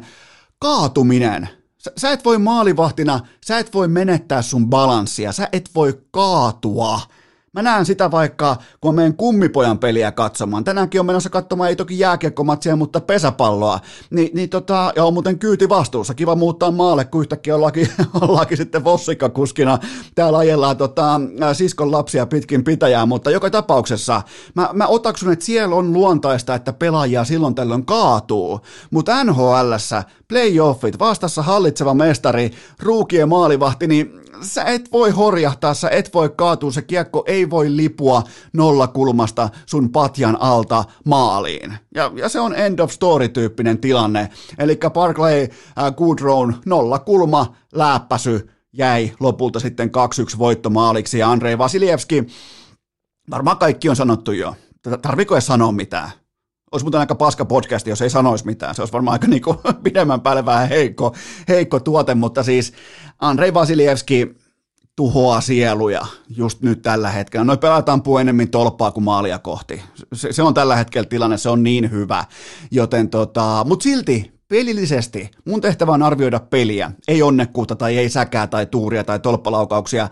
kaatuminen. 0.59 1.49
Sä, 1.77 1.91
sä 1.97 2.11
et 2.11 2.25
voi 2.25 2.37
maalivahtina, 2.37 3.19
sä 3.45 3.57
et 3.57 3.73
voi 3.73 3.87
menettää 3.87 4.41
sun 4.41 4.69
balanssia, 4.69 5.31
sä 5.31 5.49
et 5.51 5.69
voi 5.75 6.01
kaatua. 6.11 6.99
Mä 7.57 7.61
näen 7.61 7.85
sitä 7.85 8.11
vaikka, 8.11 8.55
kun 8.81 8.93
mä 8.93 8.95
menen 8.95 9.13
kummipojan 9.13 9.79
peliä 9.79 10.11
katsomaan. 10.11 10.63
Tänäänkin 10.63 10.99
on 10.99 11.05
menossa 11.05 11.29
katsomaan, 11.29 11.69
ei 11.69 11.75
toki 11.75 11.99
jääkiekkomatsia, 11.99 12.75
mutta 12.75 13.01
pesäpalloa. 13.01 13.79
Ni, 14.09 14.31
niin 14.33 14.49
tota, 14.49 14.93
ja 14.95 15.03
on 15.03 15.13
muuten 15.13 15.39
kyyti 15.39 15.69
vastuussa. 15.69 16.13
Kiva 16.13 16.35
muuttaa 16.35 16.71
maalle, 16.71 17.05
kun 17.05 17.21
yhtäkkiä 17.21 17.55
ollaankin, 17.55 17.89
ollaankin 18.21 18.57
sitten 18.57 18.83
vossikkakuskina. 18.83 19.79
Täällä 20.15 20.37
ajellaan 20.37 20.77
tota, 20.77 21.21
siskon 21.53 21.91
lapsia 21.91 22.25
pitkin 22.25 22.63
pitäjää, 22.63 23.05
mutta 23.05 23.31
joka 23.31 23.49
tapauksessa 23.49 24.21
mä, 24.55 24.69
mä 24.73 24.87
otaksun, 24.87 25.31
että 25.31 25.45
siellä 25.45 25.75
on 25.75 25.93
luontaista, 25.93 26.55
että 26.55 26.73
pelaajia 26.73 27.23
silloin 27.23 27.55
tällöin 27.55 27.85
kaatuu. 27.85 28.59
Mutta 28.91 29.23
NHLssä 29.23 30.03
playoffit, 30.27 30.99
vastassa 30.99 31.41
hallitseva 31.41 31.93
mestari, 31.93 32.51
ruukien 32.79 33.29
maalivahti, 33.29 33.87
niin 33.87 34.11
sä 34.41 34.63
et 34.63 34.91
voi 34.91 35.11
horjahtaa, 35.11 35.73
sä 35.73 35.89
et 35.89 36.13
voi 36.13 36.29
kaatua, 36.35 36.71
se 36.71 36.81
kiekko 36.81 37.23
ei 37.27 37.49
voi 37.49 37.75
lipua 37.75 38.23
nollakulmasta 38.53 39.49
sun 39.65 39.89
patjan 39.89 40.41
alta 40.41 40.83
maaliin. 41.05 41.73
Ja, 41.95 42.11
ja 42.15 42.29
se 42.29 42.39
on 42.39 42.55
end 42.55 42.79
of 42.79 42.91
story-tyyppinen 42.91 43.77
tilanne. 43.77 44.29
Eli 44.59 44.79
Barclay 44.93 45.41
äh, 45.41 45.95
Goodrow 45.95 46.51
nollakulma 46.65 47.55
läppäsy 47.73 48.49
jäi 48.73 49.11
lopulta 49.19 49.59
sitten 49.59 49.89
2-1 50.35 50.37
voittomaaliksi 50.37 51.19
ja 51.19 51.31
Andrei 51.31 51.57
Vasilievski, 51.57 52.23
varmaan 53.29 53.57
kaikki 53.57 53.89
on 53.89 53.95
sanottu 53.95 54.31
jo. 54.31 54.55
Tarviko 55.01 55.35
edes 55.35 55.45
sanoa 55.45 55.71
mitään? 55.71 56.11
Olisi 56.71 56.83
muuten 56.83 56.99
aika 56.99 57.15
paska 57.15 57.45
podcast, 57.45 57.87
jos 57.87 58.01
ei 58.01 58.09
sanoisi 58.09 58.45
mitään. 58.45 58.75
Se 58.75 58.81
olisi 58.81 58.93
varmaan 58.93 59.13
aika 59.13 59.27
niin 59.27 59.41
kuin, 59.41 59.57
pidemmän 59.83 60.21
päälle 60.21 60.45
vähän 60.45 60.69
heikko, 60.69 61.15
heikko 61.47 61.79
tuote, 61.79 62.15
mutta 62.15 62.43
siis 62.43 62.73
Andrei 63.19 63.53
Vasilievski 63.53 64.35
tuhoaa 64.95 65.41
sieluja 65.41 66.05
just 66.29 66.61
nyt 66.61 66.81
tällä 66.81 67.09
hetkellä. 67.09 67.43
Noi 67.43 67.57
pelaat 67.57 67.89
ampuu 67.89 68.17
enemmän 68.17 68.49
tolppaa 68.49 68.91
kuin 68.91 69.03
maalia 69.03 69.39
kohti. 69.39 69.81
Se, 70.13 70.33
se 70.33 70.43
on 70.43 70.53
tällä 70.53 70.75
hetkellä 70.75 71.07
tilanne, 71.09 71.37
se 71.37 71.49
on 71.49 71.63
niin 71.63 71.91
hyvä. 71.91 72.25
Joten 72.71 73.09
tota, 73.09 73.65
mutta 73.67 73.83
silti 73.83 74.31
pelillisesti 74.47 75.31
mun 75.45 75.61
tehtävä 75.61 75.91
on 75.91 76.03
arvioida 76.03 76.39
peliä, 76.39 76.91
ei 77.07 77.21
onnekkuutta 77.21 77.75
tai 77.75 77.97
ei 77.97 78.09
säkää 78.09 78.47
tai 78.47 78.65
tuuria 78.65 79.03
tai 79.03 79.19
tolppalaukauksia. 79.19 80.09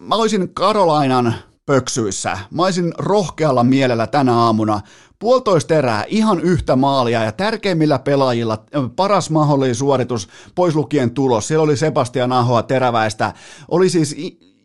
Mä 0.00 0.14
olisin 0.14 0.54
Karolainan 0.54 1.34
pöksyissä. 1.70 2.38
Mä 2.50 2.64
olisin 2.64 2.94
rohkealla 2.98 3.64
mielellä 3.64 4.06
tänä 4.06 4.34
aamuna 4.36 4.80
puolitoista 5.18 5.74
erää, 5.74 6.04
ihan 6.08 6.40
yhtä 6.40 6.76
maalia 6.76 7.24
ja 7.24 7.32
tärkeimmillä 7.32 7.98
pelaajilla 7.98 8.64
paras 8.96 9.30
mahdollinen 9.30 9.74
suoritus, 9.74 10.28
pois 10.54 10.74
lukien 10.74 11.10
tulos. 11.10 11.48
Siellä 11.48 11.62
oli 11.62 11.76
Sebastian 11.76 12.32
Ahoa 12.32 12.62
teräväistä, 12.62 13.34
oli 13.68 13.88
siis 13.90 14.16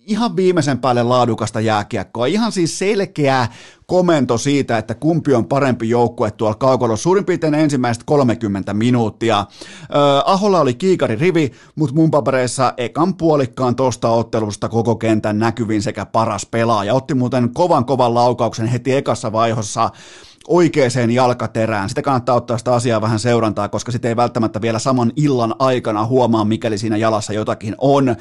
ihan 0.05 0.35
viimeisen 0.35 0.79
päälle 0.79 1.03
laadukasta 1.03 1.61
jääkiekkoa. 1.61 2.25
Ihan 2.25 2.51
siis 2.51 2.79
selkeä 2.79 3.47
komento 3.85 4.37
siitä, 4.37 4.77
että 4.77 4.95
kumpi 4.95 5.33
on 5.33 5.45
parempi 5.45 5.89
joukkue 5.89 6.31
tuolla 6.31 6.55
kaukalla. 6.55 6.95
Suurin 6.95 7.25
piirtein 7.25 7.53
ensimmäiset 7.53 8.03
30 8.03 8.73
minuuttia. 8.73 9.45
Öö, 9.95 10.01
Aholla 10.25 10.59
oli 10.59 10.73
kiikari 10.73 11.15
rivi, 11.15 11.51
mutta 11.75 11.95
mun 11.95 12.11
papereissa 12.11 12.73
ekan 12.77 13.17
puolikkaan 13.17 13.75
tosta 13.75 14.09
ottelusta 14.09 14.69
koko 14.69 14.95
kentän 14.95 15.39
näkyvin 15.39 15.81
sekä 15.81 16.05
paras 16.05 16.45
pelaaja. 16.45 16.93
Otti 16.93 17.13
muuten 17.13 17.53
kovan 17.53 17.85
kovan 17.85 18.13
laukauksen 18.13 18.67
heti 18.67 18.93
ekassa 18.93 19.31
vaihossa 19.31 19.89
oikeaan 20.47 21.11
jalkaterään. 21.13 21.89
Sitä 21.89 22.01
kannattaa 22.01 22.35
ottaa 22.35 22.57
sitä 22.57 22.73
asiaa 22.73 23.01
vähän 23.01 23.19
seurantaa, 23.19 23.69
koska 23.69 23.91
sitä 23.91 24.07
ei 24.07 24.15
välttämättä 24.15 24.61
vielä 24.61 24.79
saman 24.79 25.11
illan 25.15 25.55
aikana 25.59 26.05
huomaa, 26.05 26.45
mikäli 26.45 26.77
siinä 26.77 26.97
jalassa 26.97 27.33
jotakin 27.33 27.75
on. 27.77 28.09
Öö, 28.09 28.15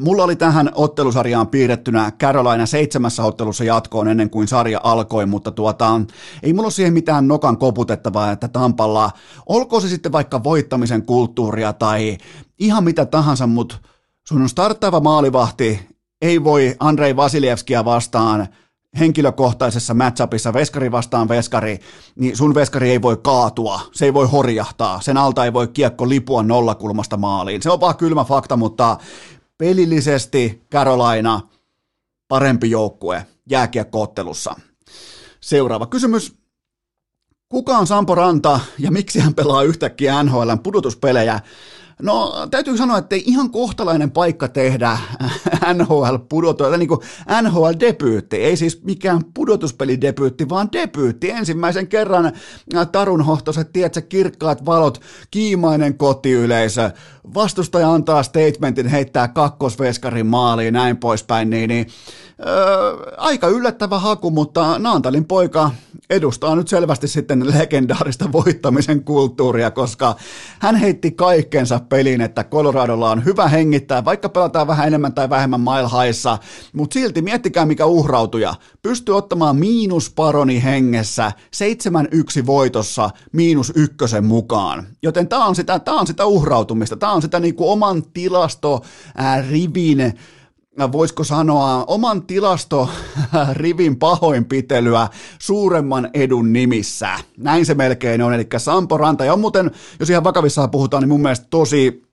Mulla 0.00 0.24
oli 0.24 0.36
tähän 0.36 0.70
ottelusarjaan 0.74 1.48
piirrettynä 1.48 2.12
Carolina 2.20 2.66
seitsemässä 2.66 3.24
ottelussa 3.24 3.64
jatkoon 3.64 4.08
ennen 4.08 4.30
kuin 4.30 4.48
sarja 4.48 4.80
alkoi, 4.82 5.26
mutta 5.26 5.50
tuota, 5.50 6.00
ei 6.42 6.52
mulla 6.52 6.66
ole 6.66 6.72
siihen 6.72 6.92
mitään 6.92 7.28
nokan 7.28 7.58
koputettavaa, 7.58 8.32
että 8.32 8.48
Tampalla, 8.48 9.10
olkoon 9.46 9.82
se 9.82 9.88
sitten 9.88 10.12
vaikka 10.12 10.44
voittamisen 10.44 11.06
kulttuuria 11.06 11.72
tai 11.72 12.18
ihan 12.58 12.84
mitä 12.84 13.06
tahansa, 13.06 13.46
mutta 13.46 13.78
sun 14.28 14.42
on 14.42 14.48
starttaava 14.48 15.00
maalivahti, 15.00 15.88
ei 16.22 16.44
voi 16.44 16.76
Andrei 16.80 17.16
Vasilievskia 17.16 17.84
vastaan 17.84 18.48
henkilökohtaisessa 18.98 19.94
matchupissa 19.94 20.52
veskari 20.52 20.92
vastaan 20.92 21.28
veskari, 21.28 21.78
niin 22.16 22.36
sun 22.36 22.54
veskari 22.54 22.90
ei 22.90 23.02
voi 23.02 23.16
kaatua, 23.16 23.80
se 23.92 24.04
ei 24.04 24.14
voi 24.14 24.26
horjahtaa, 24.26 25.00
sen 25.00 25.16
alta 25.16 25.44
ei 25.44 25.52
voi 25.52 25.68
kiekko 25.68 26.08
lipua 26.08 26.42
nollakulmasta 26.42 27.16
maaliin. 27.16 27.62
Se 27.62 27.70
on 27.70 27.80
vaan 27.80 27.96
kylmä 27.96 28.24
fakta, 28.24 28.56
mutta 28.56 28.96
pelillisesti 29.60 30.66
Carolina 30.72 31.40
parempi 32.28 32.70
joukkue 32.70 33.26
jääkiekkoottelussa. 33.50 34.54
Seuraava 35.40 35.86
kysymys. 35.86 36.36
Kuka 37.48 37.78
on 37.78 37.86
Sampo 37.86 38.14
Ranta 38.14 38.60
ja 38.78 38.90
miksi 38.90 39.20
hän 39.20 39.34
pelaa 39.34 39.62
yhtäkkiä 39.62 40.22
NHLn 40.22 40.58
pudotuspelejä? 40.62 41.40
No 42.02 42.46
täytyy 42.50 42.76
sanoa, 42.76 42.98
että 42.98 43.16
ihan 43.16 43.50
kohtalainen 43.50 44.10
paikka 44.10 44.48
tehdä 44.48 44.98
nhl 45.74 46.16
pudotus 46.28 46.78
niin 46.78 46.88
kuin 46.88 47.00
NHL-debyytti. 47.42 48.36
Ei 48.36 48.56
siis 48.56 48.82
mikään 48.84 49.20
pudotuspelidebyytti, 49.34 50.48
vaan 50.48 50.68
debyytti. 50.72 51.30
Ensimmäisen 51.30 51.88
kerran 51.88 52.26
äh, 52.76 52.88
Tarun 52.92 53.24
hohtoiset, 53.24 53.72
tiedätkö, 53.72 54.00
kirkkaat 54.00 54.66
valot, 54.66 55.00
kiimainen 55.30 55.98
kotiyleisö, 55.98 56.90
vastustaja 57.34 57.92
antaa 57.92 58.22
statementin, 58.22 58.86
heittää 58.86 59.28
kakkosveskarin 59.28 60.26
maaliin, 60.26 60.74
näin 60.74 60.96
poispäin, 60.96 61.50
niin, 61.50 61.68
niin 61.68 61.86
Aika 63.16 63.48
yllättävä 63.48 63.98
haku, 63.98 64.30
mutta 64.30 64.78
Naantalin 64.78 65.24
poika 65.24 65.70
edustaa 66.10 66.56
nyt 66.56 66.68
selvästi 66.68 67.08
sitten 67.08 67.58
legendaarista 67.58 68.32
voittamisen 68.32 69.04
kulttuuria, 69.04 69.70
koska 69.70 70.16
hän 70.58 70.76
heitti 70.76 71.10
kaikkensa 71.10 71.80
peliin, 71.88 72.20
että 72.20 72.44
Coloradolla 72.44 73.10
on 73.10 73.24
hyvä 73.24 73.48
hengittää, 73.48 74.04
vaikka 74.04 74.28
pelataan 74.28 74.66
vähän 74.66 74.86
enemmän 74.86 75.14
tai 75.14 75.30
vähemmän 75.30 75.60
mile 75.60 76.02
highissa, 76.02 76.38
mutta 76.72 76.94
silti 76.94 77.22
miettikää 77.22 77.66
mikä 77.66 77.86
uhrautuja. 77.86 78.54
Pystyy 78.82 79.16
ottamaan 79.16 79.56
miinusparoni 79.56 80.62
hengessä 80.62 81.32
7-1 82.42 82.46
voitossa 82.46 83.10
miinus 83.32 83.72
ykkösen 83.74 84.24
mukaan. 84.24 84.86
Joten 85.02 85.28
tämä 85.28 85.44
on 85.44 85.56
sitä, 85.56 85.78
tää 85.78 85.94
on 85.94 86.06
sitä 86.06 86.26
uhrautumista, 86.26 86.96
tämä 86.96 87.12
on 87.12 87.22
sitä 87.22 87.40
niinku 87.40 87.70
oman 87.70 88.02
tilasto 88.02 88.82
ää, 89.14 89.42
rivin 89.42 90.14
voisiko 90.92 91.24
sanoa, 91.24 91.84
oman 91.84 92.22
tilastorivin 92.22 93.96
pahoinpitelyä 94.04 95.08
suuremman 95.38 96.10
edun 96.14 96.52
nimissä. 96.52 97.18
Näin 97.38 97.66
se 97.66 97.74
melkein 97.74 98.22
on, 98.22 98.34
eli 98.34 98.46
Sampo 98.56 98.96
Ranta, 98.96 99.24
ja 99.24 99.32
on 99.32 99.40
muuten, 99.40 99.70
jos 100.00 100.10
ihan 100.10 100.24
vakavissaan 100.24 100.70
puhutaan, 100.70 101.02
niin 101.02 101.08
mun 101.08 101.22
mielestä 101.22 101.46
tosi 101.50 102.10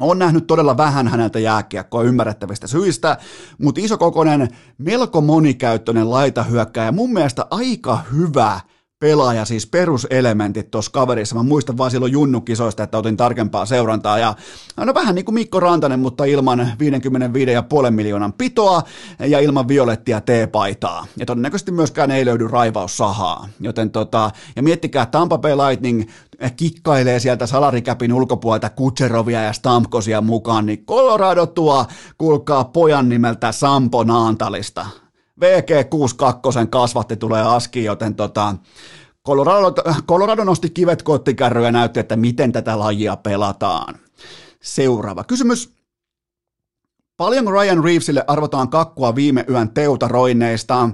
on 0.00 0.18
nähnyt 0.18 0.46
todella 0.46 0.76
vähän 0.76 1.08
häneltä 1.08 1.38
jääkiekkoa 1.38 2.02
ymmärrettävistä 2.02 2.66
syistä, 2.66 3.16
mutta 3.58 3.80
isokokoinen, 3.80 4.48
melko 4.78 5.20
monikäyttöinen 5.20 6.10
laitahyökkäjä, 6.10 6.92
mun 6.92 7.12
mielestä 7.12 7.46
aika 7.50 7.98
hyvä 8.12 8.60
pelaaja, 9.00 9.44
siis 9.44 9.66
peruselementit 9.66 10.70
tuossa 10.70 10.92
kaverissa. 10.92 11.34
Mä 11.34 11.42
muistan 11.42 11.78
vaan 11.78 11.90
silloin 11.90 12.12
junnukisoista, 12.12 12.82
että 12.82 12.98
otin 12.98 13.16
tarkempaa 13.16 13.66
seurantaa. 13.66 14.18
Ja 14.18 14.34
no 14.76 14.94
vähän 14.94 15.14
niin 15.14 15.24
kuin 15.24 15.34
Mikko 15.34 15.60
Rantanen, 15.60 16.00
mutta 16.00 16.24
ilman 16.24 16.60
55,5 16.60 17.90
miljoonan 17.90 18.32
pitoa 18.32 18.82
ja 19.18 19.40
ilman 19.40 19.68
violettia 19.68 20.20
T-paitaa. 20.20 21.06
Ja 21.16 21.26
todennäköisesti 21.26 21.72
myöskään 21.72 22.10
ei 22.10 22.24
löydy 22.24 22.48
raivaussahaa. 22.48 23.48
Joten 23.60 23.90
tota, 23.90 24.30
ja 24.56 24.62
miettikää, 24.62 25.06
Tampa 25.06 25.38
Bay 25.38 25.56
Lightning 25.56 26.10
kikkailee 26.56 27.20
sieltä 27.20 27.46
salarikäpin 27.46 28.12
ulkopuolelta 28.12 28.70
Kutserovia 28.70 29.42
ja 29.42 29.52
Stamkosia 29.52 30.20
mukaan, 30.20 30.66
niin 30.66 30.86
Colorado 30.86 31.46
tuo, 31.46 31.86
kuulkaa 32.18 32.64
pojan 32.64 33.08
nimeltä 33.08 33.52
Sampo 33.52 34.04
Naantalista. 34.04 34.86
VG62 35.40 36.66
kasvatti 36.70 37.16
tulee 37.16 37.42
aski, 37.42 37.84
joten 37.84 38.14
tota, 38.14 38.54
Colorado, 39.26 39.74
Colorado 40.08 40.44
nosti 40.44 40.70
kivet 40.70 41.02
kottikärryä 41.02 41.68
ja 41.68 41.72
näytti, 41.72 42.00
että 42.00 42.16
miten 42.16 42.52
tätä 42.52 42.78
lajia 42.78 43.16
pelataan. 43.16 43.94
Seuraava 44.62 45.24
kysymys. 45.24 45.79
Paljonko 47.20 47.50
Ryan 47.50 47.84
Reevesille 47.84 48.24
arvotaan 48.26 48.68
kakkua 48.68 49.14
viime 49.14 49.44
yön 49.48 49.70
teutaroinneista? 49.70 50.90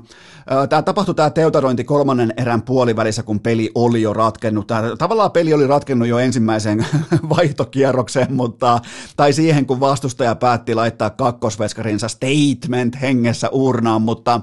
Tämä 0.69 0.83
tapahtui 0.83 1.15
tämä 1.15 1.31
teutarointi 1.31 1.85
kolmannen 1.85 2.33
erän 2.37 2.63
puolivälissä, 2.63 3.23
kun 3.23 3.41
peli 3.41 3.71
oli 3.75 4.03
jo 4.03 4.13
ratkennut. 4.13 4.67
Tämä, 4.67 4.97
tavallaan 4.99 5.33
peli 5.33 5.55
oli 5.55 5.67
ratkennut 5.67 6.09
jo 6.09 6.19
ensimmäiseen 6.19 6.87
vaihtokierrokseen, 7.37 8.33
mutta, 8.35 8.81
tai 9.17 9.33
siihen, 9.33 9.67
kun 9.67 9.81
vastustaja 9.81 10.35
päätti 10.35 10.75
laittaa 10.75 11.11
kakkosveskarinsa 11.11 12.09
statement 12.09 13.01
hengessä 13.03 13.49
urnaan, 13.53 14.03
mutta 14.03 14.41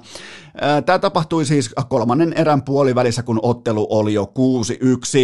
Tämä 0.86 1.00
tapahtui 1.00 1.46
siis 1.46 1.74
kolmannen 1.90 2.34
erän 2.34 2.64
puolivälissä, 2.64 3.24
kun 3.24 3.40
ottelu 3.44 3.88
oli 3.90 4.14
jo 4.14 4.32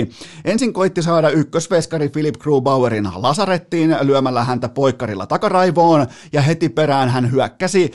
6-1. 0.09 0.13
Ensin 0.45 0.73
koitti 0.73 1.01
saada 1.01 1.30
ykkösveskari 1.30 2.09
Philip 2.09 2.36
Grubauerin 2.36 3.09
lasarettiin 3.15 3.95
lyömällä 4.01 4.43
häntä 4.43 4.69
poikkarilla 4.69 5.27
takaraivoon, 5.27 6.07
ja 6.34 6.41
heti 6.41 6.69
perään 6.69 7.09
hän 7.09 7.32
hyökkäsi 7.32 7.91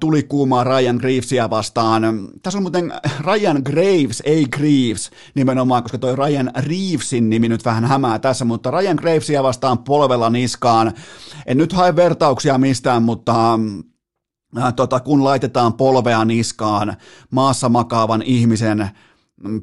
tuli 0.00 0.22
kuumaa 0.22 0.64
Ryan 0.64 0.96
Greavesia 0.96 1.50
vastaan. 1.50 2.28
Tässä 2.42 2.58
on 2.58 2.62
muuten 2.62 2.92
Ryan 3.20 3.62
Graves, 3.64 4.22
ei 4.24 4.44
Greaves 4.44 5.10
nimenomaan, 5.34 5.82
koska 5.82 5.98
toi 5.98 6.16
Ryan 6.16 6.50
Reevesin 6.56 7.30
nimi 7.30 7.48
nyt 7.48 7.64
vähän 7.64 7.84
hämää 7.84 8.18
tässä, 8.18 8.44
mutta 8.44 8.70
Ryan 8.70 8.96
Gravesia 8.96 9.42
vastaan 9.42 9.78
polvella 9.78 10.30
niskaan. 10.30 10.92
En 11.46 11.58
nyt 11.58 11.72
hae 11.72 11.96
vertauksia 11.96 12.58
mistään, 12.58 13.02
mutta 13.02 13.58
Äh, 14.58 14.74
tota, 14.74 15.00
kun 15.00 15.24
laitetaan 15.24 15.74
polvea 15.74 16.24
niskaan 16.24 16.96
maassa 17.30 17.68
makaavan 17.68 18.22
ihmisen 18.22 18.90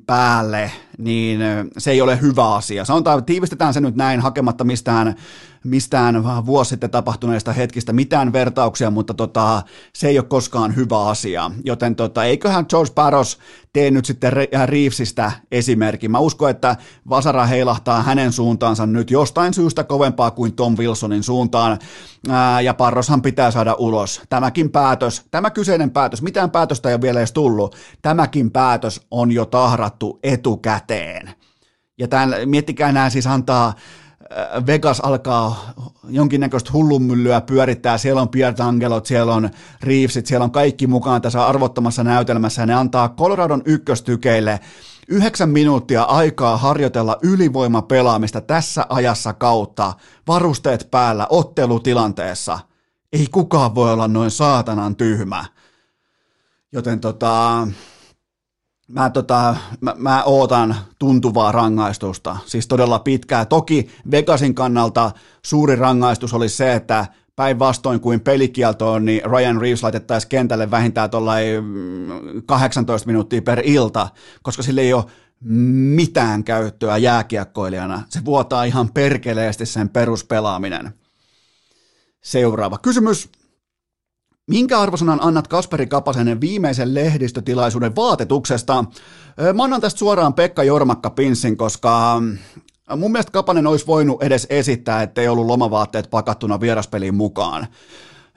päälle, 0.05 0.71
niin 0.97 1.41
äh, 1.41 1.65
se 1.77 1.91
ei 1.91 2.01
ole 2.01 2.21
hyvä 2.21 2.55
asia. 2.55 2.85
Sanotaan, 2.85 3.25
tiivistetään 3.25 3.73
se 3.73 3.81
nyt 3.81 3.95
näin 3.95 4.19
hakematta 4.19 4.63
mistään 4.63 5.15
mistään 5.63 6.45
vuosi 6.45 6.69
sitten 6.69 6.89
tapahtuneista 6.89 7.53
hetkistä 7.53 7.93
mitään 7.93 8.33
vertauksia, 8.33 8.91
mutta 8.91 9.13
tota, 9.13 9.61
se 9.93 10.07
ei 10.07 10.19
ole 10.19 10.25
koskaan 10.25 10.75
hyvä 10.75 11.05
asia. 11.05 11.51
Joten 11.63 11.95
tota, 11.95 12.23
eiköhän 12.23 12.65
George 12.69 12.91
Paros 12.95 13.39
tee 13.73 13.91
nyt 13.91 14.05
sitten 14.05 14.33
äh, 14.55 14.67
Reevesistä 14.67 15.31
esimerkin. 15.51 16.11
Mä 16.11 16.19
uskon, 16.19 16.49
että 16.49 16.75
Vasara 17.09 17.45
heilahtaa 17.45 18.03
hänen 18.03 18.31
suuntaansa 18.31 18.85
nyt 18.85 19.11
jostain 19.11 19.53
syystä 19.53 19.83
kovempaa 19.83 20.31
kuin 20.31 20.53
Tom 20.53 20.77
Wilsonin 20.77 21.23
suuntaan, 21.23 21.79
Ää, 22.29 22.61
ja 22.61 22.73
Parroshan 22.73 23.21
pitää 23.21 23.51
saada 23.51 23.73
ulos. 23.73 24.21
Tämäkin 24.29 24.69
päätös, 24.71 25.25
tämä 25.31 25.49
kyseinen 25.49 25.91
päätös, 25.91 26.21
mitään 26.21 26.51
päätöstä 26.51 26.89
ei 26.89 26.95
ole 26.95 27.01
vielä 27.01 27.19
edes 27.19 27.31
tullut, 27.31 27.75
tämäkin 28.01 28.51
päätös 28.51 29.01
on 29.11 29.31
jo 29.31 29.45
tahrattu 29.45 30.19
etukäteen. 30.23 31.29
Ja 31.99 32.07
tämän, 32.07 32.35
miettikää 32.45 32.91
nämä 32.91 33.09
siis 33.09 33.27
antaa 33.27 33.67
Äh, 33.67 34.08
Vegas 34.67 34.99
alkaa 34.99 35.73
jonkinnäköistä 36.09 36.69
hullunmyllyä 36.73 37.41
pyörittää, 37.41 37.97
siellä 37.97 38.21
on 38.21 38.29
Pierre 38.29 38.63
Angelot, 38.63 39.05
siellä 39.05 39.33
on 39.33 39.49
Reevesit, 39.83 40.25
siellä 40.25 40.43
on 40.43 40.51
kaikki 40.51 40.87
mukaan 40.87 41.21
tässä 41.21 41.45
arvottomassa 41.45 42.03
näytelmässä, 42.03 42.61
ja 42.61 42.65
ne 42.65 42.73
antaa 42.73 43.09
Coloradon 43.09 43.61
ykköstykeille 43.65 44.59
yhdeksän 45.09 45.49
minuuttia 45.49 46.03
aikaa 46.03 46.57
harjoitella 46.57 47.17
ylivoimapelaamista 47.23 48.41
tässä 48.41 48.85
ajassa 48.89 49.33
kautta, 49.33 49.93
varusteet 50.27 50.87
päällä, 50.91 51.27
ottelutilanteessa. 51.29 52.59
Ei 53.13 53.27
kukaan 53.31 53.75
voi 53.75 53.93
olla 53.93 54.07
noin 54.07 54.31
saatanan 54.31 54.95
tyhmä. 54.95 55.45
Joten 56.71 56.99
tota, 56.99 57.67
Mä, 58.89 59.09
tota, 59.09 59.55
mä, 59.81 59.95
mä 59.97 60.23
ootan 60.23 60.75
tuntuvaa 60.99 61.51
rangaistusta, 61.51 62.37
siis 62.45 62.67
todella 62.67 62.99
pitkää. 62.99 63.45
Toki 63.45 63.89
Vegasin 64.11 64.55
kannalta 64.55 65.11
suuri 65.45 65.75
rangaistus 65.75 66.33
oli 66.33 66.49
se, 66.49 66.73
että 66.73 67.05
päinvastoin 67.35 67.99
kuin 67.99 68.19
pelikieltoon, 68.19 69.05
niin 69.05 69.21
Ryan 69.25 69.61
Reeves 69.61 69.83
laitettaisiin 69.83 70.29
kentälle 70.29 70.71
vähintään 70.71 71.09
18 72.45 73.05
mm, 73.05 73.09
minuuttia 73.09 73.41
per 73.41 73.61
ilta, 73.63 74.07
koska 74.41 74.63
sille 74.63 74.81
ei 74.81 74.93
ole 74.93 75.05
mitään 75.95 76.43
käyttöä 76.43 76.97
jääkiekkoilijana. 76.97 78.03
Se 78.09 78.25
vuotaa 78.25 78.63
ihan 78.63 78.91
perkeleesti 78.93 79.65
sen 79.65 79.89
peruspelaaminen. 79.89 80.93
Seuraava 82.21 82.77
kysymys. 82.77 83.29
Minkä 84.49 84.79
arvosanan 84.79 85.19
annat 85.21 85.47
Kasperi 85.47 85.87
Kapasen 85.87 86.41
viimeisen 86.41 86.93
lehdistötilaisuuden 86.93 87.95
vaatetuksesta? 87.95 88.85
Mä 89.53 89.63
annan 89.63 89.81
tästä 89.81 89.99
suoraan 89.99 90.33
Pekka 90.33 90.63
Jormakka 90.63 91.09
Pinssin, 91.09 91.57
koska 91.57 92.21
mun 92.97 93.11
mielestä 93.11 93.31
Kapanen 93.31 93.67
olisi 93.67 93.87
voinut 93.87 94.23
edes 94.23 94.47
esittää, 94.49 95.03
ettei 95.03 95.27
ollut 95.27 95.45
lomavaatteet 95.45 96.09
pakattuna 96.09 96.59
vieraspeliin 96.59 97.15
mukaan. 97.15 97.67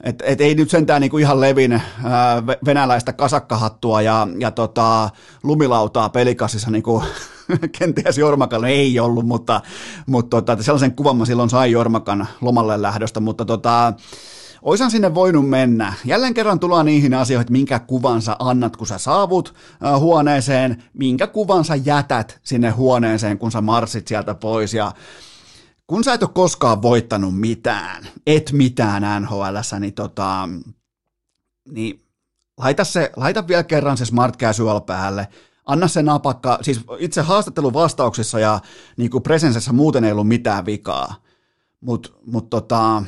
Et, 0.02 0.22
et 0.26 0.40
ei 0.40 0.54
nyt 0.54 0.70
sentään 0.70 1.00
niinku 1.00 1.18
ihan 1.18 1.40
levin 1.40 1.72
ää, 1.72 2.46
venäläistä 2.64 3.12
kasakkahattua 3.12 4.02
ja, 4.02 4.28
ja 4.38 4.50
tota, 4.50 5.10
lumilautaa 5.42 6.08
pelikassissa 6.08 6.70
niinku, 6.70 7.02
kenties 7.78 8.18
Jormakan 8.18 8.64
ei 8.64 9.00
ollut, 9.00 9.26
mutta, 9.26 9.60
mutta 10.06 10.42
tota, 10.42 10.62
sellaisen 10.62 10.96
kuvan 10.96 11.16
mä 11.16 11.24
silloin 11.24 11.50
sain 11.50 11.72
Jormakan 11.72 12.26
lomalle 12.40 12.82
lähdöstä, 12.82 13.20
mutta 13.20 13.44
tota, 13.44 13.92
Oisan 14.62 14.90
sinne 14.90 15.14
voinut 15.14 15.48
mennä. 15.48 15.92
Jälleen 16.04 16.34
kerran 16.34 16.60
tullaan 16.60 16.86
niihin 16.86 17.14
asioihin, 17.14 17.40
että 17.40 17.52
minkä 17.52 17.78
kuvan 17.78 18.22
sä 18.22 18.36
annat, 18.38 18.76
kun 18.76 18.86
sä 18.86 18.98
saavut 18.98 19.54
huoneeseen, 19.98 20.84
minkä 20.92 21.26
kuvan 21.26 21.64
sä 21.64 21.74
jätät 21.74 22.40
sinne 22.42 22.70
huoneeseen, 22.70 23.38
kun 23.38 23.52
sä 23.52 23.60
marssit 23.60 24.08
sieltä 24.08 24.34
pois. 24.34 24.74
Ja 24.74 24.92
kun 25.86 26.04
sä 26.04 26.12
et 26.12 26.22
ole 26.22 26.30
koskaan 26.34 26.82
voittanut 26.82 27.40
mitään, 27.40 28.06
et 28.26 28.52
mitään 28.52 29.22
NHL, 29.22 29.56
niin, 29.80 29.94
tota, 29.94 30.48
niin 31.68 32.04
laita, 32.58 32.84
se, 32.84 33.12
laita 33.16 33.48
vielä 33.48 33.64
kerran 33.64 33.96
se 33.96 34.04
smart 34.04 34.36
casual 34.36 34.80
päälle, 34.80 35.28
anna 35.66 35.88
se 35.88 36.02
napakka, 36.02 36.58
siis 36.62 36.80
itse 36.98 37.20
haastattelun 37.20 37.72
vastauksissa 37.72 38.40
ja 38.40 38.60
niin 38.96 39.10
kuin 39.10 39.22
presensessä 39.22 39.72
muuten 39.72 40.04
ei 40.04 40.12
ollut 40.12 40.28
mitään 40.28 40.66
vikaa, 40.66 41.14
mutta 41.80 42.10
mut 42.26 42.50
tota, 42.50 43.02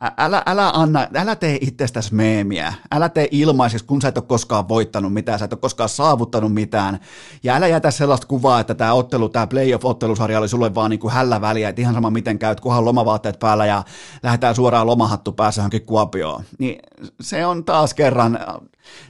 älä, 0.00 0.42
älä, 0.46 0.70
anna, 0.74 1.06
älä 1.14 1.36
tee 1.36 1.58
itsestäsi 1.60 2.14
meemiä, 2.14 2.74
älä 2.92 3.08
tee 3.08 3.28
ilmaiseksi, 3.30 3.86
kun 3.86 4.02
sä 4.02 4.08
et 4.08 4.18
ole 4.18 4.24
koskaan 4.28 4.68
voittanut 4.68 5.12
mitään, 5.12 5.38
sä 5.38 5.44
et 5.44 5.52
ole 5.52 5.60
koskaan 5.60 5.88
saavuttanut 5.88 6.54
mitään, 6.54 7.00
ja 7.42 7.54
älä 7.54 7.66
jätä 7.66 7.90
sellaista 7.90 8.26
kuvaa, 8.26 8.60
että 8.60 8.74
tämä 8.74 8.92
ottelu, 8.92 9.28
tämä 9.28 9.46
playoff-ottelusarja 9.46 10.38
oli 10.38 10.48
sulle 10.48 10.74
vaan 10.74 10.90
niin 10.90 11.00
kuin 11.00 11.12
hällä 11.12 11.40
väliä, 11.40 11.68
että 11.68 11.82
ihan 11.82 11.94
sama 11.94 12.10
miten 12.10 12.38
käyt, 12.38 12.60
kunhan 12.60 12.84
lomavaatteet 12.84 13.38
päällä 13.38 13.66
ja 13.66 13.82
lähdetään 14.22 14.54
suoraan 14.54 14.86
lomahattu 14.86 15.32
päässä 15.32 15.60
johonkin 15.60 15.86
Kuopioon. 15.86 16.44
Niin 16.58 16.78
se 17.20 17.46
on 17.46 17.64
taas 17.64 17.94
kerran, 17.94 18.38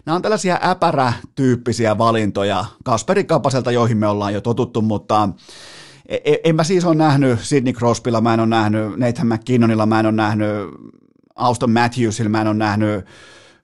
nämä 0.06 0.16
on 0.16 0.22
tällaisia 0.22 0.58
äpärätyyppisiä 0.62 1.98
valintoja 1.98 2.64
Kasperi 2.84 3.24
Kapaselta, 3.24 3.70
joihin 3.70 3.98
me 3.98 4.08
ollaan 4.08 4.34
jo 4.34 4.40
totuttu, 4.40 4.82
mutta 4.82 5.28
en 6.44 6.56
mä 6.56 6.64
siis 6.64 6.84
ole 6.84 6.94
nähnyt 6.94 7.40
Sidney 7.40 7.72
Crosbylla, 7.72 8.20
mä 8.20 8.34
en 8.34 8.40
ole 8.40 8.48
nähnyt 8.48 8.96
Nathan 8.96 9.26
McKinnonilla, 9.26 9.86
mä 9.86 10.00
en 10.00 10.06
ole 10.06 10.14
nähnyt 10.14 10.48
Auston 11.34 11.70
Matthewsilla, 11.70 12.30
mä 12.30 12.40
en 12.40 12.46
ole 12.46 12.56
nähnyt, 12.56 13.04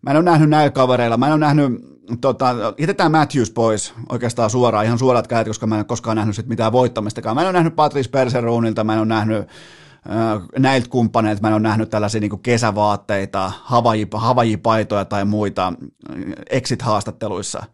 mä 0.02 0.10
en 0.10 0.16
ole 0.16 0.24
nähnyt 0.24 0.50
näillä 0.50 0.70
kavereilla, 0.70 1.16
mä 1.16 1.26
en 1.26 1.32
ole 1.32 1.40
nähnyt, 1.40 1.72
tota, 2.20 2.54
jätetään 2.78 3.12
Matthews 3.12 3.50
pois 3.50 3.94
oikeastaan 4.08 4.50
suoraan, 4.50 4.84
ihan 4.84 4.98
suorat 4.98 5.26
kädet, 5.26 5.46
koska 5.46 5.66
mä 5.66 5.74
en 5.74 5.78
ole 5.78 5.84
koskaan 5.84 6.16
nähnyt 6.16 6.36
sit 6.36 6.46
mitään 6.46 6.72
voittamistakaan. 6.72 7.36
Mä 7.36 7.40
en 7.40 7.46
ole 7.46 7.52
nähnyt 7.52 7.76
Patrice 7.76 8.10
Perseroonilta, 8.10 8.84
mä 8.84 8.92
en 8.92 8.98
ole 8.98 9.06
nähnyt 9.06 9.38
äh, 9.38 10.42
näiltä 10.58 10.88
kumppaneilta, 10.88 11.42
mä 11.42 11.48
en 11.48 11.54
ole 11.54 11.62
nähnyt 11.62 11.90
tällaisia 11.90 12.20
niin 12.20 12.40
kesävaatteita, 12.42 13.52
havajipaitoja 14.14 15.04
tai 15.04 15.24
muita 15.24 15.72
exit-haastatteluissa– 16.50 17.64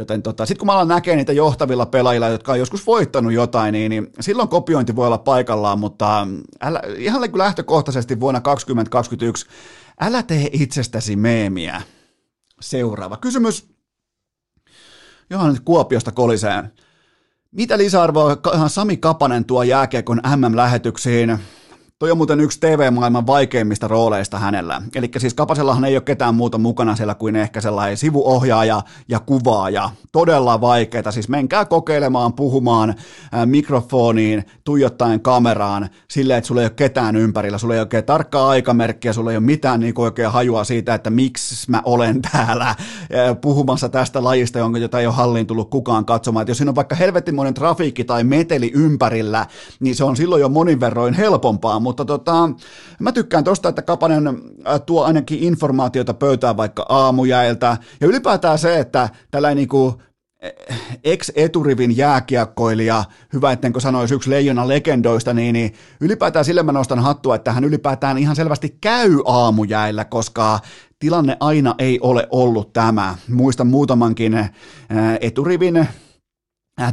Joten 0.00 0.22
tota, 0.22 0.46
sitten 0.46 0.58
kun 0.58 0.66
mä 0.66 0.72
alan 0.72 0.88
näkee 0.88 1.16
niitä 1.16 1.32
johtavilla 1.32 1.86
pelaajilla, 1.86 2.28
jotka 2.28 2.52
on 2.52 2.58
joskus 2.58 2.86
voittanut 2.86 3.32
jotain, 3.32 3.72
niin, 3.72 3.90
niin 3.90 4.10
silloin 4.20 4.48
kopiointi 4.48 4.96
voi 4.96 5.06
olla 5.06 5.18
paikallaan, 5.18 5.78
mutta 5.78 6.26
älä, 6.60 6.82
ihan 6.96 7.20
niin 7.20 7.38
lähtökohtaisesti 7.38 8.20
vuonna 8.20 8.40
2021 8.40 9.46
älä 10.00 10.22
tee 10.22 10.48
itsestäsi 10.52 11.16
meemiä. 11.16 11.82
Seuraava 12.60 13.16
kysymys. 13.16 13.70
Johan 15.30 15.52
nyt 15.52 15.62
Kuopiosta 15.64 16.12
koliseen. 16.12 16.72
Mitä 17.50 17.78
lisäarvoa 17.78 18.36
Sami 18.68 18.96
Kapanen 18.96 19.44
tuo 19.44 19.62
jääkiekon 19.62 20.20
MM-lähetyksiin? 20.36 21.38
Toi 22.00 22.10
on 22.10 22.16
muuten 22.16 22.40
yksi 22.40 22.60
TV-maailman 22.60 23.26
vaikeimmista 23.26 23.88
rooleista 23.88 24.38
hänellä. 24.38 24.82
Eli 24.94 25.10
siis 25.18 25.34
Kapasellahan 25.34 25.84
ei 25.84 25.96
ole 25.96 26.02
ketään 26.02 26.34
muuta 26.34 26.58
mukana 26.58 26.96
siellä 26.96 27.14
kuin 27.14 27.36
ehkä 27.36 27.60
sellainen 27.60 27.96
sivuohjaaja 27.96 28.82
ja 29.08 29.20
kuvaaja. 29.20 29.90
Todella 30.12 30.60
vaikeita. 30.60 31.12
Siis 31.12 31.28
menkää 31.28 31.64
kokeilemaan, 31.64 32.32
puhumaan 32.32 32.90
äh, 32.90 33.46
mikrofoniin, 33.46 34.44
tuijottaen 34.64 35.20
kameraan, 35.20 35.88
silleen, 36.08 36.38
että 36.38 36.48
sulla 36.48 36.60
ei 36.60 36.64
ole 36.64 36.70
ketään 36.70 37.16
ympärillä, 37.16 37.58
sulla 37.58 37.74
ei 37.74 37.78
ole 37.78 37.84
oikein 37.84 38.04
tarkkaa 38.04 38.48
aikamerkkiä, 38.48 39.12
sulla 39.12 39.30
ei 39.30 39.36
ole 39.36 39.44
mitään 39.44 39.80
niin 39.80 39.94
oikein 39.98 40.30
hajua 40.30 40.64
siitä, 40.64 40.94
että 40.94 41.10
miksi 41.10 41.70
mä 41.70 41.82
olen 41.84 42.22
täällä 42.32 42.68
äh, 42.68 42.76
puhumassa 43.40 43.88
tästä 43.88 44.24
lajista, 44.24 44.58
jonka 44.58 44.78
jota 44.78 45.00
ei 45.00 45.06
ole 45.06 45.14
halliin 45.14 45.46
tullut 45.46 45.70
kukaan 45.70 46.04
katsomaan. 46.04 46.42
Et 46.42 46.48
jos 46.48 46.58
siinä 46.58 46.70
on 46.70 46.76
vaikka 46.76 46.94
helvettimoinen 46.94 47.54
trafiikki 47.54 48.04
tai 48.04 48.24
meteli 48.24 48.70
ympärillä, 48.74 49.46
niin 49.80 49.94
se 49.94 50.04
on 50.04 50.16
silloin 50.16 50.40
jo 50.40 50.48
monin 50.48 50.80
verroin 50.80 51.14
helpompaa, 51.14 51.80
mutta 51.90 52.04
tota, 52.04 52.50
mä 52.98 53.12
tykkään 53.12 53.44
tosta, 53.44 53.68
että 53.68 53.82
Kapanen 53.82 54.28
äh, 54.28 54.80
tuo 54.86 55.04
ainakin 55.04 55.38
informaatiota 55.38 56.14
pöytään 56.14 56.56
vaikka 56.56 56.86
aamujäiltä, 56.88 57.76
ja 58.00 58.06
ylipäätään 58.06 58.58
se, 58.58 58.78
että 58.78 59.08
tällainen 59.30 59.56
niinku 59.56 60.00
eh, 60.40 60.52
ex-eturivin 61.04 61.96
jääkiekkoilija, 61.96 63.04
hyvä 63.32 63.52
ettenkö 63.52 63.80
sanoisi 63.80 64.14
yksi 64.14 64.30
leijona 64.30 64.68
legendoista, 64.68 65.34
niin, 65.34 65.52
niin 65.52 65.74
ylipäätään 66.00 66.44
sille 66.44 66.62
mä 66.62 66.72
nostan 66.72 66.98
hattua, 66.98 67.34
että 67.34 67.52
hän 67.52 67.64
ylipäätään 67.64 68.18
ihan 68.18 68.36
selvästi 68.36 68.76
käy 68.80 69.16
aamujäillä, 69.24 70.04
koska 70.04 70.58
tilanne 70.98 71.36
aina 71.40 71.74
ei 71.78 71.98
ole 72.00 72.26
ollut 72.30 72.72
tämä. 72.72 73.16
Muistan 73.28 73.66
muutamankin 73.66 74.34
eh, 74.34 74.50
eturivin 75.20 75.88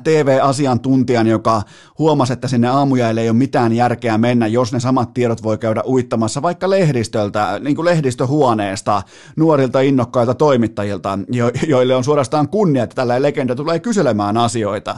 TV-asiantuntijan, 0.04 1.28
joka 1.28 1.62
huomasi, 2.00 2.34
että 2.34 2.48
sinne 2.48 2.68
aamujäille 2.68 3.22
ei 3.22 3.30
ole 3.30 3.38
mitään 3.38 3.74
järkeä 3.74 4.18
mennä, 4.18 4.48
jos 4.48 4.74
ne 4.74 4.80
samat 4.80 5.14
tiedot 5.14 5.44
voi 5.44 5.58
käydä 5.58 5.84
uittamassa 5.88 6.42
vaikka 6.42 6.70
lehdistöltä, 6.70 7.60
niin 7.64 7.76
kuin 7.76 7.86
lehdistöhuoneesta, 7.86 9.02
nuorilta 9.36 9.82
innokkailta 9.82 10.34
toimittajilta, 10.34 11.20
jo, 11.32 11.52
joille 11.68 11.96
on 11.96 12.04
suorastaan 12.04 12.50
kunnia, 12.50 12.84
että 12.84 12.96
tällainen 12.96 13.24
legenda 13.24 13.56
tulee 13.56 13.80
kyselemään 13.80 14.38
asioita. 14.38 14.96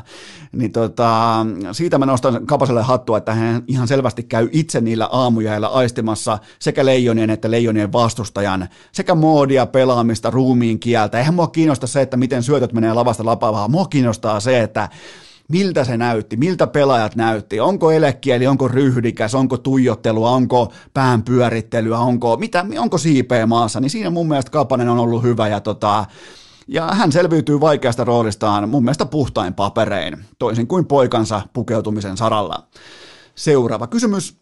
Niin 0.51 0.71
tota, 0.71 1.45
siitä 1.71 1.97
mä 1.97 2.05
nostan 2.05 2.45
Kapaselle 2.45 2.81
hattua, 2.81 3.17
että 3.17 3.33
hän 3.33 3.63
ihan 3.67 3.87
selvästi 3.87 4.23
käy 4.23 4.49
itse 4.51 4.81
niillä 4.81 5.09
aamujäillä 5.11 5.67
aistimassa 5.67 6.39
sekä 6.59 6.85
leijonien 6.85 7.29
että 7.29 7.51
leijonien 7.51 7.91
vastustajan, 7.91 8.67
sekä 8.91 9.15
moodia, 9.15 9.65
pelaamista, 9.65 10.29
ruumiin 10.29 10.79
kieltä. 10.79 11.17
Eihän 11.17 11.33
mua 11.33 11.47
kiinnosta 11.47 11.87
se, 11.87 12.01
että 12.01 12.17
miten 12.17 12.43
syötöt 12.43 12.73
menee 12.73 12.93
lavasta 12.93 13.25
lapaa, 13.25 13.67
mua 13.67 13.85
kiinnostaa 13.85 14.39
se, 14.39 14.61
että 14.61 14.78
että 14.83 14.97
miltä 15.49 15.83
se 15.83 15.97
näytti, 15.97 16.37
miltä 16.37 16.67
pelaajat 16.67 17.15
näytti, 17.15 17.59
onko 17.59 17.91
elekieli, 17.91 18.47
onko 18.47 18.67
ryhdikäs, 18.67 19.35
onko 19.35 19.57
tuijottelua, 19.57 20.29
onko 20.29 20.73
pään 20.93 21.23
pyörittelyä, 21.23 21.99
onko, 21.99 22.37
mitä, 22.37 22.65
onko 22.79 22.97
siipeä 22.97 23.45
maassa, 23.45 23.79
niin 23.79 23.89
siinä 23.89 24.09
mun 24.09 24.27
mielestä 24.27 24.51
Kapanen 24.51 24.89
on 24.89 24.99
ollut 24.99 25.23
hyvä 25.23 25.47
ja 25.47 25.59
tota, 25.59 26.05
ja 26.67 26.87
hän 26.87 27.11
selviytyy 27.11 27.59
vaikeasta 27.59 28.03
roolistaan 28.03 28.69
mun 28.69 28.83
mielestä 28.83 29.05
puhtain 29.05 29.53
paperein, 29.53 30.25
toisin 30.39 30.67
kuin 30.67 30.85
poikansa 30.85 31.41
pukeutumisen 31.53 32.17
saralla. 32.17 32.67
Seuraava 33.35 33.87
kysymys. 33.87 34.39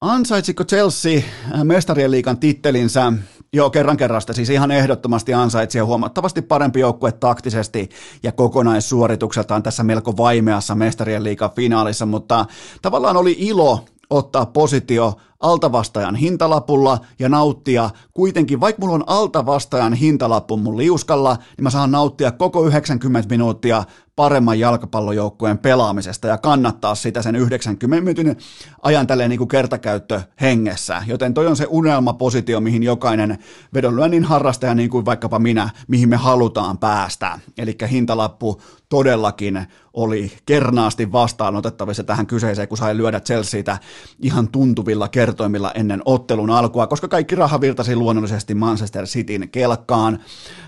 Ansaitsiko 0.00 0.64
Chelsea 0.64 1.22
mestarien 1.64 2.10
liikan 2.10 2.38
tittelinsä 2.38 3.12
Joo, 3.54 3.70
kerran 3.70 3.96
kerrasta. 3.96 4.32
Siis 4.32 4.50
ihan 4.50 4.70
ehdottomasti 4.70 5.34
ansaitsi 5.34 5.78
ja 5.78 5.84
huomattavasti 5.84 6.42
parempi 6.42 6.80
joukkue 6.80 7.12
taktisesti 7.12 7.88
ja 8.22 8.32
kokonaissuoritukseltaan 8.32 9.62
tässä 9.62 9.82
melko 9.82 10.16
vaimeassa 10.16 10.74
mestarien 10.74 11.24
liikan 11.24 11.50
finaalissa, 11.56 12.06
mutta 12.06 12.46
tavallaan 12.82 13.16
oli 13.16 13.36
ilo 13.38 13.84
ottaa 14.10 14.46
positio 14.46 15.16
altavastajan 15.42 16.16
hintalapulla 16.16 16.98
ja 17.18 17.28
nauttia 17.28 17.90
kuitenkin, 18.14 18.60
vaikka 18.60 18.82
mulla 18.82 18.94
on 18.94 19.04
altavastajan 19.06 19.94
hintalappu 19.94 20.56
mun 20.56 20.76
liuskalla, 20.76 21.36
niin 21.56 21.62
mä 21.62 21.70
saan 21.70 21.90
nauttia 21.90 22.32
koko 22.32 22.66
90 22.66 23.30
minuuttia 23.30 23.84
paremman 24.16 24.58
jalkapallojoukkueen 24.58 25.58
pelaamisesta 25.58 26.28
ja 26.28 26.38
kannattaa 26.38 26.94
sitä 26.94 27.22
sen 27.22 27.36
90 27.36 28.04
minuutin 28.04 28.36
ajan 28.82 29.06
tälleen 29.06 29.30
niin 29.30 29.38
kuin 29.38 29.48
kertakäyttö 29.48 30.22
hengessä. 30.40 31.02
Joten 31.06 31.34
toi 31.34 31.46
on 31.46 31.56
se 31.56 31.66
unelmapositio, 31.70 32.60
mihin 32.60 32.82
jokainen 32.82 33.38
vedonlyönnin 33.74 34.24
harrastaja, 34.24 34.74
niin 34.74 34.90
kuin 34.90 35.04
vaikkapa 35.04 35.38
minä, 35.38 35.70
mihin 35.88 36.08
me 36.08 36.16
halutaan 36.16 36.78
päästä. 36.78 37.38
Eli 37.58 37.76
hintalappu 37.90 38.60
todellakin 38.88 39.66
oli 39.92 40.32
kernaasti 40.46 41.12
vastaanotettavissa 41.12 42.04
tähän 42.04 42.26
kyseiseen, 42.26 42.68
kun 42.68 42.78
sai 42.78 42.96
lyödä 42.96 43.20
Chelseatä 43.20 43.78
ihan 44.20 44.48
tuntuvilla 44.48 45.08
kertoimilla 45.32 45.72
ennen 45.72 46.02
ottelun 46.04 46.50
alkua, 46.50 46.86
koska 46.86 47.08
kaikki 47.08 47.34
raha 47.34 47.60
virtasi 47.60 47.96
luonnollisesti 47.96 48.54
Manchester 48.54 49.04
Cityn 49.04 49.48
kelkkaan. 49.48 50.18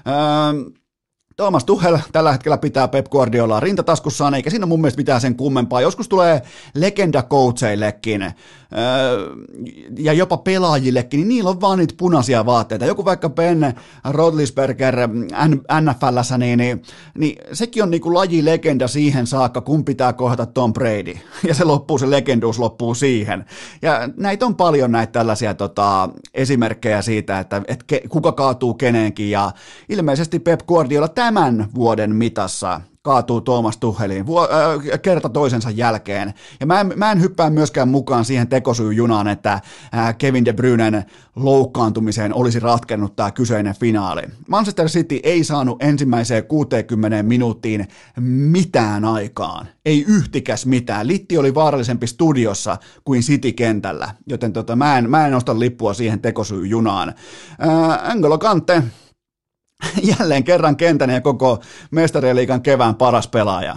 Öö, 0.06 0.70
Thomas 1.36 1.64
Tuchel 1.64 1.98
tällä 2.12 2.32
hetkellä 2.32 2.58
pitää 2.58 2.88
Pep 2.88 3.08
Guardiolaa 3.08 3.60
rintataskussaan, 3.60 4.34
eikä 4.34 4.50
siinä 4.50 4.66
mun 4.66 4.80
mielestä 4.80 5.00
mitään 5.00 5.20
sen 5.20 5.36
kummempaa. 5.36 5.80
Joskus 5.80 6.08
tulee 6.08 6.42
legenda 6.74 7.22
coacheillekin 7.22 8.22
öö, 8.22 8.32
ja 9.98 10.12
jopa 10.12 10.36
pelaajillekin, 10.36 11.18
niin 11.20 11.28
niillä 11.28 11.50
on 11.50 11.60
vaan 11.60 11.78
niitä 11.78 11.94
punaisia 11.98 12.46
vaatteita. 12.46 12.86
Joku 12.86 13.04
vaikka 13.04 13.30
Ben 13.30 13.74
Rodlisberger 14.10 14.96
NFLssä, 15.80 16.38
niin, 16.38 16.58
niin, 16.58 16.82
niin 17.18 17.36
sekin 17.52 17.82
on 17.82 17.90
niinku 17.90 18.14
lajilegenda 18.14 18.88
siihen 18.88 19.26
saakka, 19.26 19.60
kun 19.60 19.84
pitää 19.84 20.12
kohdata 20.12 20.46
Tom 20.46 20.72
Brady. 20.72 21.14
Ja 21.48 21.54
se 21.54 21.64
loppuu, 21.64 21.98
se 21.98 22.10
legenduus 22.10 22.58
loppuu 22.58 22.94
siihen. 22.94 23.44
Ja 23.82 24.08
näitä 24.16 24.46
on 24.46 24.56
paljon 24.56 24.92
näitä 24.92 25.12
tällaisia 25.12 25.54
tota, 25.54 26.08
esimerkkejä 26.34 27.02
siitä, 27.02 27.38
että, 27.38 27.62
että 27.68 27.84
ke, 27.86 28.00
kuka 28.08 28.32
kaatuu 28.32 28.74
keneenkin. 28.74 29.30
Ja 29.30 29.52
ilmeisesti 29.88 30.38
Pep 30.38 30.60
Guardiola 30.66 31.08
tämän 31.24 31.66
vuoden 31.74 32.16
mitassa 32.16 32.80
kaatuu 33.02 33.40
Tuomas 33.40 33.76
Tuheliin 33.76 34.26
vuo, 34.26 34.42
äh, 34.42 35.00
kerta 35.02 35.28
toisensa 35.28 35.70
jälkeen. 35.70 36.34
Ja 36.60 36.66
mä 36.66 36.80
en, 36.80 36.92
mä 36.96 37.12
en 37.12 37.20
hyppää 37.20 37.50
myöskään 37.50 37.88
mukaan 37.88 38.24
siihen 38.24 38.48
tekosyyjunaan, 38.48 39.28
että 39.28 39.52
äh, 39.52 40.16
Kevin 40.18 40.44
De 40.44 40.52
Bruynen 40.52 41.04
loukkaantumiseen 41.36 42.34
olisi 42.34 42.60
ratkennut 42.60 43.16
tämä 43.16 43.30
kyseinen 43.30 43.74
finaali. 43.80 44.22
Manchester 44.48 44.86
City 44.86 45.20
ei 45.22 45.44
saanut 45.44 45.82
ensimmäiseen 45.82 46.44
60 46.44 47.22
minuuttiin 47.22 47.88
mitään 48.20 49.04
aikaan. 49.04 49.68
Ei 49.84 50.04
yhtikäs 50.08 50.66
mitään. 50.66 51.06
Litti 51.06 51.38
oli 51.38 51.54
vaarallisempi 51.54 52.06
studiossa 52.06 52.76
kuin 53.04 53.22
City-kentällä, 53.22 54.10
joten 54.26 54.52
tota, 54.52 54.76
mä, 54.76 54.98
en, 54.98 55.10
mä 55.10 55.26
en 55.26 55.34
osta 55.34 55.58
lippua 55.58 55.94
siihen 55.94 56.20
tekosyyjunaan. 56.20 57.08
Äh, 57.08 58.10
Angelo 58.10 58.38
Kante, 58.38 58.82
jälleen 60.18 60.44
kerran 60.44 60.76
kentän 60.76 61.10
ja 61.10 61.20
koko 61.20 61.62
mestariliikan 61.90 62.62
kevään 62.62 62.94
paras 62.94 63.28
pelaaja. 63.28 63.76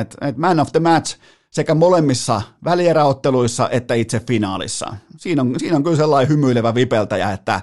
Et, 0.00 0.16
et 0.20 0.36
man 0.36 0.60
of 0.60 0.72
the 0.72 0.80
match 0.80 1.18
sekä 1.50 1.74
molemmissa 1.74 2.42
välieräotteluissa 2.64 3.70
että 3.70 3.94
itse 3.94 4.20
finaalissa. 4.28 4.96
Siinä 5.16 5.42
on, 5.42 5.54
siinä 5.58 5.76
on 5.76 5.82
kyllä 5.82 5.96
sellainen 5.96 6.28
hymyilevä 6.28 6.74
vipeltäjä, 6.74 7.32
että 7.32 7.60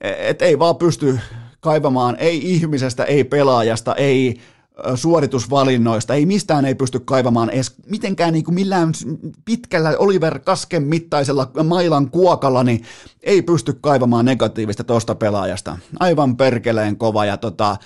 et 0.00 0.42
ei 0.42 0.58
vaan 0.58 0.76
pysty 0.76 1.18
kaivamaan 1.60 2.16
ei 2.18 2.52
ihmisestä, 2.52 3.04
ei 3.04 3.24
pelaajasta, 3.24 3.94
ei 3.94 4.40
suoritusvalinnoista, 4.94 6.14
ei 6.14 6.26
mistään 6.26 6.64
ei 6.64 6.74
pysty 6.74 7.00
kaivamaan 7.00 7.50
edes 7.50 7.74
mitenkään 7.90 8.32
niin 8.32 8.44
kuin 8.44 8.54
millään 8.54 8.92
pitkällä 9.44 9.94
Oliver 9.98 10.38
Kasken 10.38 10.82
mittaisella 10.82 11.50
mailan 11.64 12.10
kuokalla, 12.10 12.64
niin 12.64 12.82
ei 13.22 13.42
pysty 13.42 13.78
kaivamaan 13.80 14.24
negatiivista 14.24 14.84
tosta 14.84 15.14
pelaajasta. 15.14 15.78
Aivan 16.00 16.36
perkeleen 16.36 16.96
kova 16.96 17.24
ja 17.24 17.36
tota, 17.36 17.76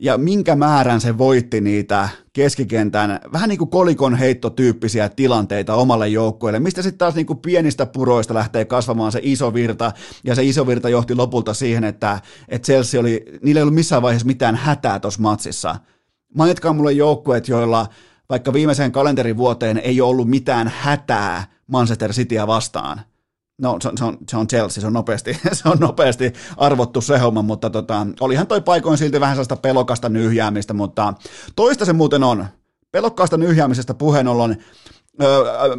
ja 0.00 0.18
minkä 0.18 0.56
määrän 0.56 1.00
se 1.00 1.18
voitti 1.18 1.60
niitä 1.60 2.08
keskikentän, 2.32 3.20
vähän 3.32 3.48
niin 3.48 3.58
kuin 3.58 3.70
kolikon 3.70 4.14
heittotyyppisiä 4.14 5.08
tilanteita 5.08 5.74
omalle 5.74 6.08
joukkueelle, 6.08 6.60
mistä 6.60 6.82
sitten 6.82 6.98
taas 6.98 7.14
niin 7.14 7.26
kuin 7.26 7.38
pienistä 7.38 7.86
puroista 7.86 8.34
lähtee 8.34 8.64
kasvamaan 8.64 9.12
se 9.12 9.20
iso 9.22 9.54
virta, 9.54 9.92
ja 10.24 10.34
se 10.34 10.44
iso 10.44 10.66
virta 10.66 10.88
johti 10.88 11.14
lopulta 11.14 11.54
siihen, 11.54 11.84
että, 11.84 12.20
että 12.48 12.66
Chelsea 12.66 13.00
oli, 13.00 13.24
niillä 13.42 13.58
ei 13.58 13.62
ollut 13.62 13.74
missään 13.74 14.02
vaiheessa 14.02 14.26
mitään 14.26 14.56
hätää 14.56 15.00
tuossa 15.00 15.22
matsissa, 15.22 15.76
Mainitkaa 16.34 16.72
mulle 16.72 16.92
joukkueet, 16.92 17.48
joilla 17.48 17.86
vaikka 18.28 18.52
viimeiseen 18.52 18.92
kalenterivuoteen 18.92 19.78
ei 19.78 20.00
ole 20.00 20.10
ollut 20.10 20.28
mitään 20.28 20.72
hätää 20.76 21.44
Manchester 21.66 22.12
Cityä 22.12 22.46
vastaan. 22.46 23.00
No 23.58 23.76
se 23.80 23.88
on, 23.88 23.98
se 23.98 24.04
on, 24.04 24.18
se 24.30 24.36
on 24.36 24.46
Chelsea, 24.48 24.80
se 24.80 24.86
on, 24.86 24.92
nopeasti, 24.92 25.38
se 25.52 25.68
on 25.68 25.78
nopeasti 25.78 26.32
arvottu 26.56 27.00
se 27.00 27.18
homma, 27.18 27.42
mutta 27.42 27.70
tota, 27.70 28.06
olihan 28.20 28.46
toi 28.46 28.60
paikoin 28.60 28.98
silti 28.98 29.20
vähän 29.20 29.34
sellaista 29.34 29.56
pelokasta 29.56 30.08
nyhjäämistä, 30.08 30.74
mutta 30.74 31.14
toista 31.56 31.84
se 31.84 31.92
muuten 31.92 32.22
on. 32.24 32.46
Pelokkaasta 32.92 33.36
nyhjäämisestä 33.36 33.94
puheen 33.94 34.28
ollen, 34.28 34.64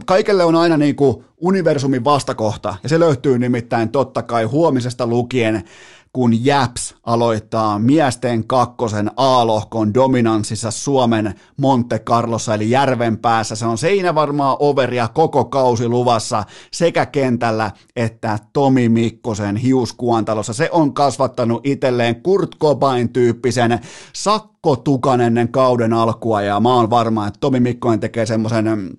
kaikelle 0.06 0.44
on 0.44 0.56
aina 0.56 0.78
niin 0.78 0.96
kuin 0.96 1.26
universumin 1.38 2.04
vastakohta, 2.04 2.76
ja 2.84 2.90
se 2.90 3.00
löytyy 3.00 3.40
nimittäin 3.40 3.90
totta 3.90 4.22
kai 4.22 4.44
huomisesta 4.44 5.08
lukien 5.08 5.64
kun 6.14 6.46
Japs 6.46 6.96
aloittaa 7.04 7.80
miesten 7.80 8.48
kakkosen 8.48 9.12
A-lohkon 9.18 9.94
dominanssissa 9.94 10.72
Suomen 10.72 11.34
Monte 11.58 12.00
Carlossa 12.00 12.54
eli 12.54 12.70
järven 12.70 13.18
päässä. 13.18 13.56
Se 13.56 13.66
on 13.66 13.78
seinä 13.78 14.16
varmaa 14.16 14.58
overia 14.60 15.08
koko 15.08 15.46
kausi 15.46 15.88
luvassa 15.88 16.44
sekä 16.72 17.06
kentällä 17.06 17.72
että 17.96 18.40
Tomi 18.54 18.90
Mikkosen 18.90 19.56
hiuskuantalossa. 19.56 20.54
Se 20.54 20.70
on 20.72 20.94
kasvattanut 20.94 21.66
itselleen 21.66 22.24
Kurt 22.24 22.58
Cobain 22.60 23.10
tyyppisen 23.10 23.80
sakkotukan 24.14 25.22
ennen 25.22 25.52
kauden 25.52 25.94
alkua 25.94 26.42
ja 26.42 26.60
mä 26.60 26.76
oon 26.76 26.90
varma, 26.90 27.28
että 27.28 27.40
Tomi 27.40 27.60
Mikkonen 27.60 28.00
tekee 28.00 28.26
semmoisen 28.26 28.98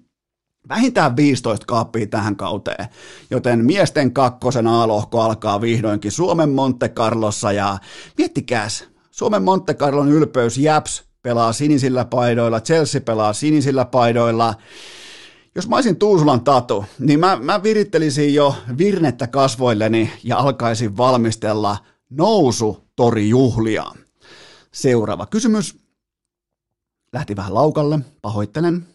vähintään 0.69 1.17
15 1.17 1.67
kaappia 1.67 2.07
tähän 2.07 2.37
kauteen, 2.37 2.87
joten 3.31 3.65
miesten 3.65 4.13
kakkosen 4.13 4.67
A-lohko 4.67 5.21
alkaa 5.21 5.61
vihdoinkin 5.61 6.13
Suomen 6.13 6.49
Monte 6.49 6.89
Carlossa 6.89 7.53
ja 7.53 7.79
miettikääs, 8.19 8.85
Suomen 9.11 9.43
Monte 9.43 9.75
Carlon 9.75 10.13
ylpeys 10.13 10.59
Japs 10.59 11.05
pelaa 11.23 11.53
sinisillä 11.53 12.05
paidoilla, 12.05 12.61
Chelsea 12.61 13.01
pelaa 13.01 13.33
sinisillä 13.33 13.85
paidoilla, 13.85 14.55
jos 15.55 15.69
mä 15.69 15.77
olisin 15.77 15.97
Tuusulan 15.97 16.45
Tatu, 16.45 16.85
niin 16.99 17.21
mä, 17.21 17.37
mä 17.37 17.63
virittelisin 17.63 18.35
jo 18.35 18.55
virnettä 18.79 19.27
kasvoilleni 19.27 20.11
ja 20.25 20.39
alkaisin 20.39 20.97
valmistella 20.97 21.77
nousu 22.11 22.85
torijuhlia. 22.97 23.85
Seuraava 24.73 25.27
kysymys. 25.27 25.79
Lähti 27.13 27.37
vähän 27.37 27.55
laukalle, 27.55 27.99
pahoittelen. 28.23 28.94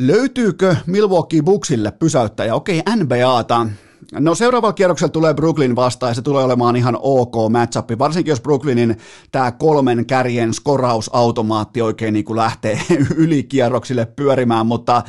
Löytyykö 0.00 0.76
Milwaukee 0.86 1.42
Bucksille 1.42 1.90
pysäyttäjä? 1.90 2.54
Okei, 2.54 2.82
NBAta. 2.96 3.66
No 4.12 4.34
seuraavalla 4.34 4.72
kierroksella 4.72 5.10
tulee 5.10 5.34
Brooklyn 5.34 5.76
vastaan 5.76 6.10
ja 6.10 6.14
se 6.14 6.22
tulee 6.22 6.44
olemaan 6.44 6.76
ihan 6.76 6.98
ok 7.00 7.34
matchup, 7.50 7.90
varsinkin 7.98 8.32
jos 8.32 8.40
Brooklynin 8.40 8.96
tämä 9.32 9.52
kolmen 9.52 10.06
kärjen 10.06 10.54
skorausautomaatti 10.54 11.82
oikein 11.82 12.14
niin 12.14 12.24
kuin 12.24 12.36
lähtee 12.36 12.80
ylikierroksille 13.16 14.06
pyörimään, 14.06 14.66
mutta 14.66 15.02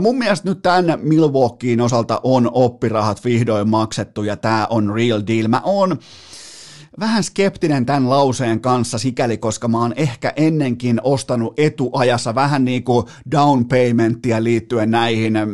mun 0.00 0.18
mielestä 0.18 0.48
nyt 0.48 0.62
tämän 0.62 0.98
Milwaukeein 1.02 1.80
osalta 1.80 2.20
on 2.22 2.50
oppirahat 2.52 3.24
vihdoin 3.24 3.68
maksettu 3.68 4.22
ja 4.22 4.36
tämä 4.36 4.66
on 4.70 4.94
real 4.94 5.22
deal. 5.26 5.48
Mä 5.48 5.60
oon 5.64 5.98
vähän 7.00 7.22
skeptinen 7.24 7.86
tämän 7.86 8.10
lauseen 8.10 8.60
kanssa 8.60 8.98
sikäli, 8.98 9.38
koska 9.38 9.68
mä 9.68 9.78
oon 9.78 9.92
ehkä 9.96 10.32
ennenkin 10.36 11.00
ostanut 11.04 11.54
etuajassa 11.56 12.34
vähän 12.34 12.64
niin 12.64 12.84
kuin 12.84 13.06
down 13.30 13.68
paymenttia 13.68 14.44
liittyen 14.44 14.90
näihin 14.90 15.36
äh, 15.36 15.50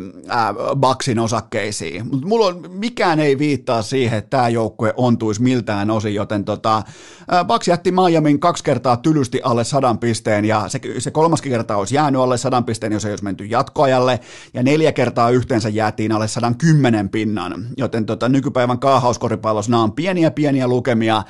Baksin 0.76 1.18
osakkeisiin. 1.18 2.06
Mutta 2.10 2.26
mulla 2.26 2.46
on, 2.46 2.64
mikään 2.68 3.20
ei 3.20 3.38
viittaa 3.38 3.82
siihen, 3.82 4.18
että 4.18 4.30
tämä 4.30 4.48
joukkue 4.48 4.94
ontuisi 4.96 5.42
miltään 5.42 5.90
osin, 5.90 6.14
joten 6.14 6.44
tota, 6.44 6.76
äh, 6.76 7.46
Baks 7.46 7.68
jätti 7.68 7.92
Miamin 7.92 8.40
kaksi 8.40 8.64
kertaa 8.64 8.96
tylysti 8.96 9.40
alle 9.44 9.64
sadan 9.64 9.98
pisteen 9.98 10.44
ja 10.44 10.68
se, 10.68 10.80
se 10.98 11.10
kolmas 11.10 11.42
kerta 11.42 11.76
olisi 11.76 11.94
jäänyt 11.94 12.20
alle 12.20 12.38
sadan 12.38 12.64
pisteen, 12.64 12.92
jos 12.92 13.04
ei 13.04 13.12
olisi 13.12 13.24
menty 13.24 13.44
jatkoajalle. 13.44 14.20
Ja 14.54 14.62
neljä 14.62 14.92
kertaa 14.92 15.30
yhteensä 15.30 15.68
jäätiin 15.68 16.12
alle 16.12 16.28
sadan 16.28 16.58
kymmenen 16.58 17.08
pinnan, 17.08 17.66
joten 17.76 18.06
tota, 18.06 18.28
nykypäivän 18.28 18.78
kaahauskoripallossa 18.78 19.70
nämä 19.70 19.82
on 19.82 19.92
pieniä 19.92 20.30
pieniä 20.30 20.68
lukemia 20.68 21.22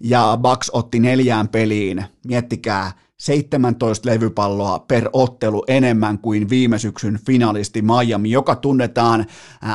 ja 0.00 0.38
Bucks 0.42 0.70
otti 0.72 1.00
neljään 1.00 1.48
peliin, 1.48 2.04
miettikää, 2.26 2.92
17 3.18 4.08
levypalloa 4.08 4.78
per 4.78 5.08
ottelu 5.12 5.64
enemmän 5.68 6.18
kuin 6.18 6.48
viime 6.48 6.78
syksyn 6.78 7.18
finalisti 7.26 7.82
Miami, 7.82 8.30
joka 8.30 8.56
tunnetaan 8.56 9.26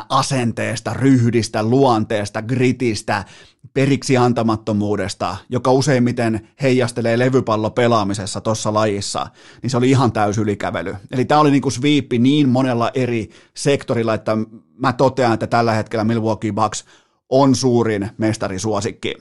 asenteesta, 0.09 0.93
ryhdistä, 0.93 1.63
luonteesta, 1.63 2.41
gritistä, 2.41 3.25
periksi 3.73 4.17
antamattomuudesta, 4.17 5.37
joka 5.49 5.71
useimmiten 5.71 6.47
heijastelee 6.61 7.19
levypallo 7.19 7.69
pelaamisessa 7.69 8.41
tuossa 8.41 8.73
lajissa, 8.73 9.27
niin 9.61 9.69
se 9.69 9.77
oli 9.77 9.89
ihan 9.89 10.11
täys 10.11 10.37
ylikävely. 10.37 10.95
Eli 11.11 11.25
tämä 11.25 11.41
oli 11.41 11.51
niinku 11.51 11.69
sviippi 11.69 12.19
niin 12.19 12.49
monella 12.49 12.91
eri 12.93 13.29
sektorilla, 13.53 14.13
että 14.13 14.37
mä 14.77 14.93
totean, 14.93 15.33
että 15.33 15.47
tällä 15.47 15.73
hetkellä 15.73 16.03
Milwaukee 16.03 16.51
Bucks 16.51 16.85
on 17.29 17.55
suurin 17.55 18.09
mestarisuosikki. 18.17 19.15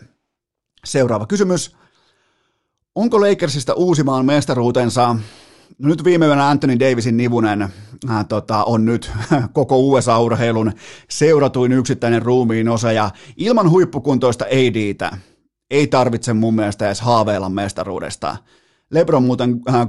Seuraava 0.86 1.26
kysymys. 1.26 1.76
Onko 2.94 3.20
Lakersista 3.20 3.74
uusimaan 3.74 4.26
mestaruutensa? 4.26 5.16
No 5.78 5.88
nyt 5.88 6.04
viime 6.04 6.26
yönä 6.26 6.48
Anthony 6.48 6.80
Davisin 6.80 7.16
nivunen 7.16 7.62
äh, 7.62 8.26
tota, 8.28 8.64
on 8.64 8.84
nyt 8.84 9.10
koko 9.52 9.78
USA-urheilun 9.78 10.72
seuratuin 11.10 11.72
yksittäinen 11.72 12.22
ruumiin 12.22 12.68
osa 12.68 12.92
ja 12.92 13.10
ilman 13.36 13.70
huippukuntoista 13.70 14.44
ADtä 14.44 15.16
ei 15.70 15.86
tarvitse 15.86 16.32
mun 16.32 16.54
mielestä 16.54 16.86
edes 16.86 17.00
haaveilla 17.00 17.48
mestaruudesta. 17.48 18.36
Lebron 18.92 19.22
muuten 19.22 19.60
äh, 19.68 19.88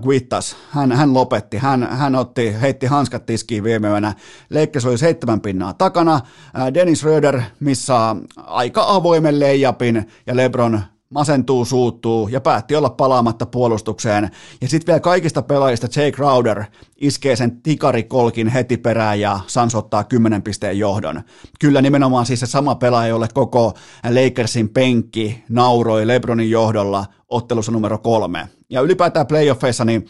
hän, 0.70 0.92
hän 0.92 1.14
lopetti, 1.14 1.58
hän, 1.58 1.88
hän 1.92 2.16
otti, 2.16 2.62
heitti 2.62 2.86
hanskat 2.86 3.26
tiskiin 3.26 3.64
viime 3.64 3.88
yönä. 3.88 4.14
Leikkes 4.50 4.86
oli 4.86 4.98
seitsemän 4.98 5.42
pinnaa 5.42 5.74
takana, 5.74 6.14
äh, 6.16 6.74
Dennis 6.74 7.04
Röder 7.04 7.42
missä 7.60 8.16
aika 8.38 8.86
avoimen 8.88 9.40
leijapin 9.40 10.08
ja 10.28 10.36
Lebron 10.36 10.82
masentuu, 11.14 11.66
suuttuu 11.66 12.28
ja 12.28 12.42
päätti 12.42 12.76
olla 12.76 12.90
palaamatta 12.90 13.46
puolustukseen. 13.46 14.30
Ja 14.62 14.68
sitten 14.68 14.88
vielä 14.88 15.00
kaikista 15.00 15.42
pelaajista 15.42 15.88
Jay 15.96 16.12
Crowder 16.12 16.64
iskee 16.98 17.36
sen 17.36 17.62
tikarikolkin 17.62 18.48
heti 18.48 18.78
perään 18.78 19.20
ja 19.20 19.40
Sans 19.48 19.76
ottaa 19.76 20.04
10 20.04 20.42
pisteen 20.42 20.80
johdon. 20.80 21.22
Kyllä 21.60 21.82
nimenomaan 21.82 22.26
siis 22.26 22.40
se 22.40 22.46
sama 22.46 22.76
pelaaja, 22.76 23.08
jolle 23.08 23.28
koko 23.34 23.74
Lakersin 24.10 24.70
penkki 24.70 25.44
nauroi 25.50 26.08
Lebronin 26.08 26.50
johdolla 26.50 27.06
ottelussa 27.30 27.72
numero 27.72 27.98
kolme. 27.98 28.48
Ja 28.70 28.82
ylipäätään 28.82 29.28
playoffeissa, 29.28 29.86
niin 29.86 30.06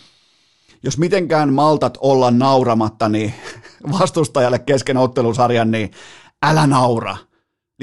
jos 0.83 0.97
mitenkään 0.97 1.53
maltat 1.53 1.97
olla 2.01 2.31
nauramatta, 2.31 3.09
niin 3.09 3.33
vastustajalle 3.99 4.59
kesken 4.59 4.97
ottelusarjan, 4.97 5.71
niin 5.71 5.91
älä 6.43 6.67
naura. 6.67 7.17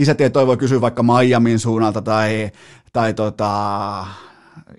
Lisätietoja 0.01 0.46
voi 0.46 0.57
kysyä 0.57 0.80
vaikka 0.80 1.03
Miamin 1.03 1.59
suunnalta 1.59 2.03
tai, 2.03 2.51
tai 2.92 3.14
tota, 3.14 4.07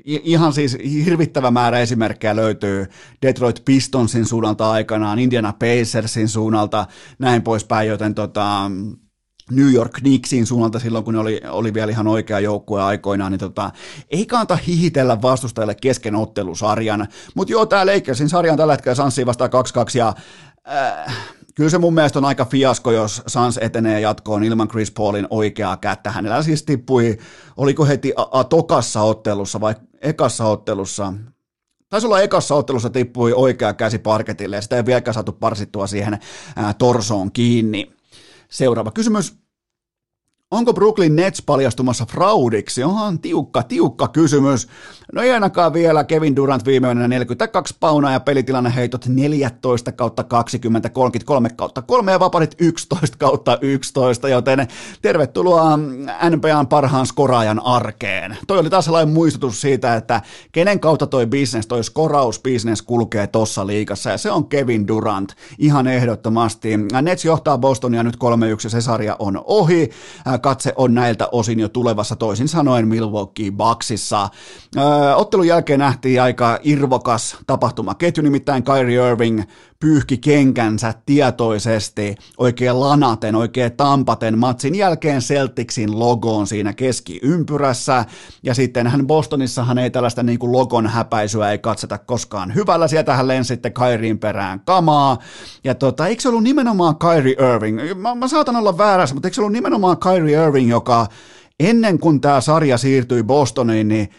ihan 0.05 0.53
siis 0.53 0.78
hirvittävä 1.05 1.51
määrä 1.51 1.80
esimerkkejä 1.80 2.36
löytyy 2.36 2.86
Detroit 3.22 3.61
Pistonsin 3.65 4.26
suunnalta 4.26 4.72
aikanaan, 4.72 5.19
Indiana 5.19 5.53
Pacersin 5.53 6.28
suunnalta, 6.28 6.86
näin 7.19 7.41
poispäin, 7.41 7.89
joten 7.89 8.15
tota, 8.15 8.72
New 9.51 9.74
York 9.74 9.91
Knicksin 9.91 10.45
suunnalta 10.45 10.80
silloin, 10.80 11.03
kun 11.03 11.13
ne 11.13 11.19
oli, 11.19 11.41
oli 11.49 11.74
vielä 11.74 11.91
ihan 11.91 12.07
oikea 12.07 12.39
joukkue 12.39 12.82
aikoinaan, 12.82 13.32
niin 13.32 13.39
tota, 13.39 13.72
ei 14.09 14.26
kannata 14.26 14.55
hihitellä 14.55 15.22
vastustajalle 15.22 15.76
kesken 15.76 16.15
ottelusarjan. 16.15 17.07
Mutta 17.36 17.51
joo, 17.51 17.65
tämä 17.65 17.86
Lakersin 17.86 18.30
sarja 18.30 18.51
on 18.51 18.57
tällä 18.57 18.74
hetkellä 18.74 18.95
Sanssiin 18.95 19.28
vastaan 19.28 19.51
2-2 19.95 19.97
ja 19.97 20.13
äh, 20.69 21.17
kyllä 21.56 21.70
se 21.70 21.78
mun 21.78 21.93
mielestä 21.93 22.20
on 22.20 22.26
aika 22.26 22.45
fiasko, 22.45 22.91
jos 22.91 23.22
Sans 23.28 23.58
etenee 23.58 23.99
jatkoon 23.99 24.43
ilman 24.43 24.68
Chris 24.68 24.91
Paulin 24.91 25.28
oikeaa 25.30 25.78
kättä. 25.78 26.12
Hänellä 26.12 26.43
siis 26.43 26.64
tippui, 26.64 27.18
oliko 27.58 27.86
heti 27.86 28.14
a- 28.16 28.39
a- 28.39 28.43
tokassa 28.43 29.02
ottelussa 29.02 29.62
vai 29.62 29.76
ekassa 30.02 30.45
ottelussa, 30.45 31.14
Taisi 31.89 32.08
olla 32.08 32.22
ekassa 32.22 32.56
ottelussa 32.56 32.89
tippui 32.89 33.34
oikea 33.34 33.74
käsi 33.74 33.99
parketille 33.99 34.56
ja 34.56 34.62
sitä 34.62 34.76
ei 34.76 34.86
vieläkään 34.86 35.14
saatu 35.14 35.32
parsittua 35.32 35.88
siihen 35.88 36.20
torsoon 36.78 37.32
kiinni. 37.32 37.91
Seuraava 38.49 38.91
kysymys. 38.91 39.40
Onko 40.52 40.74
Brooklyn 40.74 41.16
Nets 41.16 41.41
paljastumassa 41.41 42.06
fraudiksi? 42.06 42.84
Onhan 42.84 43.20
tiukka, 43.20 43.64
tiukka 43.64 44.08
kysymys. 44.08 44.68
No 45.14 45.22
ei 45.22 45.32
ainakaan 45.32 45.74
vielä. 45.74 46.04
Kevin 46.04 46.36
Durant 46.36 46.66
viimeinen 46.66 47.10
42 47.10 47.76
paunaa 47.80 48.12
ja 48.12 48.20
pelitilanne 48.20 48.76
heitot 48.76 49.06
14 49.06 49.91
kautta 49.91 50.24
20, 50.24 50.89
33 50.89 51.49
kautta 51.49 51.82
3 51.82 52.12
ja 52.12 52.20
vaparit 52.20 52.56
11 52.60 53.18
kautta 53.18 53.58
11, 53.62 54.30
joten 54.30 54.68
tervetuloa 55.02 55.78
NBAn 56.30 56.68
parhaan 56.68 57.06
skoraajan 57.06 57.66
arkeen. 57.66 58.38
Toi 58.47 58.60
oli 58.60 58.70
taas 58.70 58.86
sellainen 58.86 59.14
muistutus 59.14 59.62
siitä, 59.62 59.95
että 59.95 60.22
kenen 60.52 60.80
kautta 60.80 61.08
toi 61.08 61.26
business, 61.26 61.68
toi 61.68 61.84
skorausbusiness 61.84 62.82
kulkee 62.82 63.28
tossa 63.28 63.68
liigassa 63.68 64.10
ja 64.10 64.18
se 64.18 64.32
on 64.32 64.47
Kevin 64.47 64.88
Durant 64.88 65.34
ihan 65.58 65.88
ehdottomasti. 65.88 66.78
Nets 67.02 67.26
johtaa 67.26 67.58
Bostonia 67.58 68.04
nyt 68.04 68.16
3-1, 68.16 68.70
se 68.70 68.82
sarja 68.82 69.16
on 69.20 69.41
ohi 69.45 69.89
katse 70.41 70.73
on 70.75 70.93
näiltä 70.93 71.27
osin 71.31 71.59
jo 71.59 71.69
tulevassa 71.69 72.15
toisin 72.15 72.47
sanoen 72.47 72.87
Milwaukee 72.87 73.51
Bucksissa. 73.51 74.29
Öö, 74.77 75.15
ottelun 75.15 75.47
jälkeen 75.47 75.79
nähtiin 75.79 76.21
aika 76.21 76.59
irvokas 76.63 77.37
tapahtumaketju, 77.47 78.23
nimittäin 78.23 78.63
Kyrie 78.63 79.09
Irving 79.09 79.43
pyyhki 79.82 80.17
kenkänsä 80.17 80.93
tietoisesti 81.05 82.15
oikein 82.38 82.79
lanaten, 82.79 83.36
oikein 83.36 83.71
tampaten 83.71 84.39
matsin 84.39 84.75
jälkeen 84.75 85.21
Celticsin 85.21 85.99
logoon 85.99 86.47
siinä 86.47 86.73
keskiympyrässä. 86.73 88.05
Ja 88.43 88.53
sitten 88.53 88.88
hän 88.88 89.07
Bostonissahan 89.07 89.77
ei 89.77 89.89
tällaista 89.89 90.23
niin 90.23 90.39
kuin 90.39 90.51
logon 90.51 90.88
häpäisyä 90.88 91.51
ei 91.51 91.57
katsota 91.57 91.97
koskaan 91.97 92.55
hyvällä. 92.55 92.88
Sieltä 92.88 93.15
hän 93.15 93.27
lensi 93.27 93.47
sitten 93.47 93.73
Kairiin 93.73 94.19
perään 94.19 94.59
kamaa. 94.59 95.17
Ja 95.63 95.75
tota, 95.75 96.07
eikö 96.07 96.21
se 96.21 96.29
ollut 96.29 96.43
nimenomaan 96.43 96.95
Kyrie 96.95 97.53
Irving? 97.53 97.79
Mä, 97.95 98.15
mä 98.15 98.27
saatan 98.27 98.55
olla 98.55 98.77
väärässä, 98.77 99.15
mutta 99.15 99.27
eikö 99.27 99.36
se 99.36 99.41
ollut 99.41 99.53
nimenomaan 99.53 99.97
Kyrie 99.97 100.43
Irving, 100.45 100.69
joka 100.69 101.07
ennen 101.59 101.99
kuin 101.99 102.21
tämä 102.21 102.41
sarja 102.41 102.77
siirtyi 102.77 103.23
Bostoniin, 103.23 103.88
niin 103.88 104.09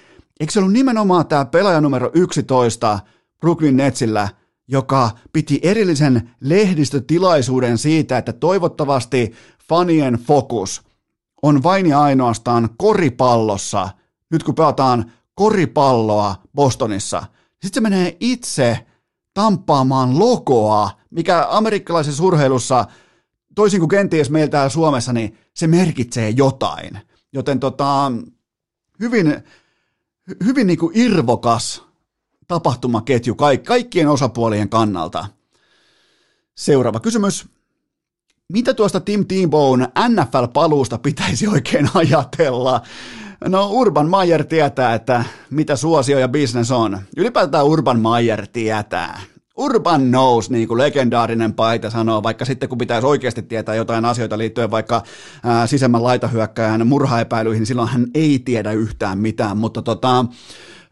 eikö 0.41 0.53
se 0.53 0.59
ollut 0.59 0.73
nimenomaan 0.73 1.27
tämä 1.27 1.45
pelaaja 1.45 1.81
numero 1.81 2.11
11 2.15 2.99
Brooklyn 3.41 3.77
Netsillä– 3.77 4.29
joka 4.73 5.11
piti 5.33 5.61
erillisen 5.63 6.31
lehdistötilaisuuden 6.41 7.79
siitä, 7.79 8.19
että 8.19 8.33
toivottavasti 8.33 9.33
fanien 9.69 10.15
fokus 10.15 10.83
on 11.43 11.63
vain 11.63 11.87
ja 11.87 12.01
ainoastaan 12.01 12.69
koripallossa, 12.77 13.89
nyt 14.31 14.43
kun 14.43 14.55
pelataan 14.55 15.13
koripalloa 15.35 16.35
Bostonissa. 16.55 17.23
Sitten 17.51 17.75
se 17.75 17.81
menee 17.81 18.17
itse 18.21 18.87
tamppaamaan 19.35 20.19
logoa, 20.19 20.91
mikä 21.11 21.47
amerikkalaisessa 21.51 22.25
urheilussa, 22.25 22.85
toisin 23.55 23.81
kuin 23.81 23.89
kenties 23.89 24.31
meillä 24.31 24.51
täällä 24.51 24.69
Suomessa, 24.69 25.13
niin 25.13 25.39
se 25.55 25.67
merkitsee 25.67 26.31
jotain. 26.31 26.99
Joten 27.33 27.61
tota, 27.61 28.13
hyvin, 29.01 29.43
hyvin 30.45 30.67
niin 30.67 30.79
kuin 30.79 30.99
irvokas 30.99 31.92
tapahtumaketju 32.53 33.37
kaikkien 33.67 34.09
osapuolien 34.09 34.69
kannalta. 34.69 35.27
Seuraava 36.55 37.01
kysymys. 37.01 37.47
Mitä 38.53 38.75
tuosta 38.75 39.01
Tim 39.01 39.27
Tebown 39.27 39.83
NFL-paluusta 40.09 40.99
pitäisi 40.99 41.49
oikein 41.49 41.89
ajatella? 41.95 42.83
No 43.49 43.69
Urban 43.71 44.11
Meyer 44.11 44.45
tietää, 44.45 44.95
että 44.95 45.25
mitä 45.51 45.77
suosio 45.77 46.19
ja 46.19 46.29
business 46.29 46.71
on. 46.71 46.99
Ylipäätään 47.17 47.67
Urban 47.67 48.01
Meyer 48.01 48.47
tietää. 48.47 49.21
Urban 49.57 50.01
knows, 50.01 50.51
niin 50.51 50.69
kuin 50.69 50.79
legendaarinen 50.79 51.55
paita 51.55 51.91
sanoo, 51.91 52.23
vaikka 52.23 52.45
sitten 52.45 52.69
kun 52.69 52.79
pitäisi 52.79 53.07
oikeasti 53.07 53.43
tietää 53.43 53.75
jotain 53.75 54.05
asioita 54.05 54.39
liittyen 54.39 54.71
vaikka 54.71 55.03
ää, 55.45 55.67
sisemmän 55.67 56.03
laitahyökkäjän 56.03 56.87
murhaepäilyihin, 56.87 57.61
niin 57.61 57.67
silloin 57.67 57.89
hän 57.89 58.07
ei 58.15 58.39
tiedä 58.39 58.73
yhtään 58.73 59.19
mitään, 59.19 59.57
mutta 59.57 59.83
tota, 59.83 60.25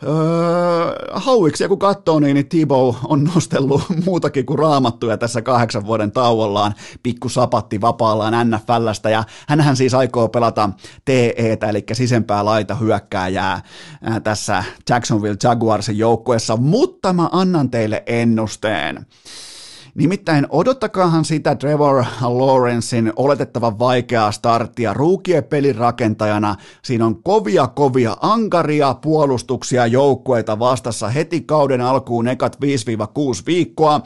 Öö, 0.03 1.11
hauiksi, 1.13 1.69
kun 1.69 1.79
katsoo, 1.79 2.21
niin, 2.21 2.35
niin 2.35 2.49
Tibo 2.49 2.97
on 3.05 3.25
nostellut 3.35 3.83
muutakin 4.07 4.47
kuin 4.47 4.59
raamattuja 4.59 5.19
tässä 5.19 5.43
kahdeksan 5.43 5.87
vuoden 5.87 6.13
tauollaan, 6.13 6.75
pikku 7.03 7.29
sapatti 7.29 7.81
vapaallaan 7.81 8.51
NFLstä, 8.51 9.11
ja 9.11 9.25
hänhän 9.49 9.77
siis 9.77 9.95
aikoo 9.95 10.29
pelata 10.29 10.71
TEtä, 11.05 11.69
eli 11.69 11.85
sisempää 11.93 12.45
laita 12.45 12.75
hyökkääjää 12.75 13.63
tässä 14.25 14.65
Jacksonville 14.91 15.37
Jaguarsin 15.43 15.99
joukkueessa, 15.99 16.57
mutta 16.57 17.13
mä 17.13 17.29
annan 17.33 17.71
teille 17.71 18.03
ennusteen. 18.07 19.07
Nimittäin 19.95 20.47
odottakaahan 20.51 21.25
sitä 21.25 21.55
Trevor 21.55 22.05
Lawrencein 22.21 23.13
oletettavan 23.17 23.79
vaikeaa 23.79 24.33
starttia 24.33 24.95
ruukien 24.95 25.45
pelin 25.45 25.77
rakentajana. 25.77 26.57
Siinä 26.83 27.07
on 27.07 27.23
kovia 27.23 27.67
kovia 27.67 28.17
ankaria 28.21 28.95
puolustuksia 28.95 29.87
joukkueita 29.87 30.59
vastassa 30.59 31.09
heti 31.09 31.41
kauden 31.41 31.81
alkuun 31.81 32.29
ekat 32.29 32.57
5-6 32.57 32.59
viikkoa. 33.47 34.01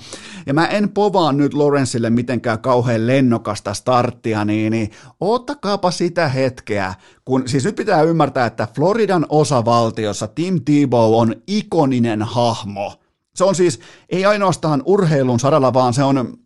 Ja 0.47 0.55
mä 0.55 0.67
en 0.67 0.89
povaa 0.89 1.33
nyt 1.33 1.55
Lawrenceille 1.55 2.11
mitenkään 2.11 2.59
kauhean 2.59 3.07
lennokasta 3.07 3.75
starttia, 3.75 4.45
niin, 4.45 4.71
niin 4.71 4.91
ottakaapa 5.21 5.91
sitä 5.91 6.29
hetkeä, 6.29 6.95
kun 7.25 7.43
siis 7.47 7.65
nyt 7.65 7.77
pitää 7.77 8.03
ymmärtää, 8.03 8.47
että 8.47 8.69
Floridan 8.75 9.27
osavaltiossa 9.29 10.27
Tim 10.27 10.61
Tebow 10.65 11.15
on 11.15 11.35
ikoninen 11.47 12.23
hahmo– 12.23 12.93
se 13.35 13.45
on 13.45 13.55
siis 13.55 13.81
ei 14.09 14.25
ainoastaan 14.25 14.83
urheilun 14.85 15.41
saralla, 15.41 15.73
vaan 15.73 15.95
se 15.95 16.03
on 16.03 16.39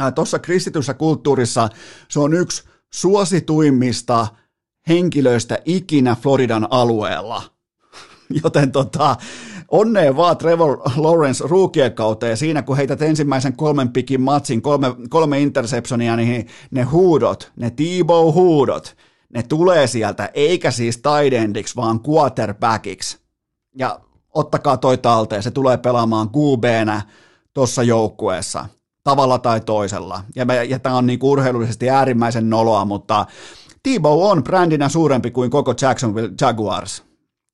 äh, 0.00 0.14
tuossa 0.14 0.38
kristityssä 0.38 0.94
kulttuurissa, 0.94 1.68
se 2.08 2.20
on 2.20 2.34
yksi 2.34 2.64
suosituimmista 2.92 4.26
henkilöistä 4.88 5.58
ikinä 5.64 6.16
Floridan 6.22 6.66
alueella. 6.70 7.42
Joten 8.42 8.72
tota, 8.72 9.16
onnea 9.68 10.16
vaan 10.16 10.36
Trevor 10.36 10.78
Lawrence 10.96 11.44
kauteen 11.94 12.36
siinä, 12.36 12.62
kun 12.62 12.76
heität 12.76 13.02
ensimmäisen 13.02 13.56
kolmen 13.56 13.88
pikin 13.88 14.20
matsin, 14.20 14.62
kolme, 14.62 14.86
kolme 15.08 15.40
interceptionia, 15.40 16.16
niin 16.16 16.46
ne 16.70 16.82
huudot, 16.82 17.52
ne 17.56 17.70
Tebow 17.70 18.34
huudot, 18.34 18.96
ne 19.34 19.42
tulee 19.42 19.86
sieltä, 19.86 20.30
eikä 20.34 20.70
siis 20.70 20.96
tight 20.96 21.32
endiksi, 21.32 21.76
vaan 21.76 22.00
quarterbackiksi. 22.08 23.18
Ja 23.78 24.00
ottakaa 24.36 24.76
toi 24.76 24.98
talteen, 24.98 25.42
se 25.42 25.50
tulee 25.50 25.76
pelaamaan 25.76 26.28
QB-nä 26.28 27.02
tuossa 27.54 27.82
joukkueessa 27.82 28.66
tavalla 29.04 29.38
tai 29.38 29.60
toisella. 29.60 30.22
Ja, 30.34 30.44
me, 30.44 30.64
ja 30.64 30.78
tämä 30.78 30.96
on 30.96 31.06
niin 31.06 31.18
urheilullisesti 31.22 31.90
äärimmäisen 31.90 32.50
noloa, 32.50 32.84
mutta 32.84 33.26
Tebow 33.82 34.22
on 34.22 34.44
brändinä 34.44 34.88
suurempi 34.88 35.30
kuin 35.30 35.50
koko 35.50 35.74
Jacksonville 35.82 36.30
Jaguars. 36.40 37.02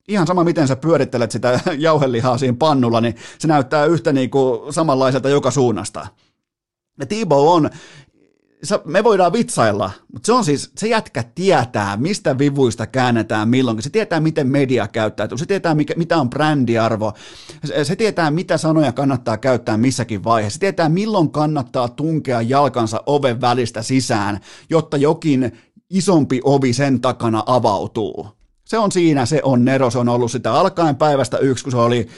Ihan 0.09 0.27
sama, 0.27 0.45
miten 0.45 0.69
sä 0.69 0.77
pyörittelet 0.77 1.31
sitä 1.31 1.61
jauhelihaa 1.79 2.39
siinä 2.39 2.57
pannulla, 2.59 3.01
niin 3.01 3.17
se 3.39 3.49
näyttää 3.49 3.85
yhtä 3.85 4.13
niin 4.13 4.31
kuin 4.31 4.73
samanlaiselta 4.73 5.29
joka 5.29 5.51
suunnasta. 5.51 6.07
Ja 7.01 7.07
Tebow 7.07 7.49
on 7.49 7.71
me 8.85 9.05
voidaan 9.05 9.33
vitsailla, 9.33 9.91
mutta 10.13 10.27
se 10.27 10.33
on 10.33 10.45
siis, 10.45 10.73
se 10.77 10.89
jätkä 10.89 11.25
tietää, 11.35 11.97
mistä 11.97 12.39
vivuista 12.39 12.87
käännetään 12.87 13.49
milloinkin. 13.49 13.83
Se 13.83 13.91
tietää, 13.91 14.21
miten 14.21 14.49
media 14.49 14.89
käyttäytyy. 14.89 15.39
Se 15.39 15.47
tietää, 15.47 15.75
mikä, 15.75 15.95
mitä 15.97 16.17
on 16.17 16.31
brändiarvo. 16.31 17.13
Se, 17.65 17.85
se 17.85 17.97
tietää, 17.97 18.31
mitä 18.31 18.57
sanoja 18.57 18.93
kannattaa 18.93 19.37
käyttää 19.37 19.77
missäkin 19.77 20.25
vaiheessa. 20.25 20.57
Se 20.57 20.61
tietää, 20.61 20.89
milloin 20.89 21.31
kannattaa 21.31 21.89
tunkea 21.89 22.43
jalkansa 22.43 23.03
oven 23.07 23.41
välistä 23.41 23.83
sisään, 23.83 24.41
jotta 24.71 24.97
jokin 24.97 25.53
isompi 25.91 26.41
ovi 26.45 26.73
sen 26.73 27.01
takana 27.01 27.43
avautuu. 27.47 28.29
Se 28.65 28.79
on 28.79 28.93
siinä, 28.93 29.27
se 29.27 29.41
on 29.43 29.65
Nero, 29.65 29.91
se 29.91 29.99
on 29.99 30.09
ollut 30.09 30.31
sitä 30.31 30.53
alkaen 30.53 30.97
päivästä 30.97 31.39
yksi, 31.39 31.65
kun 31.65 31.71
se 31.71 31.77
oli 31.77 32.09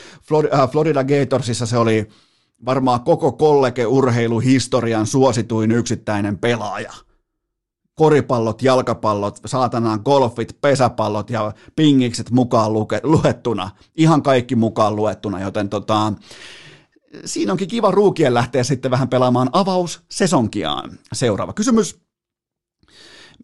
äh, 0.54 0.70
Florida 0.70 1.04
Gatorsissa, 1.04 1.66
se 1.66 1.78
oli 1.78 2.08
varmaan 2.64 3.00
koko 3.00 3.32
kollege-urheiluhistorian 3.32 5.06
suosituin 5.06 5.70
yksittäinen 5.70 6.38
pelaaja. 6.38 6.92
Koripallot, 7.94 8.62
jalkapallot, 8.62 9.40
saatanaan 9.46 10.00
golfit, 10.04 10.60
pesäpallot 10.60 11.30
ja 11.30 11.52
pingikset 11.76 12.30
mukaan 12.30 12.72
luke, 12.72 13.00
luettuna. 13.02 13.70
Ihan 13.96 14.22
kaikki 14.22 14.56
mukaan 14.56 14.96
luettuna, 14.96 15.40
joten 15.40 15.68
tota, 15.68 16.12
siinä 17.24 17.52
onkin 17.52 17.68
kiva 17.68 17.90
ruukien 17.90 18.34
lähteä 18.34 18.64
sitten 18.64 18.90
vähän 18.90 19.08
pelaamaan 19.08 19.48
avaussesonkiaan. 19.52 20.98
Seuraava 21.12 21.52
kysymys. 21.52 22.04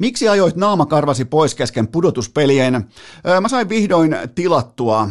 Miksi 0.00 0.28
ajoit 0.28 0.56
naamakarvasi 0.56 1.24
pois 1.24 1.54
kesken 1.54 1.88
pudotuspelien? 1.88 2.84
Mä 3.40 3.48
sain 3.48 3.68
vihdoin 3.68 4.16
tilattua 4.34 5.08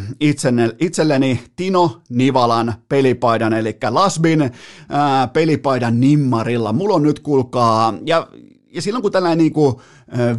itselleni 0.80 1.44
Tino 1.56 2.02
Nivalan 2.10 2.74
pelipaidan, 2.90 3.54
eli 3.54 3.78
Lasbin 3.90 4.52
ää, 4.90 5.28
pelipaidan 5.28 6.00
nimmarilla. 6.00 6.74
Mulla 6.74 6.96
on 6.96 7.04
nyt, 7.04 7.20
kuulkaa, 7.20 7.94
ja, 8.06 8.28
ja 8.74 8.82
silloin 8.82 9.02
kun 9.02 9.12
tällainen 9.12 9.38
niin 9.38 9.54
kuin, 9.54 9.76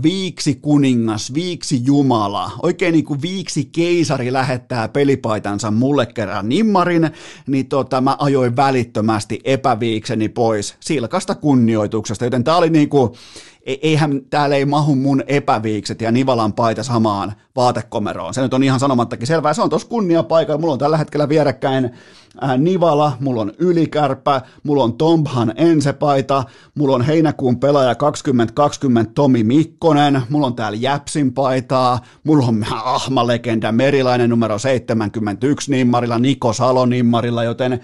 viiksi 0.02 0.54
kuningas, 0.54 1.34
viiksi 1.34 1.80
jumala, 1.84 2.50
oikein 2.62 2.92
niin 2.92 3.04
kuin 3.04 3.22
viiksi 3.22 3.64
keisari 3.64 4.32
lähettää 4.32 4.88
pelipaitansa 4.88 5.70
mulle 5.70 6.06
kerran 6.06 6.48
nimmarin, 6.48 7.10
niin 7.46 7.68
tota, 7.68 8.00
mä 8.00 8.16
ajoin 8.18 8.56
välittömästi 8.56 9.40
epäviikseni 9.44 10.28
pois 10.28 10.74
silkasta 10.80 11.34
kunnioituksesta, 11.34 12.24
joten 12.24 12.44
tää 12.44 12.56
oli 12.56 12.70
niin 12.70 12.88
kuin, 12.88 13.10
E-, 13.66 13.78
eihän 13.82 14.20
täällä 14.30 14.56
ei 14.56 14.64
mahu 14.64 14.94
mun 14.94 15.22
epäviikset 15.26 16.00
ja 16.00 16.12
Nivalan 16.12 16.52
paita 16.52 16.82
samaan 16.82 17.32
vaatekomeroon. 17.56 18.34
Se 18.34 18.42
nyt 18.42 18.54
on 18.54 18.62
ihan 18.62 18.80
sanomattakin 18.80 19.26
selvää. 19.26 19.54
Se 19.54 19.62
on 19.62 19.70
tuossa 19.70 19.88
kunnia 19.88 20.22
paikalla. 20.22 20.60
Mulla 20.60 20.72
on 20.72 20.78
tällä 20.78 20.96
hetkellä 20.96 21.28
vierekkäin 21.28 21.90
Nivala, 22.58 23.12
mulla 23.20 23.40
on 23.40 23.52
Ylikärpä, 23.58 24.40
mulla 24.62 24.84
on 24.84 24.96
Tombhan 24.96 25.52
ensepaita, 25.56 26.44
mulla 26.74 26.94
on 26.94 27.02
heinäkuun 27.02 27.60
pelaaja 27.60 27.94
2020 27.94 29.12
Tomi 29.14 29.44
Mikkonen, 29.60 30.22
mulla 30.28 30.46
on 30.46 30.54
täällä 30.54 30.78
Jäpsin 30.78 31.32
paitaa, 31.32 32.00
mulla 32.24 32.46
on 32.46 32.66
Ahma-legenda 32.70 33.72
Merilainen 33.72 34.30
numero 34.30 34.58
71 34.58 35.70
nimmarilla, 35.70 36.18
Niko 36.18 36.52
Salo 36.52 36.86
nimmarilla, 36.86 37.44
joten 37.44 37.80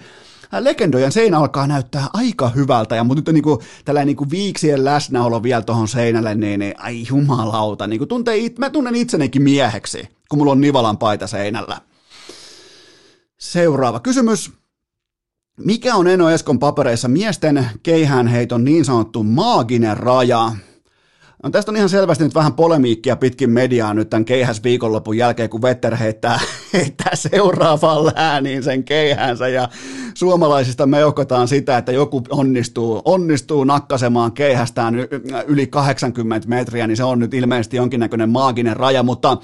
legendojen 0.59 1.11
seinä 1.11 1.37
alkaa 1.37 1.67
näyttää 1.67 2.07
aika 2.13 2.49
hyvältä, 2.49 2.95
ja 2.95 3.03
mutta 3.03 3.21
nyt 3.21 3.27
on 3.27 3.33
niin 3.33 3.43
kuin, 3.43 3.59
tällainen 3.85 4.07
niin 4.07 4.17
kuin 4.17 4.29
viiksien 4.29 4.85
läsnäolo 4.85 5.43
vielä 5.43 5.61
tuohon 5.61 5.87
seinälle, 5.87 6.35
niin, 6.35 6.59
niin 6.59 6.73
ai 6.77 7.03
jumalauta, 7.09 7.87
niin 7.87 7.99
kuin 7.99 8.07
tuntee, 8.07 8.37
mä 8.59 8.69
tunnen 8.69 8.95
itsenikin 8.95 9.41
mieheksi, 9.41 10.09
kun 10.29 10.39
mulla 10.39 10.51
on 10.51 10.61
Nivalan 10.61 10.97
paita 10.97 11.27
seinällä. 11.27 11.81
Seuraava 13.37 13.99
kysymys. 13.99 14.51
Mikä 15.57 15.95
on 15.95 16.07
Eno 16.07 16.29
Eskon 16.29 16.59
papereissa 16.59 17.07
miesten 17.07 17.69
keihäänheiton 17.83 18.63
niin 18.63 18.85
sanottu 18.85 19.23
maaginen 19.23 19.97
raja? 19.97 20.51
No 21.43 21.49
tästä 21.49 21.71
on 21.71 21.75
ihan 21.75 21.89
selvästi 21.89 22.23
nyt 22.23 22.35
vähän 22.35 22.53
polemiikkia 22.53 23.15
pitkin 23.15 23.49
mediaa 23.49 23.93
nyt 23.93 24.09
tämän 24.09 24.25
keihäs 24.25 24.63
viikonlopun 24.63 25.17
jälkeen, 25.17 25.49
kun 25.49 25.61
Vetter 25.61 25.95
heittää, 25.95 26.39
heittää 26.73 27.15
seuraavaan 27.15 28.05
lääniin 28.05 28.63
sen 28.63 28.83
keihänsä 28.83 29.47
ja 29.47 29.69
suomalaisista 30.13 30.85
meuhkotaan 30.85 31.47
sitä, 31.47 31.77
että 31.77 31.91
joku 31.91 32.21
onnistuu, 32.29 33.01
onnistuu 33.05 33.63
nakkasemaan 33.63 34.31
keihästään 34.31 34.95
yli 35.47 35.67
80 35.67 36.47
metriä, 36.47 36.87
niin 36.87 36.97
se 36.97 37.03
on 37.03 37.19
nyt 37.19 37.33
ilmeisesti 37.33 37.77
jonkinnäköinen 37.77 38.29
maaginen 38.29 38.77
raja, 38.77 39.03
mutta 39.03 39.37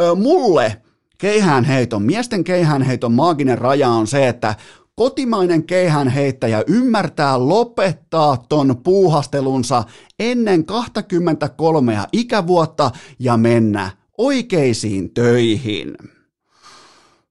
ö, 0.00 0.14
mulle 0.14 0.76
keihäänheiton, 1.18 2.02
miesten 2.02 2.44
keihäänheiton 2.44 3.12
maaginen 3.12 3.58
raja 3.58 3.88
on 3.88 4.06
se, 4.06 4.28
että 4.28 4.54
kotimainen 5.00 5.66
keihänheittäjä 5.66 6.64
ymmärtää 6.66 7.48
lopettaa 7.48 8.36
ton 8.48 8.80
puuhastelunsa 8.84 9.84
ennen 10.18 10.64
23 10.64 11.98
ikävuotta 12.12 12.90
ja 13.18 13.36
mennä 13.36 13.90
oikeisiin 14.18 15.14
töihin. 15.14 15.94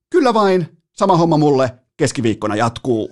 Kyllä 0.10 0.34
vain, 0.34 0.68
sama 0.96 1.18
homma 1.18 1.38
mulle, 1.38 1.72
keskiviikkona 1.98 2.56
jatkuu. 2.56 3.12